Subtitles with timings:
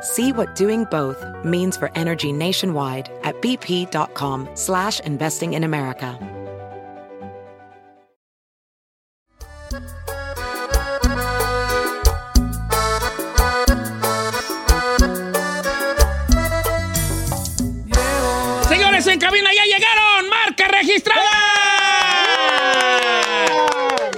[0.00, 6.18] See what doing both means for energy nationwide at bp.com slash investing in America.
[18.68, 20.28] Señores, en cabina ya llegaron.
[20.30, 21.22] Marca registrada.
[23.44, 24.10] ¡Eh!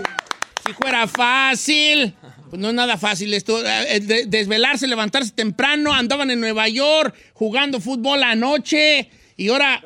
[0.66, 2.14] Si fuera fácil.
[2.50, 3.64] Pues no es nada fácil esto.
[3.64, 5.92] eh, de- desvelarse, levantarse temprano.
[5.92, 9.08] Andaban en Nueva York jugando fútbol anoche.
[9.36, 9.82] Y ahora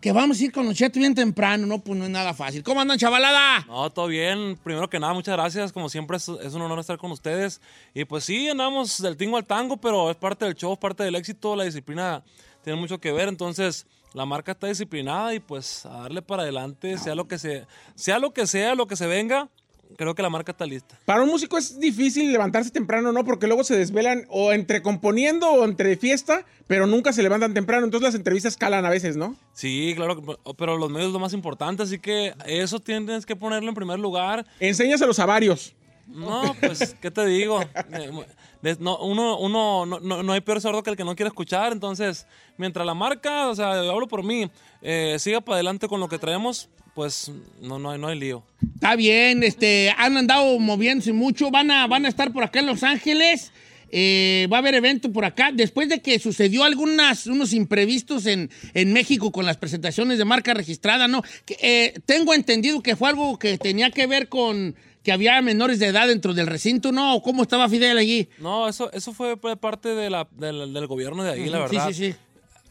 [0.00, 1.66] que vamos a ir con los chetos bien temprano.
[1.66, 2.62] No, pues no es nada fácil.
[2.62, 3.64] ¿Cómo andan, chavalada?
[3.68, 4.58] No, todo bien.
[4.62, 5.72] Primero que nada, muchas gracias.
[5.72, 7.60] Como siempre, es, es un honor estar con ustedes.
[7.94, 11.04] Y pues sí, andamos del tingo al tango, pero es parte del show, es parte
[11.04, 11.54] del éxito.
[11.56, 12.22] La disciplina
[12.64, 13.28] tiene mucho que ver.
[13.28, 17.66] Entonces, la marca está disciplinada y pues a darle para adelante, sea lo que sea,
[17.94, 19.48] sea lo que sea, lo que se venga.
[19.96, 20.98] Creo que la marca está lista.
[21.04, 23.24] Para un músico es difícil levantarse temprano, ¿no?
[23.24, 27.84] Porque luego se desvelan o entre componiendo o entre fiesta, pero nunca se levantan temprano.
[27.84, 29.36] Entonces las entrevistas calan a veces, ¿no?
[29.52, 30.22] Sí, claro,
[30.56, 33.98] pero los medios es lo más importante, así que eso tienes que ponerlo en primer
[33.98, 34.46] lugar.
[34.60, 35.74] Enséñaselos a varios.
[36.06, 37.60] No, pues, ¿qué te digo?
[38.78, 41.72] No, uno, uno, no, no, no hay peor sordo que el que no quiere escuchar.
[41.72, 44.50] Entonces, mientras la marca, o sea, yo hablo por mí,
[44.80, 48.42] eh, siga para adelante con lo que traemos, pues no, no, hay, no hay lío.
[48.74, 52.66] Está bien, este, han andado moviéndose mucho, van a, van a estar por acá en
[52.66, 53.52] Los Ángeles,
[53.90, 58.50] eh, va a haber evento por acá, después de que sucedió algunas, unos imprevistos en,
[58.74, 61.22] en México con las presentaciones de marca registrada, ¿no?
[61.60, 65.88] Eh, tengo entendido que fue algo que tenía que ver con que había menores de
[65.88, 67.14] edad dentro del recinto, ¿no?
[67.16, 68.28] ¿O ¿Cómo estaba Fidel allí?
[68.38, 71.88] No, eso, eso fue parte de la, del, del gobierno de ahí, la Sí, verdad.
[71.88, 72.14] sí, sí.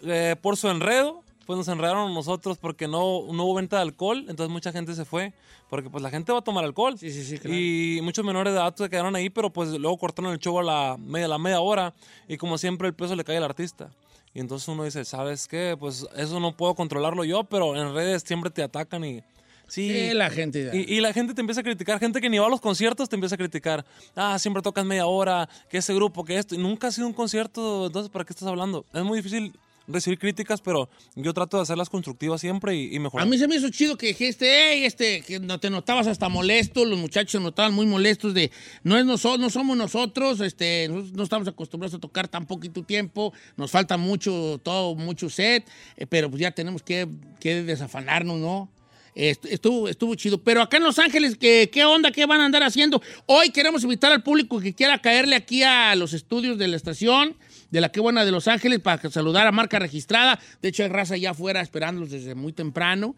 [0.05, 4.19] Eh, por su enredo, pues nos enredaron nosotros porque no, no hubo venta de alcohol,
[4.29, 5.33] entonces mucha gente se fue,
[5.69, 6.97] porque pues la gente va a tomar alcohol.
[6.97, 7.55] Sí, sí, sí, claro.
[7.57, 10.63] Y muchos menores de edad se quedaron ahí, pero pues luego cortaron el show a
[10.63, 11.93] la media, la media hora
[12.27, 13.89] y como siempre el peso le cae al artista.
[14.33, 15.75] Y entonces uno dice, ¿sabes qué?
[15.79, 19.21] Pues eso no puedo controlarlo yo, pero en redes siempre te atacan y...
[19.67, 20.69] Sí, Sí, la gente.
[20.73, 23.09] y, y la gente te empieza a criticar, gente que ni va a los conciertos
[23.09, 23.85] te empieza a criticar.
[24.15, 26.53] Ah, siempre tocas media hora, que ese grupo, que esto.
[26.53, 28.85] Y nunca ha sido un concierto, entonces, ¿para qué estás hablando?
[28.93, 29.53] Es muy difícil
[29.87, 33.27] recibir críticas, pero yo trato de hacerlas constructivas siempre y, y mejorar.
[33.27, 36.29] A mí se me hizo chido que dijiste, hey, este, que no te notabas hasta
[36.29, 38.51] molesto, los muchachos se notaban muy molestos de,
[38.83, 42.83] no es noso- no somos nosotros, este, no, no estamos acostumbrados a tocar tan poquito
[42.83, 45.67] tiempo, nos falta mucho, todo, mucho set,
[45.97, 47.07] eh, pero pues ya tenemos que,
[47.39, 48.69] que desafanarnos, ¿no?
[49.15, 50.41] Est- Estuvo, estuvo chido.
[50.43, 52.09] Pero acá en Los Ángeles, ¿qué, ¿qué onda?
[52.11, 52.99] ¿Qué van a andar haciendo?
[53.27, 57.35] Hoy queremos invitar al público que quiera caerle aquí a los estudios de la estación,
[57.73, 60.39] de la Qué Buena de Los Ángeles, para saludar a marca registrada.
[60.61, 63.15] De hecho, hay raza allá afuera esperándolos desde muy temprano.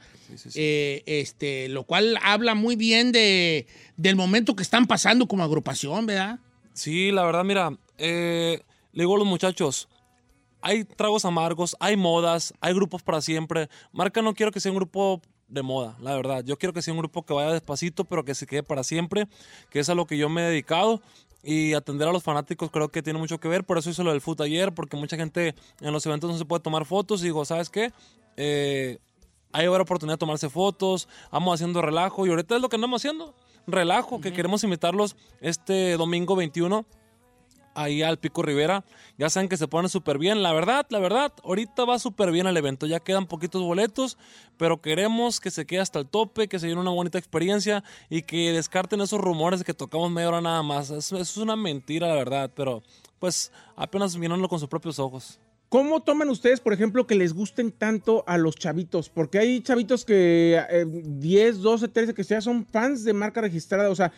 [0.55, 3.67] Eh, este, lo cual habla muy bien de,
[3.97, 6.39] del momento que están pasando como agrupación, ¿verdad?
[6.71, 8.61] Sí, la verdad, mira, eh,
[8.93, 9.89] le digo a los muchachos,
[10.61, 13.67] hay tragos amargos, hay modas, hay grupos para siempre.
[13.91, 16.45] Marca no quiero que sea un grupo de moda, la verdad.
[16.45, 19.27] Yo quiero que sea un grupo que vaya despacito, pero que se quede para siempre,
[19.69, 21.01] que es a lo que yo me he dedicado.
[21.47, 23.63] Y atender a los fanáticos creo que tiene mucho que ver.
[23.63, 26.45] Por eso hice lo del foot ayer, porque mucha gente en los eventos no se
[26.45, 27.22] puede tomar fotos.
[27.22, 27.94] Y digo, ¿sabes qué?
[28.35, 28.97] Eh,
[29.55, 33.02] hay ahora oportunidad de tomarse fotos, vamos haciendo relajo y ahorita es lo que andamos
[33.02, 33.34] haciendo,
[33.67, 36.85] relajo, que queremos invitarlos este domingo 21
[37.75, 38.83] ahí al Pico Rivera.
[39.17, 40.41] Ya saben que se ponen súper bien.
[40.41, 42.87] La verdad, la verdad, ahorita va súper bien el evento.
[42.87, 44.17] Ya quedan poquitos boletos,
[44.57, 48.23] pero queremos que se quede hasta el tope, que se lleve una bonita experiencia y
[48.23, 50.89] que descarten esos rumores de que tocamos media hora nada más.
[50.89, 52.81] Eso es una mentira, la verdad, pero
[53.19, 55.39] pues apenas mirándolo con sus propios ojos.
[55.69, 59.09] ¿Cómo toman ustedes, por ejemplo, que les gusten tanto a los chavitos?
[59.09, 63.89] Porque hay chavitos que eh, 10, 12, 13 que ya son fans de marca registrada.
[63.89, 64.13] O sea,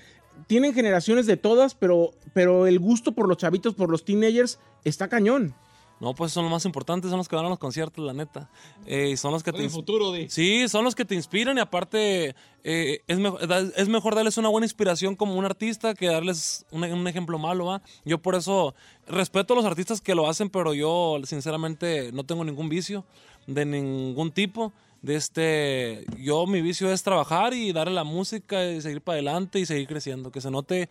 [0.45, 5.07] tienen generaciones de todas, pero, pero el gusto por los chavitos, por los teenagers, está
[5.07, 5.56] cañón.
[6.00, 8.51] No, pues son los más importantes, son los que van a los conciertos, la neta.
[8.86, 10.30] Eh, son los que te el futuro de...
[10.30, 14.38] Sí, son los que te inspiran y aparte eh, es, me- da- es mejor darles
[14.38, 17.81] una buena inspiración como un artista que darles un, un ejemplo malo, ¿va?
[18.06, 18.75] Yo por eso
[19.07, 23.04] respeto a los artistas que lo hacen, pero yo sinceramente no tengo ningún vicio
[23.48, 24.74] de ningún tipo.
[25.07, 29.57] De este, yo mi vicio es trabajar y darle la música y seguir para adelante
[29.57, 30.89] y seguir creciendo, que se note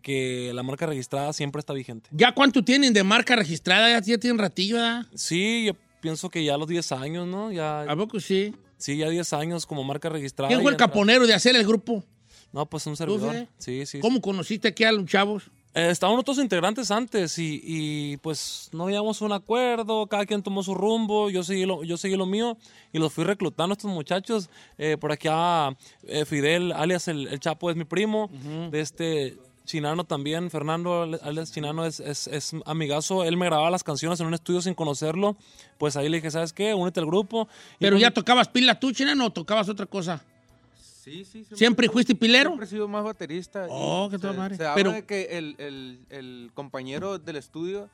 [0.00, 2.08] que la marca registrada siempre está vigente.
[2.10, 3.90] ¿Ya cuánto tienen de marca registrada?
[3.90, 5.04] Ya, ya tienen ratillo, ¿verdad?
[5.14, 7.52] Sí, yo pienso que ya a los 10 años, ¿no?
[7.52, 8.54] Ya, ¿A poco sí?
[8.78, 10.48] sí, ya 10 años como marca registrada.
[10.48, 12.02] ¿Quién fue el caponero de hacer el grupo?
[12.54, 13.48] No, pues un servidor.
[13.58, 14.00] Sí, sí.
[14.00, 15.50] ¿Cómo conociste aquí a los chavos?
[15.78, 20.64] Eh, estaban otros integrantes antes y, y, pues no habíamos un acuerdo, cada quien tomó
[20.64, 22.56] su rumbo, yo seguí lo, yo seguí lo mío
[22.92, 24.50] y los fui reclutando a estos muchachos.
[24.76, 28.28] Eh, por aquí a eh, Fidel, alias el, el Chapo, es mi primo,
[28.72, 29.36] de este
[29.66, 34.26] Chinano también, Fernando, alias Chinano, es, es, es amigazo, él me grababa las canciones en
[34.26, 35.36] un estudio sin conocerlo,
[35.78, 36.74] pues ahí le dije, ¿sabes qué?
[36.74, 37.46] Únete al grupo.
[37.78, 40.24] ¿Pero pues, ya tocabas pila tú, China, o tocabas otra cosa?
[41.08, 41.44] Sí, sí.
[41.56, 42.50] ¿Siempre fuiste pilero?
[42.50, 43.66] Siempre he sido más baterista.
[43.70, 44.56] Oh, qué toda madre.
[44.56, 47.88] se habla Pero- de que el, el- el compañero del estudio,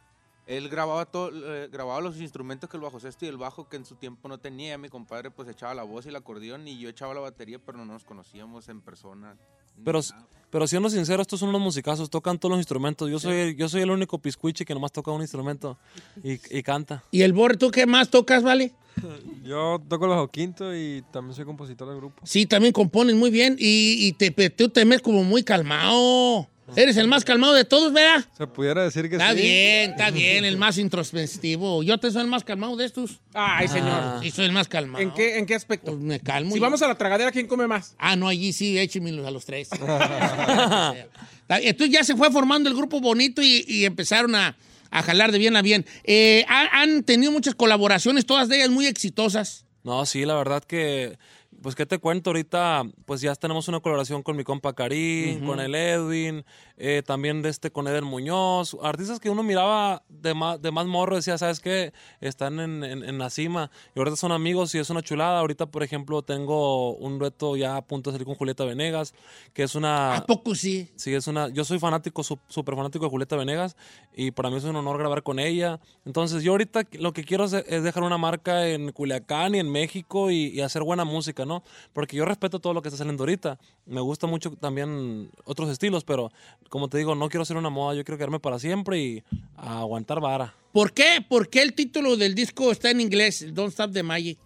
[0.46, 3.76] él grababa, todo, eh, grababa los instrumentos que el bajo sexto y el bajo que
[3.76, 4.76] en su tiempo no tenía.
[4.78, 7.78] Mi compadre pues echaba la voz y el acordeón y yo echaba la batería, pero
[7.78, 9.36] no nos conocíamos en persona.
[9.82, 10.26] Pero, nada.
[10.50, 13.10] pero siendo sincero, estos son unos musicazos, tocan todos los instrumentos.
[13.10, 15.78] Yo soy, yo soy el único piscuiche que nomás toca un instrumento
[16.22, 17.02] y, y canta.
[17.10, 18.74] ¿Y el Borre, tú qué más tocas, vale?
[19.44, 22.22] Yo toco bajo quinto y también soy compositor del grupo.
[22.24, 26.48] Sí, también compones muy bien y, y te, tú te ves como muy calmado.
[26.76, 28.24] Eres el más calmado de todos, ¿verdad?
[28.36, 29.36] Se pudiera decir que Está sí.
[29.42, 31.82] bien, está bien, el más introspectivo.
[31.82, 33.20] Yo te soy el más calmado de estos.
[33.34, 34.20] Ay, señor.
[34.22, 35.02] Sí, soy el más calmado.
[35.02, 35.92] ¿En qué, ¿En qué aspecto?
[35.92, 36.52] Pues me calmo.
[36.54, 37.94] Si vamos a la tragadera, ¿quién come más?
[37.98, 39.68] Ah, no, allí sí, échemelos a los tres.
[41.48, 44.56] Entonces ya se fue formando el grupo bonito y, y empezaron a,
[44.90, 45.84] a jalar de bien a bien.
[46.04, 49.64] Eh, ha- han tenido muchas colaboraciones, todas de ellas muy exitosas.
[49.82, 51.18] No, sí, la verdad que,
[51.64, 52.28] pues, ¿qué te cuento?
[52.28, 56.44] Ahorita, pues ya tenemos una colaboración con mi compa Karim, con el Edwin,
[56.76, 60.86] eh, también de este con Eder Muñoz, artistas que uno miraba de más, de más
[60.86, 61.92] morro, decía, ¿sabes qué?
[62.20, 65.38] Están en, en- en la cima y ahorita son amigos y es una chulada.
[65.40, 69.14] Ahorita, por ejemplo, tengo un dueto ya a punto de salir con Julieta Venegas,
[69.52, 70.16] que es una...
[70.16, 70.90] ¿A poco sí?
[70.96, 71.48] Sí, es una.
[71.48, 73.76] Yo soy fanático, súper fanático de Julieta Venegas
[74.14, 75.78] y para mí es un honor grabar con ella.
[76.04, 79.70] Entonces, yo ahorita lo que quiero es, es dejar una marca en Culiacán y en
[79.70, 81.62] México y, y hacer buena música, ¿no?
[81.92, 83.58] Porque yo respeto todo lo que está saliendo ahorita.
[83.86, 86.30] Me gusta mucho también otros estilos, pero
[86.68, 89.22] como te digo, no quiero ser una moda, yo quiero quedarme para siempre y
[89.56, 90.54] aguantar vara.
[90.72, 91.24] ¿Por qué?
[91.26, 94.38] ¿Por qué el título del disco está en inglés, Don't Stop the Magic?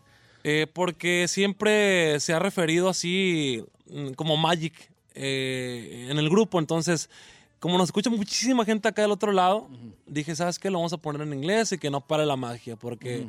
[0.45, 4.75] Eh, porque siempre se ha referido así mm, como Magic
[5.15, 6.59] eh, en el grupo.
[6.59, 7.11] Entonces,
[7.59, 9.69] como nos escucha muchísima gente acá del otro lado,
[10.07, 10.71] dije, ¿sabes qué?
[10.71, 12.77] Lo vamos a poner en inglés y que no pare la magia.
[12.77, 13.27] Porque,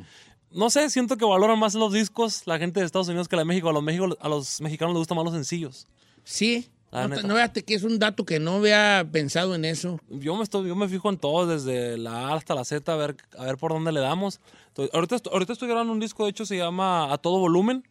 [0.52, 3.42] no sé, siento que valoran más los discos la gente de Estados Unidos que la
[3.42, 3.68] de México.
[3.68, 5.86] A los, México, a los mexicanos les gustan más los sencillos.
[6.24, 6.68] Sí.
[6.92, 10.00] No, no que es un dato que no había pensado en eso.
[10.08, 12.96] Yo me, estoy, yo me fijo en todo, desde la A hasta la Z, a
[12.96, 14.40] ver, a ver por dónde le damos.
[14.68, 17.84] Entonces, ahorita, ahorita estoy grabando un disco, de hecho se llama A Todo Volumen.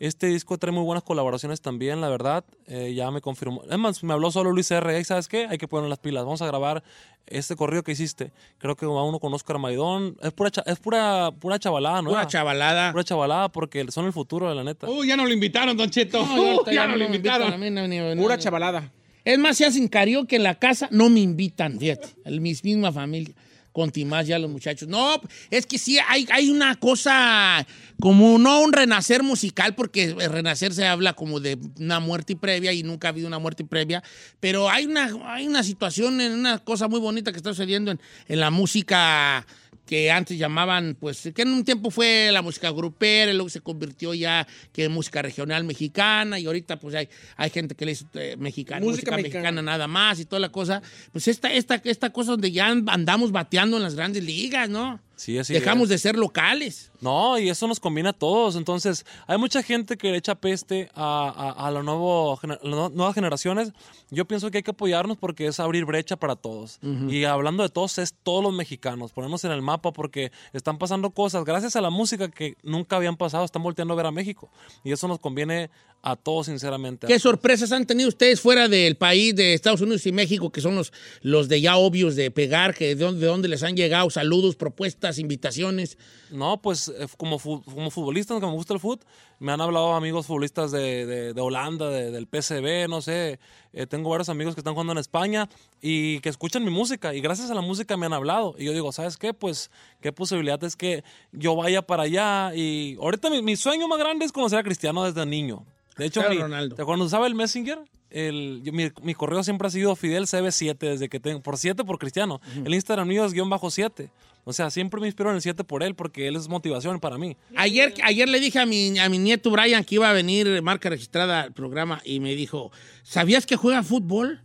[0.00, 2.42] Este disco trae muy buenas colaboraciones también, la verdad.
[2.66, 3.62] Eh, ya me confirmó.
[3.70, 4.96] Es más, me habló solo Luis R.
[4.96, 5.46] "Ey, ¿Sabes qué?
[5.46, 6.24] Hay que poner las pilas.
[6.24, 6.82] Vamos a grabar
[7.26, 8.32] este corrido que hiciste.
[8.56, 10.16] Creo que va uno con Oscar Maidón.
[10.22, 12.10] Es pura, cha- es pura, pura chavalada, ¿no?
[12.12, 12.92] Una chavalada.
[12.92, 14.88] Pura chavalada porque son el futuro de la neta.
[14.88, 16.24] Uy, ya no lo invitaron, Don Cheto.
[16.24, 17.52] No, Uy, ahorita ya no lo me invitan invitaron.
[17.52, 17.70] a mí,
[18.16, 18.90] no, Pura ni- chavalada.
[19.22, 22.08] Es más, si hacen karaoke en la casa, no me invitan, fíjate.
[22.24, 23.34] El, mi misma familia.
[23.72, 24.88] Con Timás ya los muchachos.
[24.88, 27.66] No, es que sí, hay, hay una cosa
[28.00, 32.72] como no un renacer musical, porque el renacer se habla como de una muerte previa
[32.72, 34.02] y nunca ha habido una muerte previa,
[34.40, 38.40] pero hay una, hay una situación, una cosa muy bonita que está sucediendo en, en
[38.40, 39.46] la música
[39.90, 43.60] que antes llamaban, pues, que en un tiempo fue la música grupera, y luego se
[43.60, 47.90] convirtió ya que en música regional mexicana, y ahorita pues hay, hay gente que le
[47.90, 49.42] dice eh, mexicana, Música música, mexicana.
[49.50, 49.62] mexicana.
[49.62, 50.80] nada más y toda la cosa.
[51.10, 55.00] Pues esta, esta, esta cosa donde ya andamos bateando en las grandes ligas, ¿no?
[55.20, 55.88] Sí, así Dejamos es.
[55.90, 56.90] de ser locales.
[57.02, 58.56] No, y eso nos combina a todos.
[58.56, 63.14] Entonces, hay mucha gente que le echa peste a, a, a la nuevo las nuevas
[63.14, 63.72] generaciones.
[64.10, 66.78] Yo pienso que hay que apoyarnos porque es abrir brecha para todos.
[67.08, 69.12] Y hablando de todos, es todos los mexicanos.
[69.12, 73.18] Ponernos en el mapa porque están pasando cosas, gracias a la música que nunca habían
[73.18, 74.50] pasado, están volteando a ver a México.
[74.84, 75.68] Y eso nos conviene
[76.02, 77.06] a todos, sinceramente.
[77.06, 80.74] ¿Qué sorpresas han tenido ustedes fuera del país, de Estados Unidos y México, que son
[80.74, 84.08] los, los de ya obvios de pegar, que de dónde, de dónde les han llegado
[84.08, 85.98] saludos, propuestas, invitaciones?
[86.30, 89.00] No, pues eh, como, fu- como futbolista, que me gusta el fútbol,
[89.38, 93.38] me han hablado amigos futbolistas de, de- de Holanda, de- del PSV, no sé.
[93.72, 95.48] eh, tengo varios amigos que están jugando en España
[95.80, 98.54] y que escuchan mi música y gracias a la música me han hablado.
[98.58, 99.32] Y yo digo, ¿sabes qué?
[99.34, 102.52] Pues, ¿qué posibilidad es que yo vaya para allá?
[102.54, 105.64] Y ahorita mi, mi sueño más grande es conocer a Cristiano desde niño.
[105.96, 106.36] De hecho, mi-.
[106.76, 107.78] ¿te- cuando usaba el Messenger,
[108.10, 111.84] el, yo- mi, mi correo siempre ha sido Fidel CB7 desde que tengo, por 7
[111.84, 112.40] por Cristiano.
[112.64, 114.10] El Instagram mío es guion bajo 7.
[114.50, 117.18] O sea, siempre me inspiro en el 7 por él porque él es motivación para
[117.18, 117.36] mí.
[117.54, 120.90] Ayer, ayer le dije a mi, a mi nieto Brian que iba a venir marca
[120.90, 122.72] registrada al programa y me dijo,
[123.04, 124.42] ¿sabías que juega fútbol?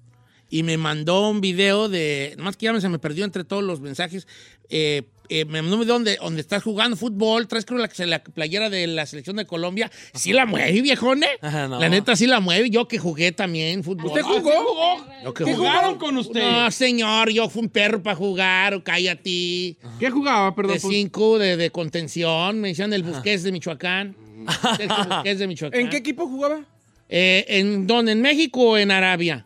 [0.48, 3.82] Y me mandó un video de, nomás que ya se me perdió entre todos los
[3.82, 4.28] mensajes,
[4.70, 8.24] eh, eh, me mandó un video donde, donde estás jugando fútbol, traes creo la, la
[8.24, 11.28] playera de la selección de Colombia, sí la mueve, viejone.
[11.42, 11.80] Ajá, no.
[11.80, 14.08] La neta sí la mueve, yo que jugué también fútbol.
[14.08, 15.06] ¿Usted jugó?
[15.24, 15.68] Yo que ¿Qué jugué.
[15.68, 16.42] jugaron con usted?
[16.42, 19.78] No, señor, yo fui un perro para jugar, o cállate.
[20.00, 20.76] ¿Qué jugaba, perdón?
[20.76, 20.94] De pues?
[20.94, 24.16] cinco, de, de contención, me decían el Busquets de Michoacán.
[24.78, 25.80] Sergio Busquets de Michoacán.
[25.82, 26.62] ¿En qué equipo jugaba?
[27.10, 28.14] Eh, ¿En dónde?
[28.14, 29.46] ¿En México o en Arabia?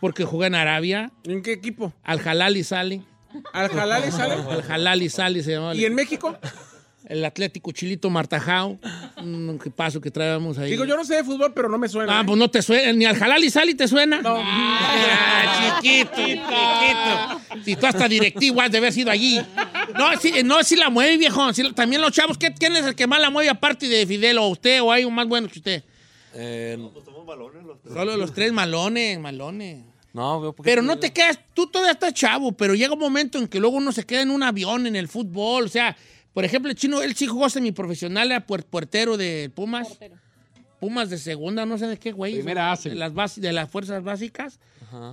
[0.00, 1.10] Porque jugué en Arabia.
[1.24, 1.92] ¿En qué equipo?
[2.02, 3.02] Al Halal y Sali.
[3.52, 4.34] ¿Al Jalal y sale?
[4.34, 5.74] Al Halal y Sali se llamaba.
[5.74, 6.36] ¿Y en México?
[7.06, 8.78] El Atlético Chilito Martajao.
[9.22, 10.70] Un paso que traíamos ahí.
[10.72, 12.18] Digo, yo no sé de fútbol, pero no me suena.
[12.18, 12.24] Ah, ¿eh?
[12.26, 14.20] pues no te suena, ni al Halal y Sali te suena.
[14.20, 14.36] No.
[15.80, 17.62] chiquito, chiquito.
[17.64, 19.40] Si tú hasta directivo has de haber sido allí.
[19.96, 21.52] No, sí, no, sí la mueve, viejo.
[21.54, 24.38] Sí, también los chavos, ¿qué- ¿quién es el que más la mueve aparte de Fidel
[24.38, 25.82] o usted o hay un más bueno que usted?
[26.34, 26.76] Eh,
[27.90, 29.82] Solo los tres malones, malones.
[30.18, 33.58] No, Pero no te quedas, tú todavía estás chavo, pero llega un momento en que
[33.60, 35.96] luego uno se queda en un avión, en el fútbol, o sea,
[36.34, 39.98] por ejemplo, el chino, él sí jugó semiprofesional, era puer- puertero de Pumas.
[40.80, 42.34] Pumas de segunda, no sé de qué, güey.
[42.34, 44.60] Primera A, De las, bas- de las fuerzas básicas.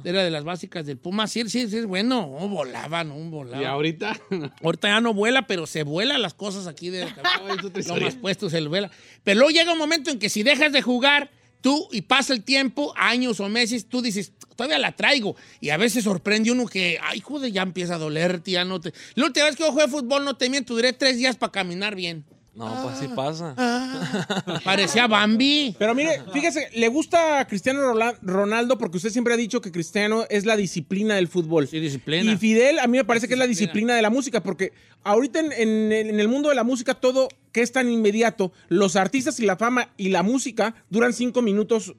[0.04, 1.32] Era de las básicas del Pumas.
[1.32, 2.38] Sí, sí, sí, es bueno.
[2.40, 3.60] No, volaba, no, volaba.
[3.62, 4.16] Y ahorita.
[4.64, 7.06] Ahorita ya no vuela, pero se vuela las cosas aquí de
[7.88, 8.92] lo más puesto se vuela.
[9.24, 11.32] Pero luego llega un momento en que si dejas de jugar,
[11.66, 15.36] tú y pasa el tiempo, años o meses, tú dices, todavía la traigo.
[15.60, 18.94] Y a veces sorprende uno que, ay, joder, ya empieza a dolerte, ya no te.
[19.16, 21.96] La última vez que yo jugué fútbol, no te miento, duré tres días para caminar
[21.96, 22.24] bien.
[22.56, 23.54] No, pues sí pasa.
[24.64, 25.76] Parecía Bambi.
[25.78, 27.82] Pero mire, fíjese, le gusta a Cristiano
[28.22, 31.68] Ronaldo porque usted siempre ha dicho que Cristiano es la disciplina del fútbol.
[31.68, 32.32] Sí, disciplina.
[32.32, 34.72] Y Fidel a mí me parece que es la disciplina de la música porque
[35.04, 38.96] ahorita en, en- en el mundo de la música todo que es tan inmediato, los
[38.96, 41.94] artistas y la fama y la música duran cinco minutos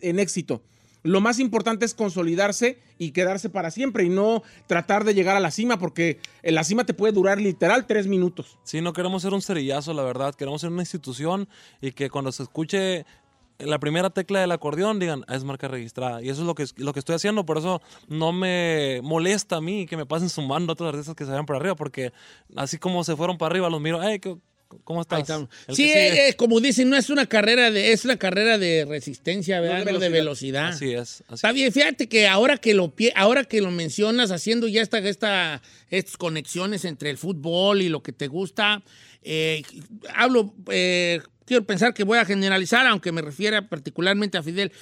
[0.00, 0.62] en éxito.
[1.02, 5.40] Lo más importante es consolidarse y quedarse para siempre y no tratar de llegar a
[5.40, 8.58] la cima porque en la cima te puede durar literal tres minutos.
[8.62, 10.34] Sí, no queremos ser un cerillazo, la verdad.
[10.34, 11.48] Queremos ser una institución
[11.80, 13.04] y que cuando se escuche
[13.58, 16.20] la primera tecla del acordeón digan, "Ah, es marca registrada.
[16.22, 17.44] Y eso es lo que, lo que estoy haciendo.
[17.46, 21.24] Por eso no me molesta a mí que me pasen sumando a otros artistas que
[21.24, 21.76] se vayan para arriba.
[21.76, 22.12] Porque
[22.56, 24.36] así como se fueron para arriba, los miro, hey, ¿qué-
[24.84, 25.28] ¿cómo estás?
[25.28, 25.92] El Sí,
[26.36, 29.84] como dicen, no es una carrera de, es una carrera de resistencia, ¿verdad?
[29.84, 30.68] de No de velocidad.
[30.68, 31.22] Así es.
[31.26, 34.98] así Está bien, fíjate que ahora que lo ahora que lo mencionas, haciendo ya esta,
[34.98, 38.82] esta, estas conexiones entre el fútbol y lo que te gusta,
[39.22, 39.62] eh,
[40.14, 44.72] hablo, eh, quiero pensar que voy a generalizar, aunque me refiera particularmente a Fidel.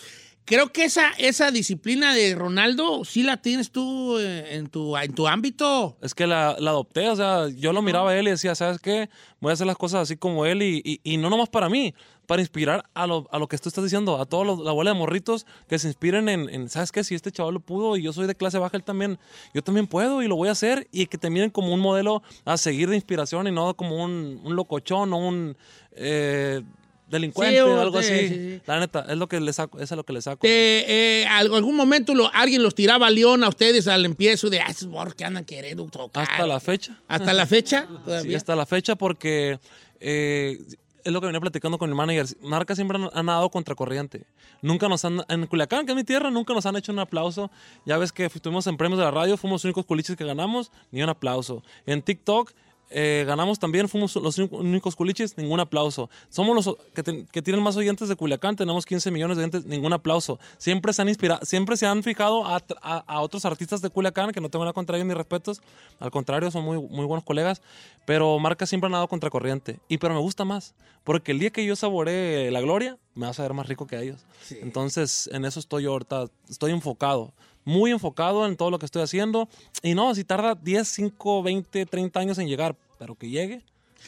[0.51, 5.15] Creo que esa, esa disciplina de Ronaldo sí la tienes tú eh, en tu, en
[5.15, 5.97] tu ámbito.
[6.03, 8.81] Es que la, la adopté, o sea, yo lo miraba a él y decía, ¿sabes
[8.81, 9.09] qué?
[9.41, 11.95] Voy a hacer las cosas así como él y, y- y no nomás para mí,
[12.27, 14.93] para inspirar a lo, a lo que tú estás diciendo, a todos los, la bola
[14.93, 17.05] de morritos que se inspiren en, en, ¿sabes qué?
[17.05, 19.21] Si este chaval lo pudo y yo soy de clase baja, él también,
[19.55, 22.25] yo también puedo y lo voy a hacer y que te miren como un modelo
[22.45, 25.57] a seguir de inspiración y no como un, un locochón o un...
[25.93, 26.63] eh,
[27.11, 28.29] delincuente Sí, o algo sí, así.
[28.29, 28.61] sí, sí.
[28.67, 30.41] La neta, es lo que le saco, es lo que le saco.
[30.45, 34.61] Eh, al- algún momento lo- alguien los tiraba a León a ustedes al empiezo de,
[34.61, 36.27] ah, morros que andan queriendo tocar.
[36.31, 36.97] Hasta la fecha.
[37.09, 37.87] Hasta la fecha.
[37.91, 38.37] Sí, todavía.
[38.37, 39.59] hasta la fecha porque
[40.01, 40.59] eh,
[41.05, 42.27] es lo que venía platicando con mi manager.
[42.43, 44.23] Marca siempre han, han nadado contracorriente.
[44.63, 47.51] Nunca nos han, en Culiacán, que es mi tierra, nunca nos han hecho un aplauso.
[47.87, 50.71] Ya ves que estuvimos en premios de la radio, fuimos los únicos culiches que ganamos,
[50.91, 51.63] ni un aplauso.
[51.87, 52.53] En TikTok
[52.91, 56.11] eh, ganamos también, fuimos los único- únicos culiches, ningún aplauso.
[56.29, 59.65] Somos los que, ten- que tienen más oyentes de Culiacán, tenemos 15 millones de oyentes,
[59.67, 60.39] ningún aplauso.
[60.59, 64.33] Siempre se han inspirado, siempre se han fijado a, a- a otros artistas de Culiacán,
[64.33, 65.63] que no tengo nada contra ellos ni respetos,
[66.01, 67.63] al contrario, son muy, muy buenos colegas,
[68.07, 69.79] pero Marca siempre ha nadado contracorriente.
[69.89, 73.39] Y pero me gusta más, porque el día que yo saboree la gloria, me vas
[73.39, 74.25] a ver más rico que ellos.
[74.63, 77.33] Entonces, en eso estoy yo ahorita, estoy enfocado
[77.65, 79.49] muy enfocado en todo lo que estoy haciendo.
[79.83, 83.63] Y no, si tarda 10, 5, 20, 30 años en llegar, pero que llegue.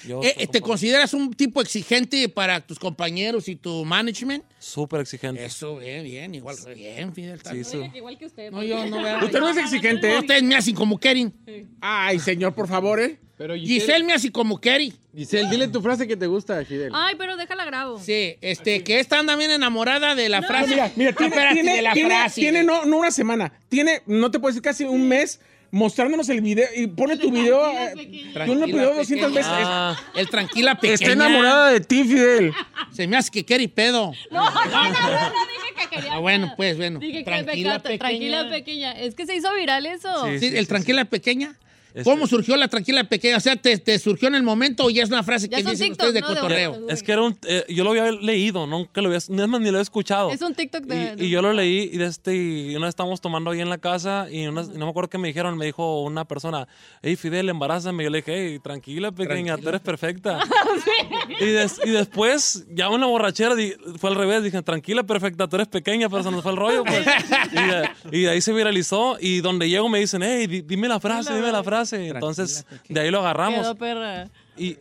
[0.07, 4.45] Yo Eh, ¿Te consideras un tipo exigente para tus compañeros y tu management?
[4.59, 5.45] Súper exigente.
[5.45, 7.41] Eso, bien, bien, igual, bien, Fidel.
[7.65, 7.79] Sí.
[7.95, 8.51] Igual que usted.
[8.51, 9.25] No, yo no veo.
[9.25, 10.19] Usted no es exigente, ¿eh?
[10.19, 11.33] Ustedes me hacen como Kering.
[11.81, 13.19] Ay, señor, por favor, ¿eh?
[13.39, 14.93] Pero Giselle me hace como Kering.
[15.17, 16.93] Giselle, dile tu frase que te gusta, Fidel.
[16.95, 17.99] Ay, pero déjala grabo.
[17.99, 20.69] Sí, este, que esta anda bien enamorada de la frase.
[20.71, 22.41] Mira, mira, tiene, Espérate, tiene- de la tiene- frase.
[22.41, 25.41] tiene no, no una semana, tiene, no te puedo decir casi un mes
[25.73, 27.69] mostrándonos el video y pone tu video.
[27.73, 29.29] eh, Tú no Tranquila, video 200 pequeña.
[29.35, 29.67] veces.
[29.69, 30.95] Ah, El tranquila pequeña.
[30.95, 32.53] Está enamorada de ti, Fidel.
[32.93, 34.13] Se me hace que Keri pedo.
[34.31, 36.13] No, no, no, no, no dije que quería.
[36.15, 37.01] Ah, bueno, pues, bueno.
[37.01, 38.93] Dije que Tranquila, pecata, tranquila pequeña.
[38.93, 40.27] Es que se hizo viral eso.
[40.27, 40.39] Sí.
[40.51, 41.57] Sí, el tranquila pequeña.
[41.95, 43.37] Este- ¿Cómo surgió la tranquila pequeña?
[43.37, 45.73] O sea, ¿te, te surgió en el momento o ya es una frase que dicen
[45.91, 46.89] TikTok, ustedes de cotorreo?
[46.89, 47.37] Es que era un.
[47.47, 49.19] eh, yo lo había leído, nunca lo había.
[49.47, 50.31] Más, ni lo he escuchado.
[50.31, 51.15] Es un TikTok de.
[51.19, 53.69] Y, y yo lo leí y, de este, y una vez estábamos tomando ahí en
[53.69, 56.67] la casa y, una- y no me acuerdo qué me dijeron, me dijo una persona,
[57.03, 58.05] hey Fidel, embarázame.
[58.05, 60.39] Yo le dije, hey, tranquila, pequeña, tú eres perfecta.
[61.41, 65.57] y, des- y después, ya una borrachera, di- fue al revés, dije, tranquila, perfecta, tú
[65.57, 66.85] eres pequeña, pero se nos fue el rollo.
[66.85, 67.05] Pues.
[67.53, 70.89] y, de, y de ahí se viralizó y donde llego me dicen, hey, di- dime
[70.89, 71.82] la frase, dime la frase.
[71.91, 73.61] Entonces, de ahí lo agarramos.
[73.61, 74.29] Quedó perra.
[74.57, 74.77] Y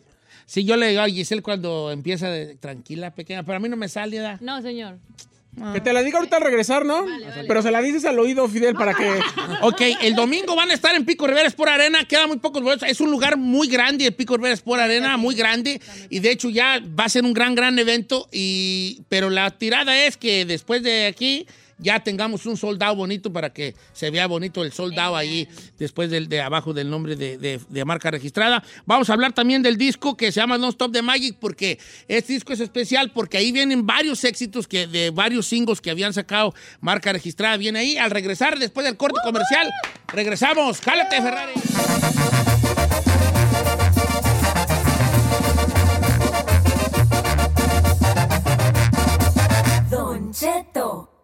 [0.52, 3.76] Sí, yo le digo a Giselle cuando empieza de tranquila pequeña, pero a mí no
[3.78, 4.36] me sale, ¿da?
[4.42, 4.98] No, señor.
[5.72, 7.06] Que te la diga ahorita al regresar, ¿no?
[7.48, 9.18] Pero se la dices al oído, Fidel, para que.
[9.62, 12.86] Ok, el domingo van a estar en Pico Rivera Sport Arena, quedan muy pocos boletos.
[12.86, 15.80] Es un lugar muy grande, el Pico Rivera Sport Arena, muy grande.
[16.10, 18.28] Y de hecho ya va a ser un gran, gran evento.
[18.30, 21.46] Y, pero la tirada es que después de aquí
[21.82, 25.48] ya tengamos un soldado bonito para que se vea bonito el soldado ahí
[25.78, 28.62] después del, de abajo del nombre de, de- marca registrada.
[28.86, 32.32] Vamos a hablar también del disco que se llama Non Stop de Magic porque este
[32.34, 36.54] disco es especial porque ahí vienen varios éxitos que, de varios singles que habían sacado
[36.80, 37.56] marca registrada.
[37.56, 39.70] Viene ahí al regresar después del corte comercial.
[40.08, 40.80] Regresamos.
[40.80, 41.52] Jálate, Ferrari.
[49.90, 51.08] Don Cheto,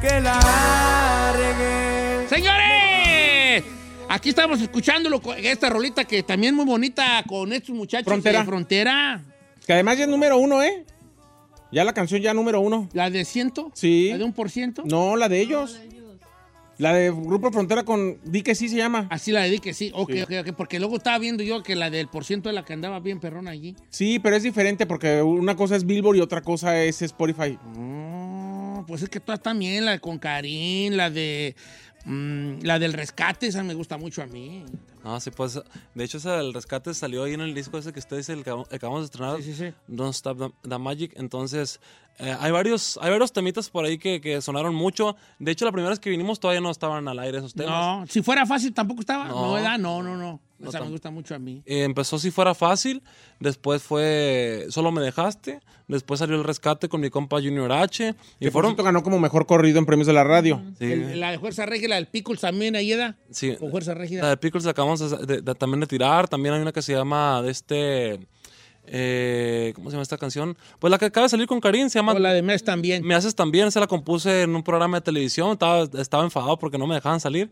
[0.00, 2.28] que la regué.
[2.28, 3.64] ¡Señores!
[4.08, 8.40] Aquí estamos escuchándolo, con esta rolita que también muy bonita con estos muchachos Frontera.
[8.40, 9.24] de Frontera.
[9.66, 10.84] Que además ya es número uno, ¿eh?
[11.70, 12.88] Ya la canción ya número uno.
[12.92, 13.70] ¿La de ciento?
[13.74, 14.08] Sí.
[14.10, 14.82] ¿La de un por ciento?
[14.84, 15.78] No, la de ellos.
[16.78, 19.06] La de Grupo Frontera con Di que sí se llama.
[19.10, 19.92] Así la dediqué, sí.
[19.94, 20.22] Ok, Sí.
[20.22, 20.52] ok, ok.
[20.56, 23.20] Porque luego estaba viendo yo que la del por ciento de la que andaba bien
[23.20, 23.76] perrona allí.
[23.90, 27.58] Sí, pero es diferente porque una cosa es Billboard y otra cosa es Spotify.
[27.76, 28.19] No,
[28.90, 31.56] pues es que todas también, la de con Karim, la de.
[32.04, 34.64] mm, la del rescate, esa me gusta mucho a mí.
[35.02, 35.58] No, sí, pues,
[35.94, 38.44] de hecho, ese del rescate salió ahí en el disco ese que usted dice, el
[38.44, 39.74] que acabamos de estrenar, Sí, sí, sí.
[39.86, 41.12] Don't Stop the, the Magic.
[41.16, 41.80] Entonces,
[42.20, 45.16] eh, hay varios hay varios temitas por ahí que, que sonaron mucho.
[45.38, 47.70] De hecho, la primera vez que vinimos todavía no estaban al aire esos temas.
[48.00, 49.24] No, si fuera fácil tampoco estaba.
[49.28, 49.78] No, No.
[49.78, 50.40] No, no, no.
[50.60, 51.62] No Esa me gusta mucho a mí.
[51.64, 53.02] Eh, empezó Si Fuera Fácil,
[53.38, 58.14] después fue Solo Me Dejaste, después salió El Rescate con mi compa Junior H.
[58.38, 58.84] Y Que por fueron...
[58.84, 60.60] ganó como mejor corrido en premios de la radio.
[60.78, 60.84] Sí.
[60.84, 63.16] El- la de Fuerza Regia, la del Pickles también, ahí da.
[63.30, 63.56] Sí.
[63.56, 64.20] Con Fuerza Regia.
[64.20, 66.28] La de Pickles la acabamos de- de- de- también de tirar.
[66.28, 68.20] También hay una que se llama de este.
[68.92, 70.56] Eh, ¿Cómo se llama esta canción?
[70.80, 72.12] Pues la que acaba de salir con Karim se llama.
[72.12, 73.04] O la de Mes también.
[73.06, 73.70] Me haces también.
[73.70, 75.52] Se la compuse en un programa de televisión.
[75.52, 77.50] Estaba, estaba enfadado porque no me dejaban salir.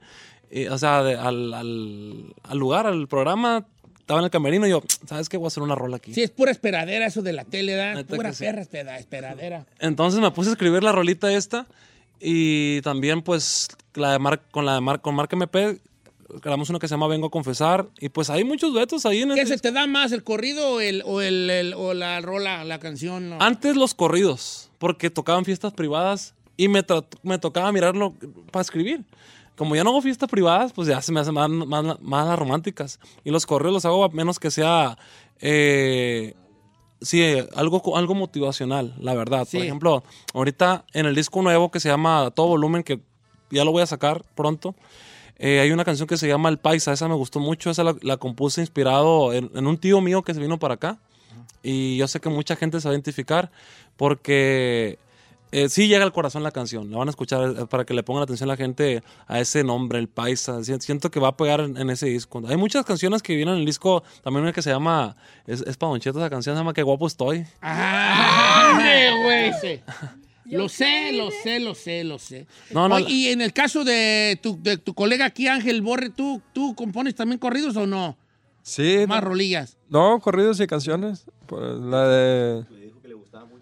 [0.50, 3.64] Y, o sea, de- al, al- al lugar, al programa.
[4.00, 5.36] Estaba en el camerino y yo, ¿sabes qué?
[5.36, 6.14] Voy a hacer una rola aquí.
[6.14, 8.02] Sí, es pura esperadera eso de la tele, da.
[8.04, 8.42] Pura sí.
[8.44, 9.66] perra espera- esperadera.
[9.80, 11.66] Entonces me puse a escribir la rolita esta
[12.18, 15.78] y también pues la de Mar- con la de Mar- con Marca MP
[16.42, 19.34] grabamos una que se llama Vengo a confesar y pues hay muchos duetos ahí en
[19.34, 22.20] ¿Qué el se te da más, el corrido o, el, o, el, el- o la
[22.20, 23.30] rola, la canción?
[23.30, 23.36] no?
[23.40, 26.84] Antes los corridos, porque tocaban fiestas privadas y me,
[27.22, 28.14] me tocaba mirarlo
[28.50, 29.04] para escribir.
[29.56, 32.38] Como ya no hago fiestas privadas, pues ya se me hacen más, más- más las
[32.38, 33.00] románticas.
[33.24, 34.96] Y los corridos los hago a menos que sea,
[35.40, 36.34] eh,
[37.00, 37.24] sí,
[37.56, 39.46] algo, algo motivacional, la verdad.
[39.50, 39.56] Sí.
[39.56, 43.00] Por ejemplo, ahorita en el disco nuevo que se llama Todo Volumen, que
[43.50, 44.74] ya lo voy a sacar pronto,
[45.38, 47.94] eh, hay una canción que se llama El Paisa, esa me gustó mucho, esa la,
[48.02, 50.98] la compuse inspirado en, en un tío mío que se vino para acá.
[51.62, 53.50] Y yo sé que mucha gente se va a identificar
[53.96, 54.98] porque
[55.50, 56.90] eh, sí llega al corazón la canción.
[56.90, 59.98] La van a escuchar eh, para que le pongan atención la gente a ese nombre,
[59.98, 60.62] el paisa.
[60.62, 62.40] Si- Siento que va a pegar en, en ese disco.
[62.46, 64.02] Hay muchas canciones que vienen en el disco.
[64.22, 66.82] También una que se llama, es, es pa' Don Cheto, esa canción se llama Qué
[66.82, 67.44] guapo estoy.
[67.60, 68.78] ¡Ah,
[69.24, 69.82] güey!
[70.50, 72.46] Lo sé, lo sé, lo sé, lo sé.
[72.70, 75.82] No, no, Oye, la- y en el caso de tu, de tu colega aquí, Ángel
[75.82, 78.16] Borre, ¿tú, ¿tú compones también corridos o no?
[78.62, 79.04] Sí.
[79.06, 79.76] Más rolillas.
[79.88, 81.24] No, corridos y canciones.
[81.46, 82.64] Pues, la de...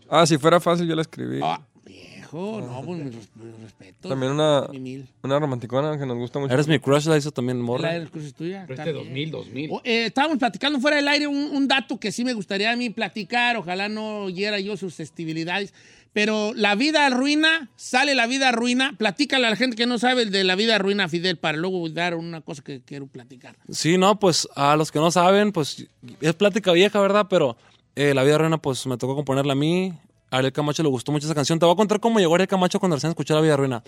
[0.09, 1.41] Ah, si fuera fácil yo la escribí.
[1.43, 4.09] Ah, viejo, no, pues mis, res- mis respetos.
[4.09, 6.55] También una, Mi una romanticona que nos gusta mucho.
[6.55, 7.89] Eres mi crush, la hizo también Morra.
[7.89, 8.65] La de las cosas tuyas.
[8.69, 9.05] Pero este bien.
[9.05, 9.71] 2000, 2000.
[9.73, 12.77] O, eh, estábamos platicando fuera del aire un, un dato que sí me gustaría a
[12.77, 15.75] mí platicar, ojalá no oyera yo sus festividades,
[16.17, 20.25] pero la vida ruina, sale la vida ruina, platícale a la gente que no sabe
[20.25, 23.59] de la vida ruina, Fidel, para luego dar una cosa que quiero platicar.
[23.69, 25.87] Sí, no, pues a los que no saben, pues
[26.23, 27.27] es plática vieja, ¿verdad?
[27.29, 27.59] Pero
[27.97, 29.93] eh, La Vida Ruina, pues me tocó componerla a mí.
[30.31, 31.59] A Ariel Camacho le gustó mucho esa canción.
[31.59, 33.85] Te voy a contar cómo llegó Ariel Camacho cuando recién escuché La Vida Ruina.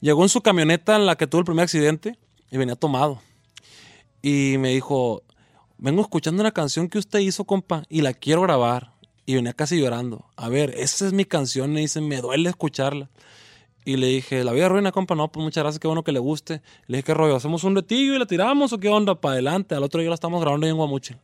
[0.00, 2.18] Llegó en su camioneta en la que tuvo el primer accidente
[2.50, 3.22] y venía tomado.
[4.20, 5.22] Y me dijo,
[5.76, 8.97] vengo escuchando una canción que usted hizo, compa, y la quiero grabar.
[9.28, 10.24] Y venía casi llorando.
[10.36, 11.70] A ver, esa es mi canción.
[11.70, 13.10] Me dice, me duele escucharla.
[13.84, 16.18] Y le dije, la vida ruina, compa, no, pues muchas gracias, qué bueno que le
[16.18, 16.62] guste.
[16.86, 17.36] Le dije, ¿qué rollo?
[17.36, 19.20] ¿Hacemos un retillo y la tiramos o qué onda?
[19.20, 19.74] Para adelante.
[19.74, 21.14] Al otro día la estamos grabando ahí en Guamuchi.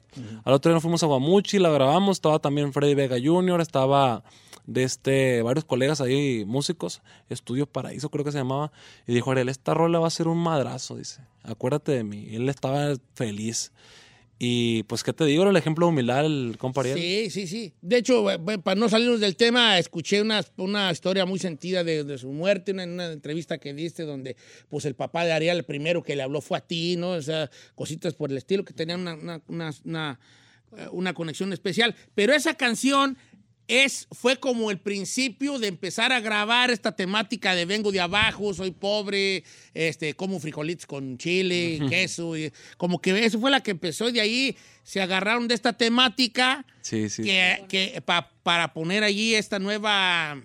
[0.44, 2.18] Al otro día nos fuimos a Guamuchi, la grabamos.
[2.18, 4.22] Estaba también Freddy Vega Jr., estaba
[4.66, 7.00] de este, varios colegas ahí, músicos.
[7.30, 8.70] Estudio Paraíso, creo que se llamaba.
[9.06, 11.22] Y dijo, Ariel, esta rola va a ser un madrazo, dice.
[11.42, 12.26] Acuérdate de mí.
[12.28, 13.72] Y él estaba feliz.
[14.38, 15.48] Y pues, ¿qué te digo?
[15.48, 16.82] El ejemplo de humildad, el compa.
[16.82, 17.72] Sí, sí, sí.
[17.80, 18.26] De hecho,
[18.64, 22.84] para no salirnos del tema, escuché una, una historia muy sentida de, su muerte, una,
[22.84, 24.36] una entrevista que diste donde
[24.68, 27.10] pues el papá de Ariel, el primero que le habló fue a ti, ¿no?
[27.10, 30.18] O sea, cositas por el estilo que tenían una, una,
[30.76, 31.94] eh, una conexión especial.
[32.14, 33.16] Pero esa canción
[33.66, 38.52] es, fue como el principio de empezar a grabar esta temática de vengo de abajo,
[38.52, 41.88] soy pobre, este, como frijolitos con chile, Ujú.
[41.88, 45.54] queso, y como que eso fue la que empezó y de ahí se agarraron de
[45.54, 47.22] esta temática Sí, sí.
[47.22, 50.42] que, que pa- para poner allí esta nueva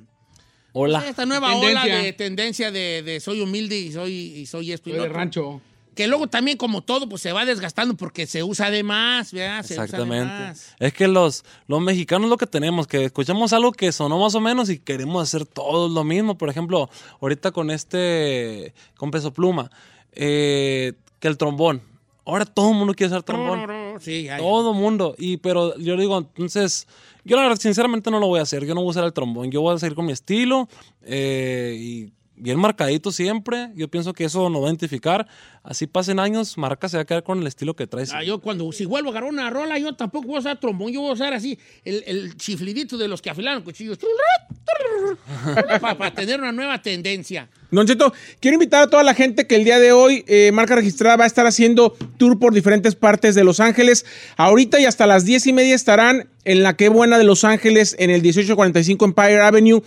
[0.72, 1.04] Hola.
[1.10, 1.98] esta nueva ola Tendencia.
[2.04, 5.10] de tendencia de, de soy humilde y soy y soy esto y Soy lo de
[5.10, 5.20] otro.
[5.20, 5.62] rancho.
[5.96, 9.64] Que luego también como todo pues se va desgastando porque se usa de más ¿verdad?
[9.64, 10.26] Se usa de Exactamente.
[10.26, 10.76] más.
[10.80, 14.42] Es que los, los mexicanos lo que tenemos, que escuchamos algo que sonó más o
[14.42, 16.38] menos y queremos hacer todos lo mismo.
[16.38, 16.90] Por ejemplo,
[17.22, 19.70] ahorita con este, con Peso Pluma,
[20.14, 21.82] eh, que el trombón.
[22.26, 23.68] Ahora todo el mundo quiere ser trombón.
[24.00, 24.44] Sí, ya, ya.
[24.44, 25.16] Todo mundo.
[25.18, 26.88] Y, pero yo digo, entonces,
[27.24, 28.66] yo la verdad, sinceramente no lo voy a hacer.
[28.66, 29.50] Yo no voy a usar el trombón.
[29.52, 30.70] Yo voy a seguir con mi estilo
[31.02, 33.70] eh, y bien marcadito siempre.
[33.76, 35.28] Yo pienso que eso nos va a identificar.
[35.64, 38.12] Así pasen años, Marca se va a quedar con el estilo que traes.
[38.14, 40.92] Ah, yo cuando, si vuelvo a agarrar una rola, yo tampoco voy a usar trombón,
[40.92, 44.00] yo voy a usar así el, el chiflidito de los que afilaron cuchillos.
[45.82, 47.50] Para tener una nueva tendencia.
[47.72, 50.76] Don Cheto, quiero invitar a toda la gente que el día de hoy eh, Marca
[50.76, 54.06] Registrada va a estar haciendo tour por diferentes partes de Los Ángeles.
[54.38, 57.96] Ahorita y hasta las diez y media estarán en la Qué Buena de Los Ángeles,
[58.00, 59.84] en el 1845 Empire Avenue.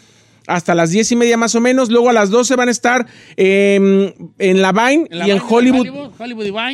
[0.46, 1.90] Hasta las 10 y media más o menos.
[1.90, 5.40] Luego a las 12 van a estar em, en la Vine En la y en
[5.48, 5.86] Hollywood.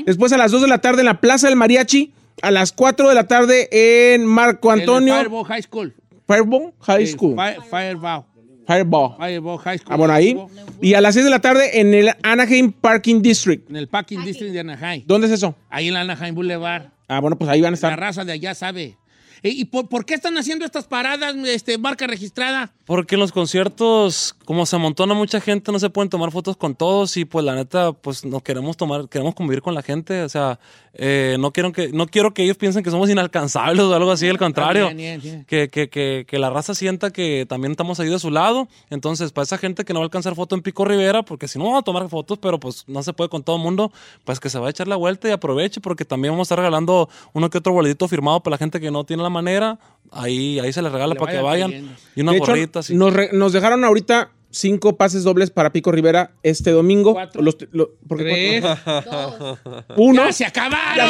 [0.07, 2.13] Después a las 2 de la tarde en la Plaza del Mariachi.
[2.41, 3.69] A las 4 de la tarde
[4.15, 5.15] en Marco Antonio.
[5.15, 5.95] En el Fireball High School.
[6.27, 7.37] Fireball High School.
[7.37, 8.25] Fi- Fireball.
[8.67, 9.17] Fireball.
[9.19, 9.93] Fireball High School.
[9.93, 10.39] Ah, bueno, ahí.
[10.81, 13.69] Y a las 6 de la tarde en el Anaheim Parking District.
[13.71, 15.03] En el Packing District de Anaheim.
[15.07, 15.55] ¿Dónde es eso?
[15.71, 16.87] Ahí en la Anaheim Boulevard.
[17.09, 17.99] Ah, bueno, pues ahí van a La estar.
[17.99, 18.97] raza de allá sabe.
[19.43, 22.73] ¿Y, y por, por qué están haciendo estas paradas, este, marca registrada?
[22.85, 26.75] Porque en los conciertos, como se amontona mucha gente, no se pueden tomar fotos con
[26.75, 30.23] todos y pues la neta, pues no queremos tomar, queremos convivir con la gente.
[30.23, 30.59] O sea,
[31.01, 34.29] eh, no, quiero que, no quiero que ellos piensen que somos inalcanzables o algo así,
[34.29, 34.87] al contrario.
[34.87, 35.45] Bien, bien, bien.
[35.47, 38.67] Que, que, que, que la raza sienta que también estamos ahí de su lado.
[38.91, 41.59] Entonces, para esa gente que no va a alcanzar foto en Pico Rivera, porque si
[41.59, 43.93] no vamos a tomar fotos, pero pues no se puede con todo el mundo,
[44.25, 46.59] pues que se va a echar la vuelta y aproveche, porque también vamos a estar
[46.59, 49.79] regalando uno que otro boletito firmado para la gente que no tiene la manera.
[50.11, 51.71] Ahí, ahí se les regala Le para que vaya vayan.
[51.71, 51.93] cayendo.
[52.17, 52.91] Y unas De hecho, gorritas.
[52.91, 57.17] nos, re- nos dejaron ahorita cinco pases dobles para Pico Rivera este domingo.
[57.35, 58.63] Los- lo- ¿por qué Tres.
[58.63, 59.59] cuatro?
[59.97, 60.25] Uno.
[60.27, 61.09] ¡Ya se acabaron!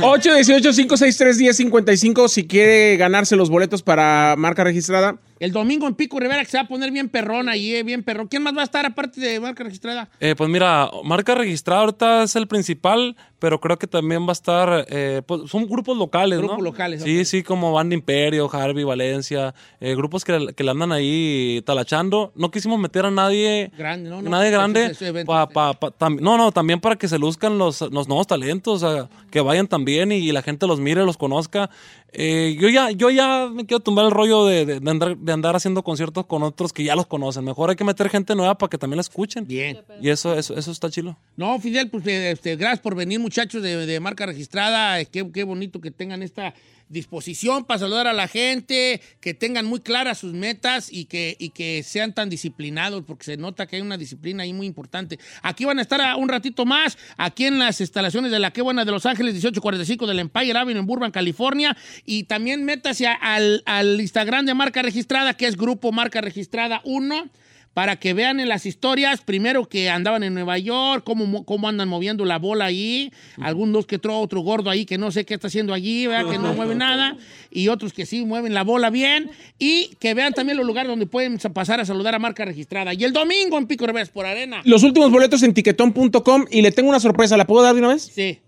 [0.00, 5.16] 818-563-1055 si quiere ganarse los boletos para marca registrada.
[5.38, 8.02] El domingo en Pico Rivera que se va a poner bien perrón ahí, eh, bien
[8.02, 8.26] perrón.
[8.28, 10.08] ¿Quién más va a estar aparte de marca registrada?
[10.20, 14.32] Eh, pues mira, marca registrada ahorita es el principal, pero creo que también va a
[14.32, 16.64] estar, eh, pues son grupos locales, Grupos ¿no?
[16.64, 21.62] locales, Sí, sí, como Banda Imperio, Harvey, Valencia, eh, grupos que, que le andan ahí
[21.66, 22.32] talachando.
[22.34, 24.30] No quisimos meter a nadie, Grande, no, no.
[24.30, 24.96] nadie grande.
[25.00, 28.26] evento, pa- pa- pa- tam- no, no, también para que se luzcan los, los nuevos
[28.26, 31.68] talentos, o sea, que vayan también y, la gente los mire, los conozca.
[32.12, 35.32] Eh, yo, ya, yo ya me quiero tumbar el rollo de, de- de andar, de
[35.32, 37.44] andar haciendo conciertos con otros que ya los conocen.
[37.44, 39.46] Mejor hay que meter gente nueva para que también la escuchen.
[39.46, 39.78] Bien.
[40.00, 41.18] Y eso, eso, eso está chilo.
[41.36, 44.98] No, Fidel, pues eh, este, gracias por venir, muchachos de, de marca registrada.
[45.00, 46.54] Eh, Qué, qué bonito que tengan esta
[46.88, 51.50] disposición para saludar a la gente, que tengan muy claras sus metas y que, y
[51.50, 55.18] que sean tan disciplinados, porque se nota que hay una disciplina ahí muy importante.
[55.42, 58.84] Aquí van a estar un ratito más, aquí en las instalaciones de la Qué Buena
[58.84, 61.76] de Los Ángeles, 1845 del Empire Avenue en Burbank, California.
[62.04, 67.30] Y también métase al, al Instagram de marca registrada, que es Grupo Marca Registrada 1
[67.76, 71.68] para que vean en las historias, primero que andaban en Nueva York, cómo, mo- cómo
[71.68, 75.34] andan moviendo la bola ahí, algunos que otro, otro gordo ahí que no sé qué
[75.34, 76.30] está haciendo allí, ¿verdad?
[76.32, 77.18] que no mueve nada,
[77.50, 81.04] y otros que sí mueven la bola bien, y que vean también los lugares donde
[81.04, 82.94] pueden sa- pasar a saludar a marca registrada.
[82.94, 84.62] Y el domingo en Pico Revés por Arena.
[84.64, 87.36] Los últimos boletos en tiquetón.com y le tengo una sorpresa.
[87.36, 88.10] ¿La puedo dar de una vez?
[88.10, 88.38] Sí.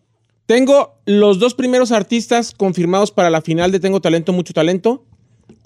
[0.47, 5.05] Tengo los dos primeros artistas confirmados para la final de Tengo Talento, Mucho Talento.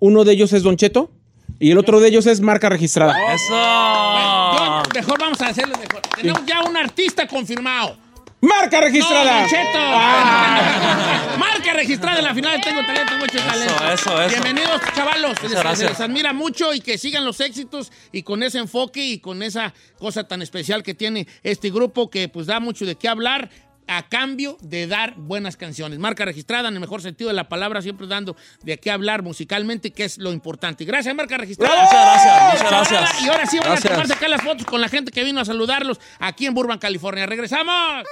[0.01, 1.12] Uno de ellos es Don Cheto
[1.58, 3.14] y el otro de ellos es marca registrada.
[3.48, 6.00] Yo- mejor vamos a hacerlo mejor.
[6.16, 7.96] Tenemos ya un artista confirmado.
[8.40, 9.42] ¡Marca registrada!
[9.42, 9.78] ¡No, Cheto!
[11.38, 13.74] Marca registrada en la final de Tengo Talento, Mucho Talento.
[13.92, 14.28] eso, eso.
[14.42, 15.40] Bienvenidos, chavalos.
[15.44, 15.90] Les, gracias.
[15.90, 19.72] les admira mucho y que sigan los éxitos y con ese enfoque y con esa
[19.96, 23.48] cosa tan especial que tiene este grupo que pues da mucho de qué hablar
[23.86, 25.98] a cambio de dar buenas canciones.
[25.98, 29.92] Marca registrada en el mejor sentido de la palabra, siempre dando de qué hablar musicalmente,
[29.92, 30.84] que es lo importante.
[30.84, 31.82] Gracias, Marca Registrada.
[31.82, 33.22] Muchas gracias, muchas gracias.
[33.22, 33.84] Y ahora sí, Gracias.
[33.84, 36.80] a tomarse acá las fotos con la gente que vino a saludarlos aquí en Burbank,
[36.80, 37.26] California.
[37.26, 38.04] ¡Regresamos!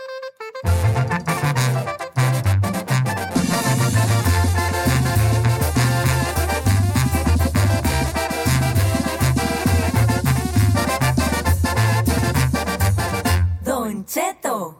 [13.64, 14.79] Don Cheto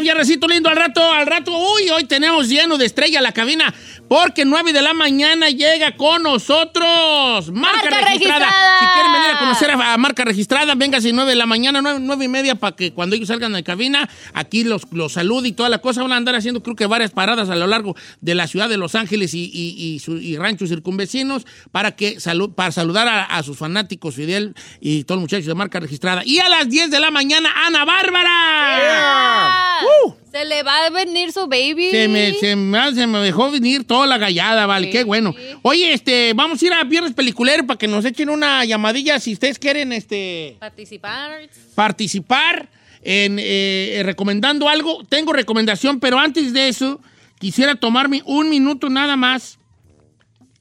[0.00, 1.52] viernesito lindo al rato, al rato.
[1.56, 3.74] Uy, hoy tenemos lleno de estrella la cabina
[4.08, 8.46] porque 9 de la mañana llega con nosotros Marca, Marca registrada.
[8.46, 8.78] Registrada.
[8.80, 12.24] Si quieren venir a conocer a, Marca Registrada, véngase 9 de la mañana, 9, nueve
[12.24, 15.68] y media para que cuando ellos salgan de cabina, aquí los, los salude y toda
[15.68, 16.02] la cosa.
[16.02, 18.76] Van a andar haciendo creo que varias paradas a lo largo de la ciudad de
[18.76, 23.24] Los Ángeles y, y- y su- y ranchos circunvecinos para, que salu- para saludar a,
[23.24, 26.22] a sus fanáticos Fidel y todos los muchachos de Marca Registrada.
[26.24, 29.80] Y a las 10 de la mañana, Ana Bárbara.
[30.04, 30.14] Uh.
[30.30, 31.90] Se le va a venir su baby.
[31.90, 35.34] Se me, se, me, se me dejó venir toda la gallada, vale, qué bueno.
[35.62, 39.32] Oye, este, vamos a ir a Viernes Peliculero para que nos echen una llamadilla si
[39.32, 41.48] ustedes quieren este, Participar.
[41.74, 42.68] participar
[43.02, 45.04] en eh, recomendando algo.
[45.04, 47.00] Tengo recomendación, pero antes de eso,
[47.38, 49.58] quisiera tomarme un minuto nada más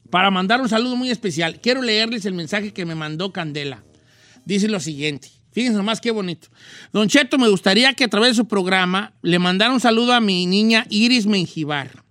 [0.09, 1.59] para mandar un saludo muy especial.
[1.59, 3.83] Quiero leerles el mensaje que me mandó Candela.
[4.45, 5.29] Dice lo siguiente.
[5.57, 6.49] Fíjense nomás qué bonito.
[6.93, 10.21] Don Cheto, me gustaría que a través de su programa le mandara un saludo a
[10.21, 12.03] mi niña Iris Menjivar.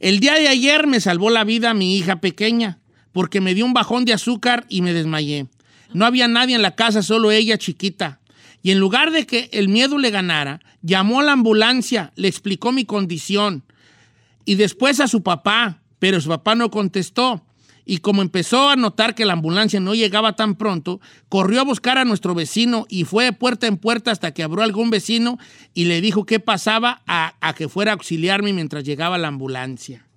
[0.00, 2.78] El día de ayer me salvó la vida mi hija pequeña
[3.12, 5.46] porque me dio un bajón de azúcar y me desmayé.
[5.94, 8.20] No había nadie en la casa, solo ella chiquita.
[8.62, 12.70] Y en lugar de que el miedo le ganara, llamó a la ambulancia, le explicó
[12.70, 13.64] mi condición
[14.44, 17.46] y después a su papá, pero su papá no contestó.
[17.90, 21.96] Y como empezó a notar que la ambulancia no llegaba tan pronto, corrió a buscar
[21.96, 25.38] a nuestro vecino y fue puerta en puerta hasta que abrió algún vecino
[25.72, 30.07] y le dijo qué pasaba a, a que fuera a auxiliarme mientras llegaba la ambulancia.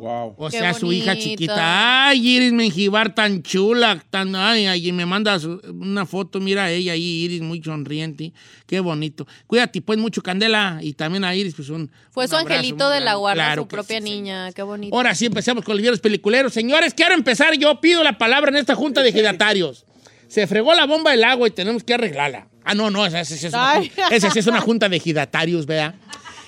[0.00, 0.34] Wow.
[0.38, 2.08] O sea, su hija chiquita.
[2.08, 4.02] Ay, Iris Menjivar, tan chula.
[4.08, 6.40] Tan, ay, ay, y me manda su- una foto.
[6.40, 8.32] Mira a ella ahí, Iris, muy sonriente.
[8.66, 9.26] Qué bonito.
[9.46, 10.78] Cuídate, pues, mucho, Candela.
[10.80, 11.90] Y también a Iris, pues, un.
[12.12, 14.52] Fue un su abrazo angelito de la guarda, Claro su propia sí, niña.
[14.52, 14.96] Qué bonito.
[14.96, 16.52] Ahora sí empezamos con los peliculeros.
[16.54, 17.54] Señores, quiero empezar.
[17.58, 19.84] Yo pido la palabra en esta junta de ejidatarios.
[20.28, 22.48] Se fregó la bomba del agua y tenemos que arreglarla.
[22.64, 25.66] Ah, no, no, esa, esa sí es, una, esa sí es una junta de ejidatarios,
[25.66, 25.94] vea.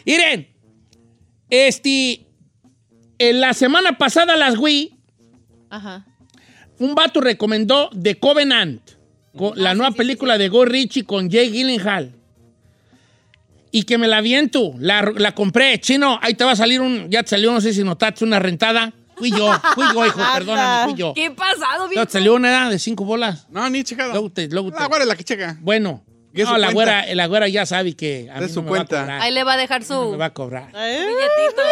[0.06, 0.48] Miren,
[1.50, 2.26] este,
[3.30, 4.94] en la semana pasada las Wii,
[5.70, 6.06] Ajá.
[6.78, 8.80] un vato recomendó The Covenant,
[9.36, 12.12] co- la nueva película de Guy Ritchie con Jay Gyllenhaal.
[13.74, 15.80] Y que me la viento, la, la compré.
[15.80, 18.38] Chino, ahí te va a salir un, ya te salió, no sé si notaste, una
[18.38, 18.92] rentada.
[19.16, 21.14] Fui yo, fui yo, hijo, perdóname, fui yo.
[21.14, 22.06] ¿Qué pasado, Ya viejo?
[22.06, 23.46] te salió una edad de cinco bolas.
[23.50, 24.10] No, ni checado.
[24.12, 25.56] Luego te, luego te- La güera es la que checa.
[25.62, 28.52] Bueno, ¿Qué es no, su la güera, la güera ya sabe que a De mí
[28.52, 28.96] su no me cuenta.
[28.96, 29.20] va a cobrar.
[29.22, 30.66] Ahí le va a dejar No me su va a cobrar.
[30.72, 31.62] billetito.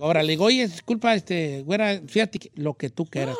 [0.00, 3.36] Ahora le digo, oye, disculpa, este, güera, fíjate que lo que tú quieras.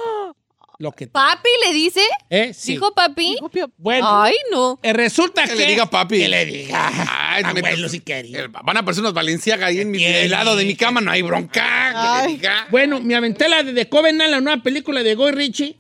[0.79, 1.07] Lo que.
[1.07, 2.01] ¿Papi le dice?
[2.29, 2.53] ¿Eh?
[2.53, 2.73] Sí.
[2.73, 3.37] ¿Dijo papi?
[3.77, 4.81] Bueno, Ay, no.
[4.83, 5.57] eh, resulta Que que.
[5.57, 6.19] le diga papi.
[6.19, 6.91] Que le diga.
[7.33, 8.41] Ay, Abuelo, neta, si quería.
[8.41, 11.13] eh, Van a aparecer unos Valenciaga ahí en mi el lado de mi cama, no
[11.13, 12.23] hay bronca.
[12.23, 12.67] Que le diga.
[12.73, 15.77] Bueno, me aventé la de The Covenant, la nueva película de Guy Ritchie.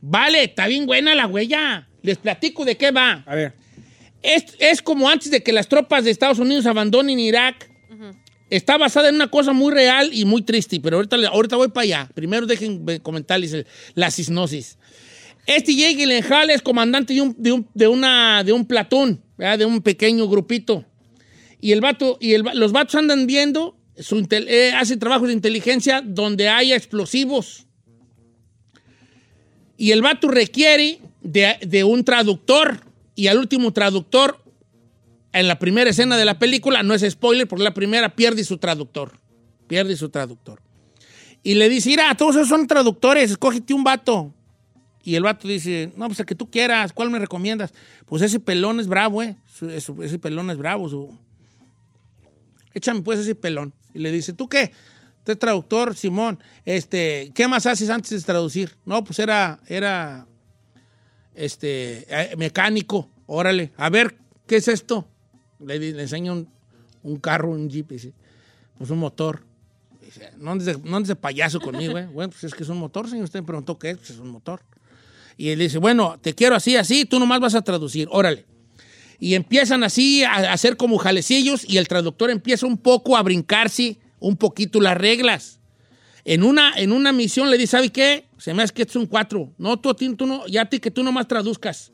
[0.00, 1.88] Vale, está bien buena la huella.
[2.06, 3.24] Les platico de qué va.
[3.26, 3.52] A ver.
[4.22, 7.68] Es, es como antes de que las tropas de Estados Unidos abandonen Irak.
[8.48, 11.66] Está basada en una cosa muy real y muy triste, pero ahorita, le- ahorita voy
[11.68, 12.10] para allá.
[12.14, 14.78] Primero dejen comentarles el- la cisnosis.
[15.46, 19.58] Este Jake Gyllenhaal es comandante de un, de un, de una, de un platón, ¿verdad?
[19.58, 20.84] de un pequeño grupito.
[21.60, 25.34] Y, el vato, y el los vatos andan viendo, su intel- eh, hace trabajos de
[25.34, 27.66] inteligencia donde haya explosivos.
[29.76, 32.80] Y el vato requiere de, de un traductor.
[33.14, 34.42] Y al último traductor,
[35.32, 38.58] en la primera escena de la película, no es spoiler, porque la primera pierde su
[38.58, 39.18] traductor.
[39.66, 40.60] Pierde su traductor.
[41.42, 44.34] Y le dice, mira, todos esos son traductores, escógete un vato.
[45.04, 47.72] Y el vato dice, no, pues el que tú quieras, ¿cuál me recomiendas?
[48.06, 49.36] Pues ese pelón es bravo, ¿eh?
[49.70, 50.88] Ese, pelón es bravo.
[50.88, 51.16] Su...
[52.74, 53.72] Échame pues ese pelón.
[53.94, 54.72] Y le dice, ¿tú qué?
[55.22, 56.40] Tú eres traductor, Simón.
[56.64, 58.74] Este, ¿Qué más haces antes de traducir?
[58.84, 60.26] No, pues era, era
[61.36, 63.08] este, eh, mecánico.
[63.26, 65.06] Órale, a ver, ¿qué es esto?
[65.60, 66.48] Le, enseño un,
[67.02, 68.12] un carro, un jeep, y dice,
[68.78, 69.44] pues un motor.
[70.00, 72.06] Dice, no andes de, no andes de payaso conmigo, ¿eh?
[72.12, 73.24] Bueno, pues es que es un motor, señor.
[73.24, 74.60] Usted me preguntó qué es, pues es un motor.
[75.36, 78.46] Y él dice, bueno, te quiero así, así, tú nomás vas a traducir, órale.
[79.18, 83.22] Y empiezan así a a hacer como jalecillos y el traductor empieza un poco a
[83.22, 85.60] brincarse un poquito las reglas.
[86.28, 88.26] En una, en una misión le dice, ¿sabe qué?
[88.36, 89.54] Se me hace que esto es un 4.
[89.58, 91.92] No, tú, tú no, ya ti que tú nomás traduzcas.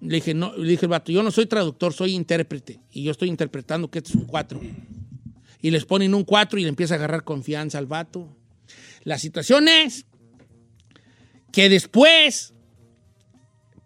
[0.00, 2.80] Le dije, no, le dije el vato, yo no soy traductor, soy intérprete.
[2.90, 4.58] Y yo estoy interpretando que esto es un 4.
[5.60, 8.34] Y les ponen un 4 y le empieza a agarrar confianza al vato.
[9.04, 10.06] La situación es
[11.52, 12.54] que después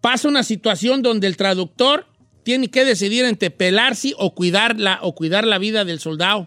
[0.00, 2.06] pasa una situación donde el traductor
[2.44, 6.46] tiene que decidir entre pelarse o cuidar la, o cuidar la vida del soldado.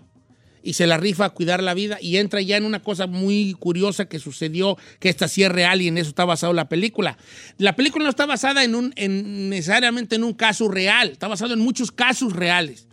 [0.62, 3.56] Y se la rifa a cuidar la vida y entra ya en una cosa muy
[3.60, 7.18] curiosa que sucedió, que esta sí es real y en eso está basada la película.
[7.58, 11.54] La película no está basada en un, en, necesariamente en un caso real, está basado
[11.54, 12.88] en muchos casos reales.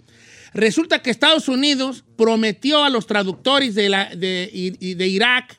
[0.55, 5.59] Resulta que Estados Unidos prometió a los traductores de, de Irak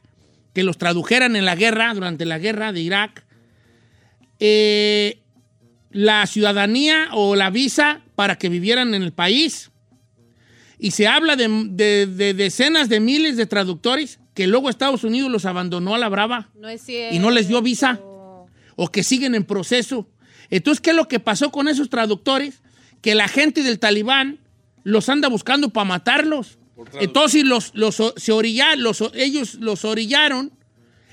[0.57, 3.23] que los tradujeran en la guerra, durante la guerra de Irak,
[4.39, 5.19] eh,
[5.91, 9.69] la ciudadanía o la visa para que vivieran en el país.
[10.79, 15.31] Y se habla de, de- de decenas de miles de traductores que luego Estados Unidos
[15.31, 17.15] los abandonó a la brava No es cierto.
[17.15, 17.99] y no les dio visa
[18.79, 20.07] o que siguen en proceso.
[20.51, 22.61] Entonces, ¿qué es lo que pasó con esos traductores?
[23.01, 24.37] Que la gente del talibán
[24.83, 26.59] los anda buscando para matarlos.
[27.01, 30.51] Entonces los, los, se orilla- los- ellos los orillaron.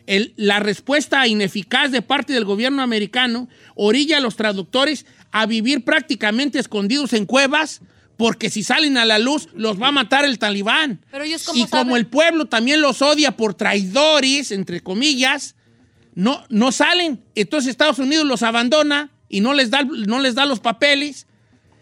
[0.06, 5.82] El- la respuesta ineficaz de parte del gobierno americano orilla a los traductores a vivir
[5.86, 7.80] prácticamente escondidos en cuevas
[8.16, 11.04] porque si salen a la luz los va a matar el talibán.
[11.10, 15.56] Pero ellos cómo Y como el pueblo también los odia por traidores, entre comillas,
[16.14, 17.24] no, no salen.
[17.34, 21.26] Entonces Estados Unidos los abandona y no les da, no les da los papeles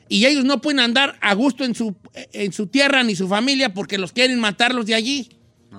[0.08, 3.74] y ellos no pueden andar a gusto en su, en su tierra ni su familia
[3.74, 5.30] porque los quieren matarlos de allí.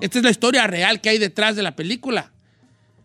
[0.01, 2.31] Esta es la historia real que hay detrás de la película.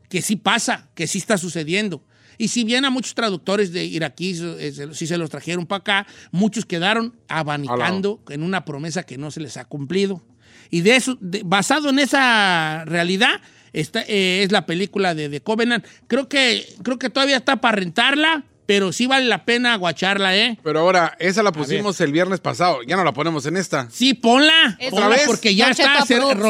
[0.09, 2.03] Que sí pasa, que sí está sucediendo.
[2.39, 5.81] Y si bien a muchos traductores de iraquíes eh, se- sí se los trajeron para
[5.81, 10.23] acá, muchos quedaron abanicando en una promesa que no se les ha cumplido.
[10.71, 13.41] Y de eso, de- basado en esa realidad,
[13.73, 15.85] esta, eh, es la película de, de Covenant.
[16.07, 20.59] Creo que, creo que todavía está para rentarla, pero sí vale la pena guacharla, ¿eh?
[20.63, 22.81] Pero ahora, esa la pusimos el viernes pasado.
[22.87, 23.89] Ya no la ponemos en esta.
[23.91, 24.77] Sí, ponla.
[24.77, 25.23] ¿Otra Ponla vez?
[25.27, 26.05] porque ya Don está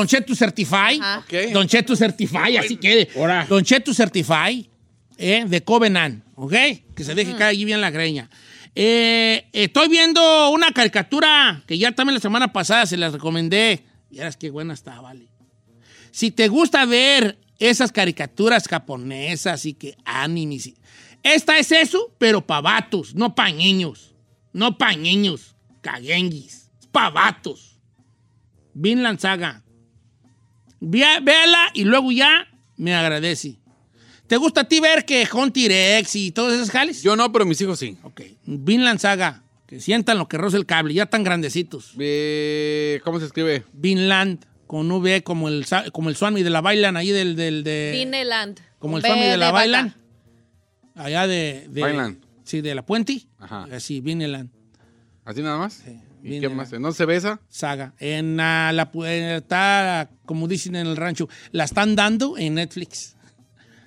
[0.06, 1.00] Cheto Certify.
[1.18, 1.52] Ok.
[1.52, 3.08] Don Cheto Certify, así quede.
[3.48, 4.67] Don Cheto Certify,
[5.18, 5.44] ¿eh?
[5.46, 6.54] de Covenant, ¿ok?
[6.94, 8.30] Que se deje caer allí bien la greña.
[8.74, 13.84] Eh, estoy viendo una caricatura que ya también la semana pasada se las recomendé.
[14.10, 15.28] Y es que buena está, vale.
[16.12, 20.72] Si te gusta ver esas caricaturas japonesas y que animes.
[21.22, 24.14] Esta es eso, pero para vatos, no niños.
[24.52, 25.56] No para niños.
[25.80, 26.70] Caguenguis.
[26.80, 27.78] Es para vatos.
[28.74, 29.62] Vinland Saga.
[30.80, 32.46] Véala y luego ya
[32.76, 33.58] me agradece.
[34.28, 37.02] ¿Te gusta a ti ver que John T-Rex y todos esos jales?
[37.02, 37.96] Yo no, pero mis hijos sí.
[38.02, 38.20] Ok.
[38.44, 39.42] Vinland Saga.
[39.66, 40.92] Que sientan lo que roza el cable.
[40.94, 41.92] Ya tan grandecitos.
[41.98, 43.64] Eh, ¿Cómo se escribe?
[43.72, 44.44] Vinland.
[44.66, 47.36] Con V como el, como el Swami de la Bailan ahí del...
[47.36, 48.60] del de, Vineland.
[48.78, 49.50] como el Swami de la.
[49.50, 49.94] Bailan.
[50.94, 51.66] Allá de...
[51.70, 52.20] de Bailan.
[52.44, 53.22] Sí, de la Puente.
[53.38, 53.66] Ajá.
[53.72, 54.50] Así, Vinland.
[55.24, 55.82] ¿Así nada más?
[56.22, 56.70] ¿Y qué más?
[56.72, 57.40] ¿No se besa?
[57.48, 57.94] Saga.
[57.98, 63.16] En la, eh, está, como dicen en el rancho, la están dando en Netflix.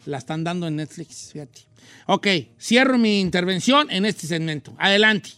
[0.05, 1.61] La están dando en Netflix, fíjate.
[2.07, 2.27] Ok,
[2.59, 4.73] cierro mi intervención en este segmento.
[4.77, 5.31] Adelante.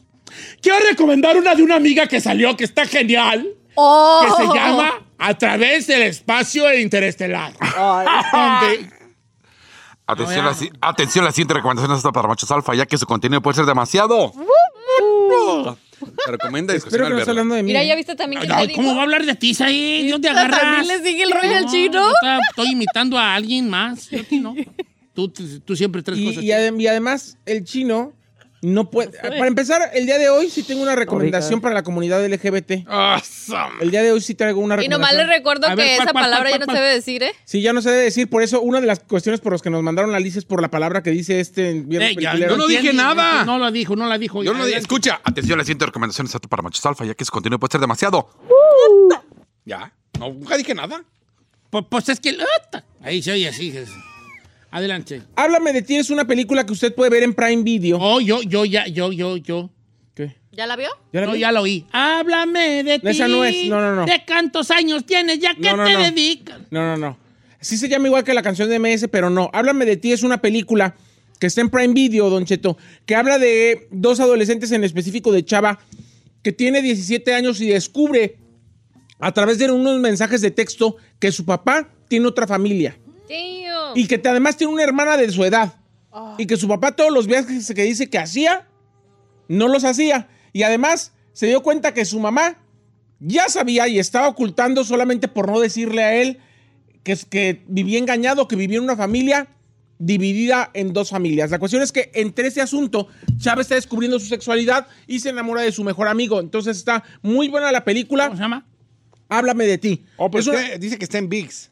[0.61, 3.47] Quiero recomendar una de una amiga que salió que está genial.
[3.75, 4.23] Oh.
[4.25, 7.53] Que se llama A través del espacio interestelar.
[8.31, 9.03] Donde-
[10.05, 13.55] Atención, la, atención, la siguiente recomendación está para machos alfa, ya que su contenido puede
[13.55, 14.33] ser demasiado.
[16.05, 17.67] Te recomienda Espero que no esté hablando de mí.
[17.67, 20.03] Mira, ya viste también que Ay, ¿Cómo va a hablar de ti, ahí?
[20.05, 20.87] ¿De dónde También agarras?
[20.87, 21.93] le sigue el rollo al No, chino.
[21.93, 24.09] yo estaba- Estoy imitando a alguien más.
[24.09, 24.55] Yo a ti no.
[25.13, 26.43] Tú, tú siempre tres Y, cosas.
[26.43, 28.13] y adem- y además, el chino
[28.63, 29.17] no puede.
[29.19, 32.71] Para empezar, el día de hoy sí tengo una recomendación para la comunidad LGBT.
[33.81, 35.01] El día de hoy sí traigo una Y recomendación.
[35.01, 36.77] nomás le recuerdo A que ¿cuál, esa cuál, palabra cuál, ya no cuál?
[36.77, 37.31] se debe decir, ¿eh?
[37.45, 38.29] Sí, ya no se debe decir.
[38.29, 40.61] Por eso, una de las cuestiones por las que nos mandaron la lista es por
[40.61, 43.43] la palabra que dice este viernes Eh, ya, yo no dije nada.
[43.45, 44.43] No lo dijo, no la dijo.
[44.43, 45.21] Yo no escucha.
[45.23, 48.29] Atención, la siguiente recomendación está para machos alfa, ya que su contenido puede ser demasiado.
[49.65, 49.93] Ya.
[50.19, 51.03] No, nunca dije nada.
[51.69, 52.37] Pues, pues es que.
[53.01, 53.75] Ahí se oye así.
[53.75, 53.89] es-
[54.73, 55.21] Adelante.
[55.35, 57.99] Háblame de ti es una película que usted puede ver en Prime Video.
[58.01, 59.69] Oh, yo, yo, ya, yo, yo, yo.
[60.15, 60.35] ¿Qué?
[60.51, 60.89] ¿Ya la vio?
[61.11, 61.39] ¿Ya la no, vi?
[61.39, 61.85] ya lo oí.
[61.91, 63.07] Háblame de ti.
[63.09, 64.05] Esa no es, no, no, no.
[64.07, 65.37] ¿De cuántos años tienes?
[65.37, 65.99] ¿Ya qué No, no, te no.
[65.99, 66.59] dedicas?
[66.71, 67.17] No, no, no.
[67.61, 69.51] Sí se llama igual que la canción de MS, pero no.
[69.53, 70.95] Háblame de ti es una película
[71.39, 75.45] que está en Prime Video, Don Cheto, que habla de dos adolescentes en específico de
[75.45, 75.79] Chava,
[76.41, 78.37] que tiene 17 años y descubre
[79.19, 82.97] a través de unos mensajes de texto que su papá tiene otra familia
[83.27, 83.62] Tío.
[83.95, 85.73] Y que te- además tiene una hermana de su edad
[86.37, 88.67] y que su papá todos los viajes que dice que hacía,
[89.47, 90.27] no los hacía.
[90.51, 92.57] Y además se dio cuenta que su mamá
[93.19, 96.39] ya sabía y estaba ocultando solamente por no decirle a él
[97.03, 99.47] que, es- que vivía engañado, que vivía en una familia
[99.99, 101.49] dividida en dos familias.
[101.51, 105.61] La cuestión es que entre ese asunto, Chávez está descubriendo su sexualidad y se enamora
[105.61, 106.39] de su mejor amigo.
[106.39, 108.25] Entonces está muy buena la película.
[108.25, 108.65] ¿Cómo se llama?
[109.29, 110.03] Háblame de ti.
[110.17, 111.71] Oh, pero Es una- usted dice que está en VIX.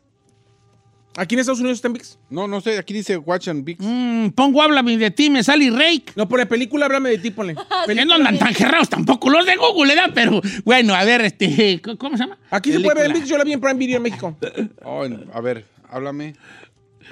[1.17, 2.17] ¿Aquí en Estados Unidos está en VIX?
[2.29, 2.77] No, no sé.
[2.77, 3.83] Aquí dice Watch on VIX.
[3.83, 6.13] Mm, pongo Háblame de ti, me sale Rake.
[6.15, 7.55] No, pone película, háblame de ti, ponle.
[7.85, 10.11] Que no andan tan cerrados tampoco los de Google, ¿verdad?
[10.13, 12.37] Pero bueno, a ver, este, ¿cómo se llama?
[12.49, 13.19] Aquí se puede ver en Película.
[13.19, 14.37] VIX, yo la vi en Prime Video en México.
[14.83, 16.35] Oh, a ver, háblame.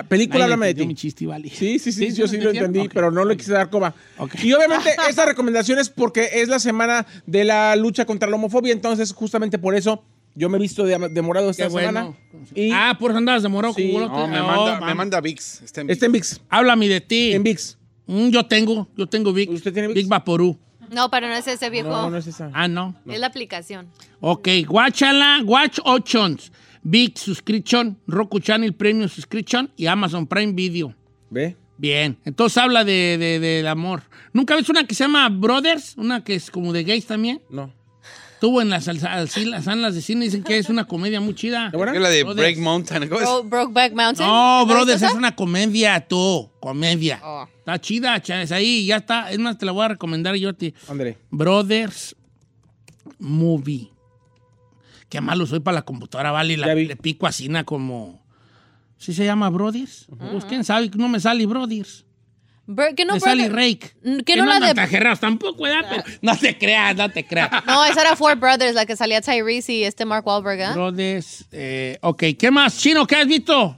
[0.08, 0.88] Película, háblame de ti.
[0.88, 1.50] mi chiste, vale.
[1.50, 2.16] Sí, sí, sí, ¿Sí?
[2.16, 3.94] yo ¿Sí lo entendí, pero no le quise dar coma.
[4.18, 4.36] Ok.
[4.44, 8.72] Y obviamente esta recomendación es porque es la semana de la lucha contra la homofobia,
[8.72, 10.04] entonces justamente por eso
[10.40, 11.88] yo me he visto de, de morado esta bueno.
[11.90, 12.18] semana.
[12.56, 13.92] Y Ah, por eso andabas de morado Sí.
[13.94, 15.62] No, me Oh, manda, me manda VIX.
[15.62, 15.94] Está en VIX.
[15.96, 16.42] está en VIX.
[16.50, 17.34] Háblame de ti.
[17.34, 17.78] En VIX.
[18.08, 19.52] Mm, yo tengo, yo tengo Vic.
[19.52, 20.00] ¿Usted tiene Vicks?
[20.00, 20.58] Vic Vaporú.
[20.92, 21.90] No, pero no es ese viejo.
[21.90, 22.50] No, no es esa.
[22.54, 22.96] Ah, no.
[23.06, 23.88] Es la aplicación.
[24.22, 30.96] Ok, guáchala, Watch Options, Big Subscription, Roku Channel Premium Subscription y Amazon Prime Video.
[31.30, 31.56] ¿Ve?
[31.78, 34.02] Bien, entonces habla de, de- del amor.
[34.34, 35.96] ¿Nunca ves una que se llama Brothers?
[35.98, 37.42] Una que es como de gays también.
[37.52, 37.72] No.
[38.40, 41.68] Estuvo en las, salas de cine, dicen que es una comedia muy chida.
[41.74, 42.36] Es la de Brothers.
[42.38, 43.10] Break Mountain.
[43.10, 43.28] ¿Cómo es?
[43.28, 44.30] Bro- Brokeback Mountain.
[44.30, 47.20] No, ¿No Brothers es una comedia, tú, comedia.
[47.22, 47.46] Oh.
[47.58, 49.30] Está chida, chávez, ahí ya está.
[49.30, 50.74] Es más, te la voy a recomendar yo a ti.
[50.88, 51.18] Ándale.
[51.30, 52.16] Brothers
[53.18, 53.92] Movie.
[55.10, 56.56] Qué malo soy para la computadora, vale.
[56.56, 58.24] La- le pico así como.
[58.98, 60.08] ¿Sí se llama Brothers?
[60.32, 62.06] Pues quién sabe, no me sale Brothers.
[62.72, 64.24] Bur- que no, sale brother- Rake.
[64.24, 65.16] Que no la andan de...
[65.20, 65.88] tampoco, ¿verdad?
[65.90, 67.50] Pero no te creas, no te creas.
[67.66, 70.74] No, esa era Four Brothers, la que salía Tyrese y este Mark Wahlberg, ¿eh?
[70.74, 72.78] Brothers, eh, ok, ¿qué más?
[72.78, 73.76] Chino, ¿qué has visto?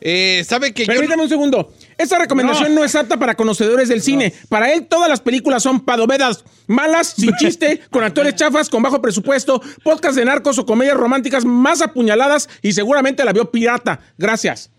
[0.00, 1.72] Eh, ¿Sabe que yo- Permítame un segundo.
[1.96, 2.82] Esta recomendación no.
[2.82, 4.32] es apta para conocedores del cine.
[4.48, 9.00] Para él, todas las películas son padovedas, malas, sin chiste, con actores chafas, con bajo
[9.00, 14.00] presupuesto, podcast de narcos o comedias románticas más apuñaladas y seguramente la vio pirata.
[14.18, 14.70] Gracias.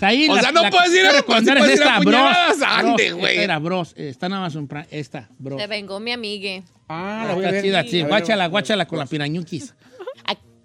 [0.00, 2.04] Ahí O la- sea, no la puedes ir a- recomendar es ir a esta, Bros.
[2.04, 3.32] puñaladas, ande, Bros, güey.
[3.32, 3.94] esta era Bros.
[3.96, 4.86] Está en Amazon Prime.
[4.90, 5.60] Esta, Bros.
[5.60, 6.62] Se vengó mi amigue.
[6.88, 8.02] Ah, Está chida, sí.
[8.02, 9.74] Guáchala, guáchala con la pirañuquis.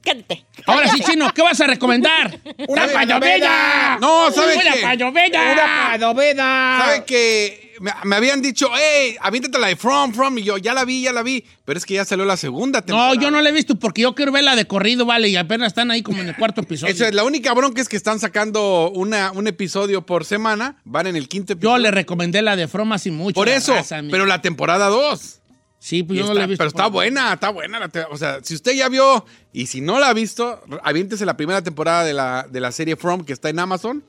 [0.02, 0.46] Cállate.
[0.66, 2.40] Ahora sí, Chino, ¿qué vas a recomendar?
[2.70, 3.98] Una ¡La padoveda!
[4.00, 4.82] No, ¿sabe ¡Una qué?
[4.82, 5.52] padoveda!
[5.52, 6.80] ¡Una padoveda!
[6.86, 10.38] ¿Sabe que me, me habían dicho, hey, aviéntate la de From, From?
[10.38, 11.44] Y yo, ya la vi, ya la vi.
[11.66, 13.14] Pero es que ya salió la segunda temporada.
[13.16, 15.68] No, yo no la he visto porque yo quiero verla de corrido, vale, y apenas
[15.68, 16.94] están ahí como en el cuarto episodio.
[16.94, 20.78] Eso es, la única bronca es que están sacando una, un episodio por semana.
[20.86, 21.76] Van en el quinto episodio.
[21.78, 23.34] Yo le recomendé la de From hace mucho.
[23.36, 25.36] Por eso, raza, pero la temporada 2.
[25.82, 26.58] Sí, pues yo no la he visto.
[26.58, 27.80] pero está por- buena, está buena.
[27.80, 31.38] la o sea, si usted ya vio y si no la ha visto, aviéntese la
[31.38, 34.04] primera temporada de la, de la serie From que está en Amazon.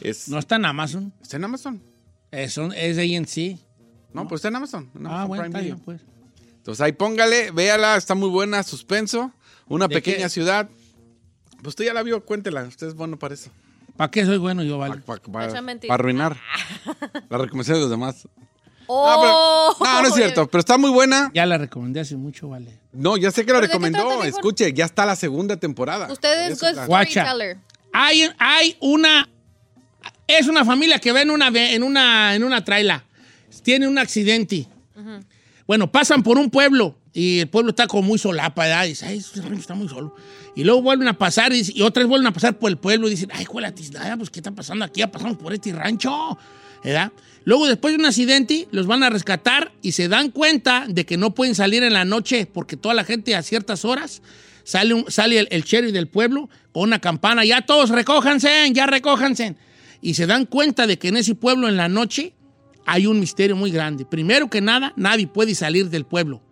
[0.00, 1.12] Es, No está en Amazon.
[1.22, 1.80] ¿Está en Amazon?
[2.32, 3.58] Es, un- es ANC.
[4.12, 4.90] No, pues está en Amazon.
[4.94, 5.74] en Ah, Amazon bueno, Prime Video.
[5.76, 6.00] bien, pues.
[6.56, 9.32] Entonces ahí póngale, véala, está muy buena, suspenso,
[9.68, 10.28] una ¿De pequeña qué?
[10.30, 10.68] ciudad.
[11.58, 13.50] Pues usted ya la vio, cuéntela, usted es bueno para eso.
[13.96, 15.00] ¿Para qué soy bueno yo, vale?
[15.02, 15.52] Para
[15.90, 16.36] arruinar
[17.28, 18.26] la recomendación de los demás.
[18.86, 21.30] Oh, No, no es cierto, pero está muy buena.
[21.34, 22.78] Ya la recomendé hace mucho, vale.
[22.92, 24.24] No, ya sé que la ¿Pero de qué recomendó.
[24.24, 26.10] Escuche, ya está la segunda temporada.
[26.12, 27.58] Usted es storyteller.
[27.92, 29.28] Hay, hay una.
[30.26, 33.04] Es una familia que ve en una, en una, en una traila.
[33.62, 34.66] Tiene un accidente.
[35.66, 38.84] Bueno, pasan por un pueblo y el pueblo está como muy solapa, ¿verdad?
[38.86, 39.18] Y dice, ay,
[39.58, 40.14] está muy solo.
[40.56, 43.06] Y luego vuelven a pasar y, y otra vez vuelven a pasar por el pueblo
[43.06, 45.00] y dicen, ay, cuál tiznada, pues, ¿qué está pasando aquí?
[45.00, 46.38] Ya pasamos por este rancho,
[46.82, 47.12] ¿verdad?
[47.44, 51.16] Luego, después de un accidente, los van a rescatar y se dan cuenta de que
[51.16, 54.22] no pueden salir en la noche porque toda la gente a ciertas horas
[54.64, 59.56] sale, sale el, el sheriff del pueblo con una campana, ya todos recójanse, ya recójanse.
[60.02, 62.34] Y se dan cuenta de que en ese pueblo en la noche
[62.84, 64.04] hay un misterio muy grande.
[64.04, 66.42] Primero que nada, nadie puede salir del pueblo.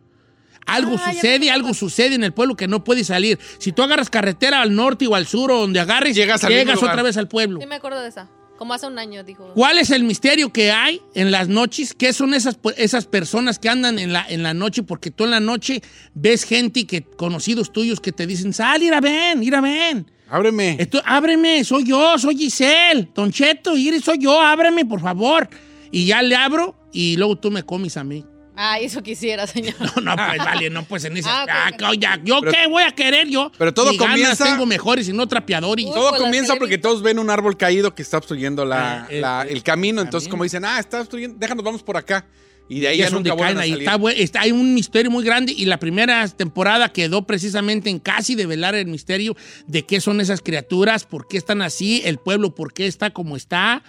[0.66, 3.38] Algo Ah, sucede, algo sucede en el pueblo que no puede salir.
[3.59, 6.76] Si tú agarras carretera al norte o al sur o donde agarres, Llegas lugar.
[6.76, 7.61] otra vez al pueblo.
[7.61, 8.28] Sí me acuerdo de esa.
[8.57, 9.53] Como hace un año, dijo.
[9.55, 11.94] ¿Cuál es el misterio que hay en las noches?
[11.94, 14.82] ¿Qué son esas, esas personas que andan en la, en la noche?
[14.82, 15.82] Porque tú en la noche
[16.12, 20.11] ves gente, que conocidos tuyos, que te dicen, sal, ir a ven, ir a ven.
[20.31, 20.76] Ábreme.
[20.78, 23.09] Esto, ábreme, soy yo, soy Giselle.
[23.14, 25.49] Don Cheto, Iris, soy yo, ábreme, por favor.
[25.91, 28.24] Y ya le abro y luego tú me comes a mí.
[28.62, 29.74] Ah, eso quisiera, señor.
[30.03, 31.43] No, no, pues vale, no, pues en esa.
[31.43, 33.51] Ah, ok, Ah, oye, ¿Yo Pero- qué voy a querer yo?
[33.57, 35.87] Pero todo Ni ganas comienza- tengo mejores y no trapeadores.
[35.87, 39.07] Uy, Todo pues, comienza porque todos ven un árbol caído que está obstruyendo la, Ah,
[39.11, 40.03] eh, la- eh, el camino.
[40.03, 40.33] Entonces, camino.
[40.33, 42.26] como dicen, ah, está obstruyendo, déjanos, vamos por acá.
[42.73, 43.85] Y de ahí Y ya es donde nunca caen vuelven a ahí.
[43.85, 44.12] salir.
[44.14, 48.37] Está está- hay un misterio muy grande y la primera temporada quedó precisamente en casi
[48.37, 52.73] develar el misterio de qué son esas criaturas, por qué están así, el pueblo, por
[52.73, 53.83] qué está como está.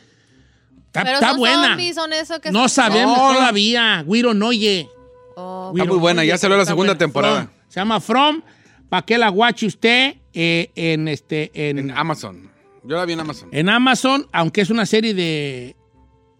[0.87, 1.67] Está, Pero está son buena.
[1.69, 4.03] zombies, son eso que No son- sabemos No, todavía.
[4.05, 4.89] Guiro no oye.
[5.37, 7.43] Oh, Está muy buena, ya salió la segunda temporada.
[7.43, 7.53] From.
[7.69, 8.41] Se llama From.
[8.89, 12.51] ¿Para qué la guache usted eh, en, este, en, En Amazon.
[12.83, 13.47] Yo la vi en Amazon.
[13.51, 15.75] en Amazon, aunque es una serie de...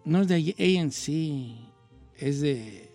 [0.04, 1.61] No es de ANC,
[2.22, 2.90] es de...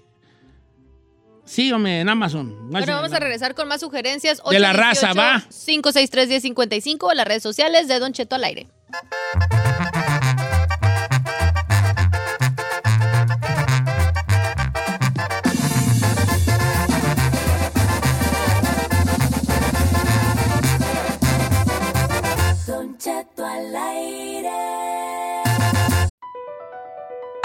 [1.45, 2.69] Sí, hombre, en Amazon.
[2.69, 4.41] Bueno, vamos a regresar con más sugerencias.
[4.49, 5.41] De la raza, va.
[5.49, 8.67] 563-1055 o las redes sociales de Don Cheto al aire.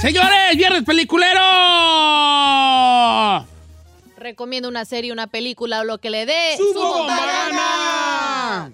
[0.00, 1.40] Señores, viernes peliculero.
[4.16, 6.56] Recomiendo una serie, una película o lo que le dé.
[6.56, 8.70] ¡Su su bomba.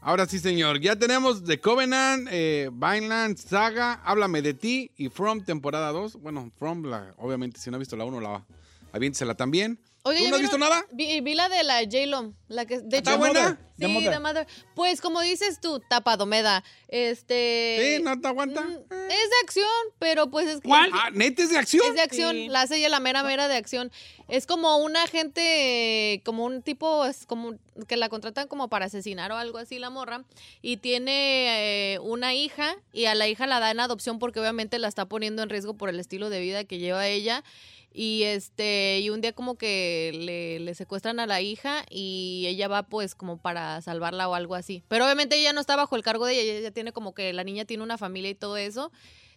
[0.00, 0.80] Ahora sí, señor.
[0.80, 6.20] Ya tenemos The Covenant, eh, Vineland, Saga, Háblame de ti y From temporada 2.
[6.22, 8.44] Bueno, From, la, obviamente, si no ha visto la 1, la
[8.92, 9.78] aviéntesela también.
[10.04, 10.84] Oye, ¿Tú ¿ya no has visto nada?
[10.90, 12.32] Vi, vi la de la J-Lo.
[12.48, 13.50] La que, de ¿Está hecho, buena?
[13.50, 14.10] Sí, The Mother.
[14.12, 14.46] The Mother.
[14.74, 16.64] Pues como dices tú, tapadomeda.
[16.88, 17.96] Este.
[17.98, 18.62] Sí, ¿no te aguanta?
[18.62, 19.66] mm, Es de acción,
[20.00, 20.68] pero pues es que.
[20.68, 20.90] ¿Cuál?
[20.92, 21.86] Ah, ¿neta es de acción?
[21.86, 22.48] Es de acción.
[22.52, 23.92] La hace ella la mera mera de acción.
[24.28, 27.54] Es como una gente, como un tipo, es como
[27.86, 30.24] que la contratan como para asesinar o algo así la morra.
[30.62, 34.78] Y tiene eh, una hija y a la hija la da en adopción porque obviamente
[34.78, 37.44] la está poniendo en riesgo por el estilo de vida que lleva ella.
[37.94, 42.68] Y este, y un día como que le, le secuestran a la hija y ella
[42.68, 44.82] va pues como para salvarla o algo así.
[44.88, 47.44] Pero obviamente ella no está bajo el cargo de ella, ella tiene como que la
[47.44, 48.90] niña tiene una familia y todo eso.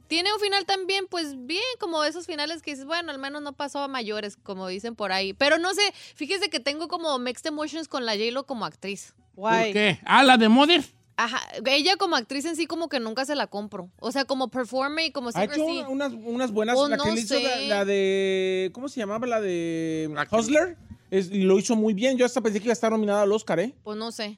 [0.08, 3.54] Tiene un final también, pues bien, como esos finales que dices, bueno, al menos no
[3.54, 5.34] pasó a mayores, como dicen por ahí.
[5.34, 5.82] Pero no sé,
[6.16, 9.16] fíjese que tengo como mixed emotions con la J-Lo como actriz.
[9.36, 10.00] ¿Por qué?
[10.06, 10.84] Ah, la de Mother.
[11.18, 13.90] Ajá, ella como actriz en sí como que nunca se la compro.
[14.00, 15.84] O sea, como performer y como Ha siempre hecho sí.
[15.88, 16.78] unas, unas buenas.
[16.90, 17.68] La que no le hizo la, sé.
[17.68, 18.70] la de.
[18.74, 19.26] ¿Cómo se llamaba?
[19.26, 20.14] La de.
[20.32, 20.78] Hustler.
[21.12, 22.18] Es- y lo hizo muy bien.
[22.18, 23.74] Yo hasta pensé que iba a estar nominada al Oscar, ¿eh?
[23.84, 24.38] Pues no sé.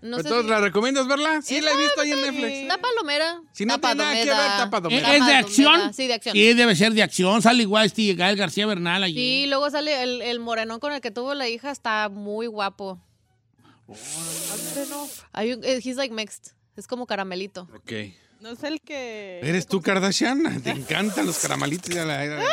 [0.00, 1.42] No sé Entonces, si- ¿la recomiendas verla?
[1.42, 2.46] Sí, la he visto ahí en Netflix.
[2.58, 3.42] Está palomera.
[3.52, 5.16] Si no tiene nada que ver, está ¿Es, palomera.
[5.16, 5.92] es de acción?
[5.92, 6.32] Sí, de acción.
[6.34, 7.42] Sí, debe ser de acción.
[7.42, 9.14] Sale igual este Gael García Bernal allí.
[9.16, 12.98] Sí, luego sale el, el morenón con el que tuvo la hija, está muy guapo.
[15.32, 16.52] Hay un- eh, he's like mixed.
[16.76, 17.68] Es como caramelito.
[17.74, 17.92] Ok.
[18.40, 19.40] No es el que.
[19.42, 20.62] ¿Eres tú, Kardashian?
[20.62, 21.92] Te encantan los caramelitos.
[21.94, 22.24] Ya la-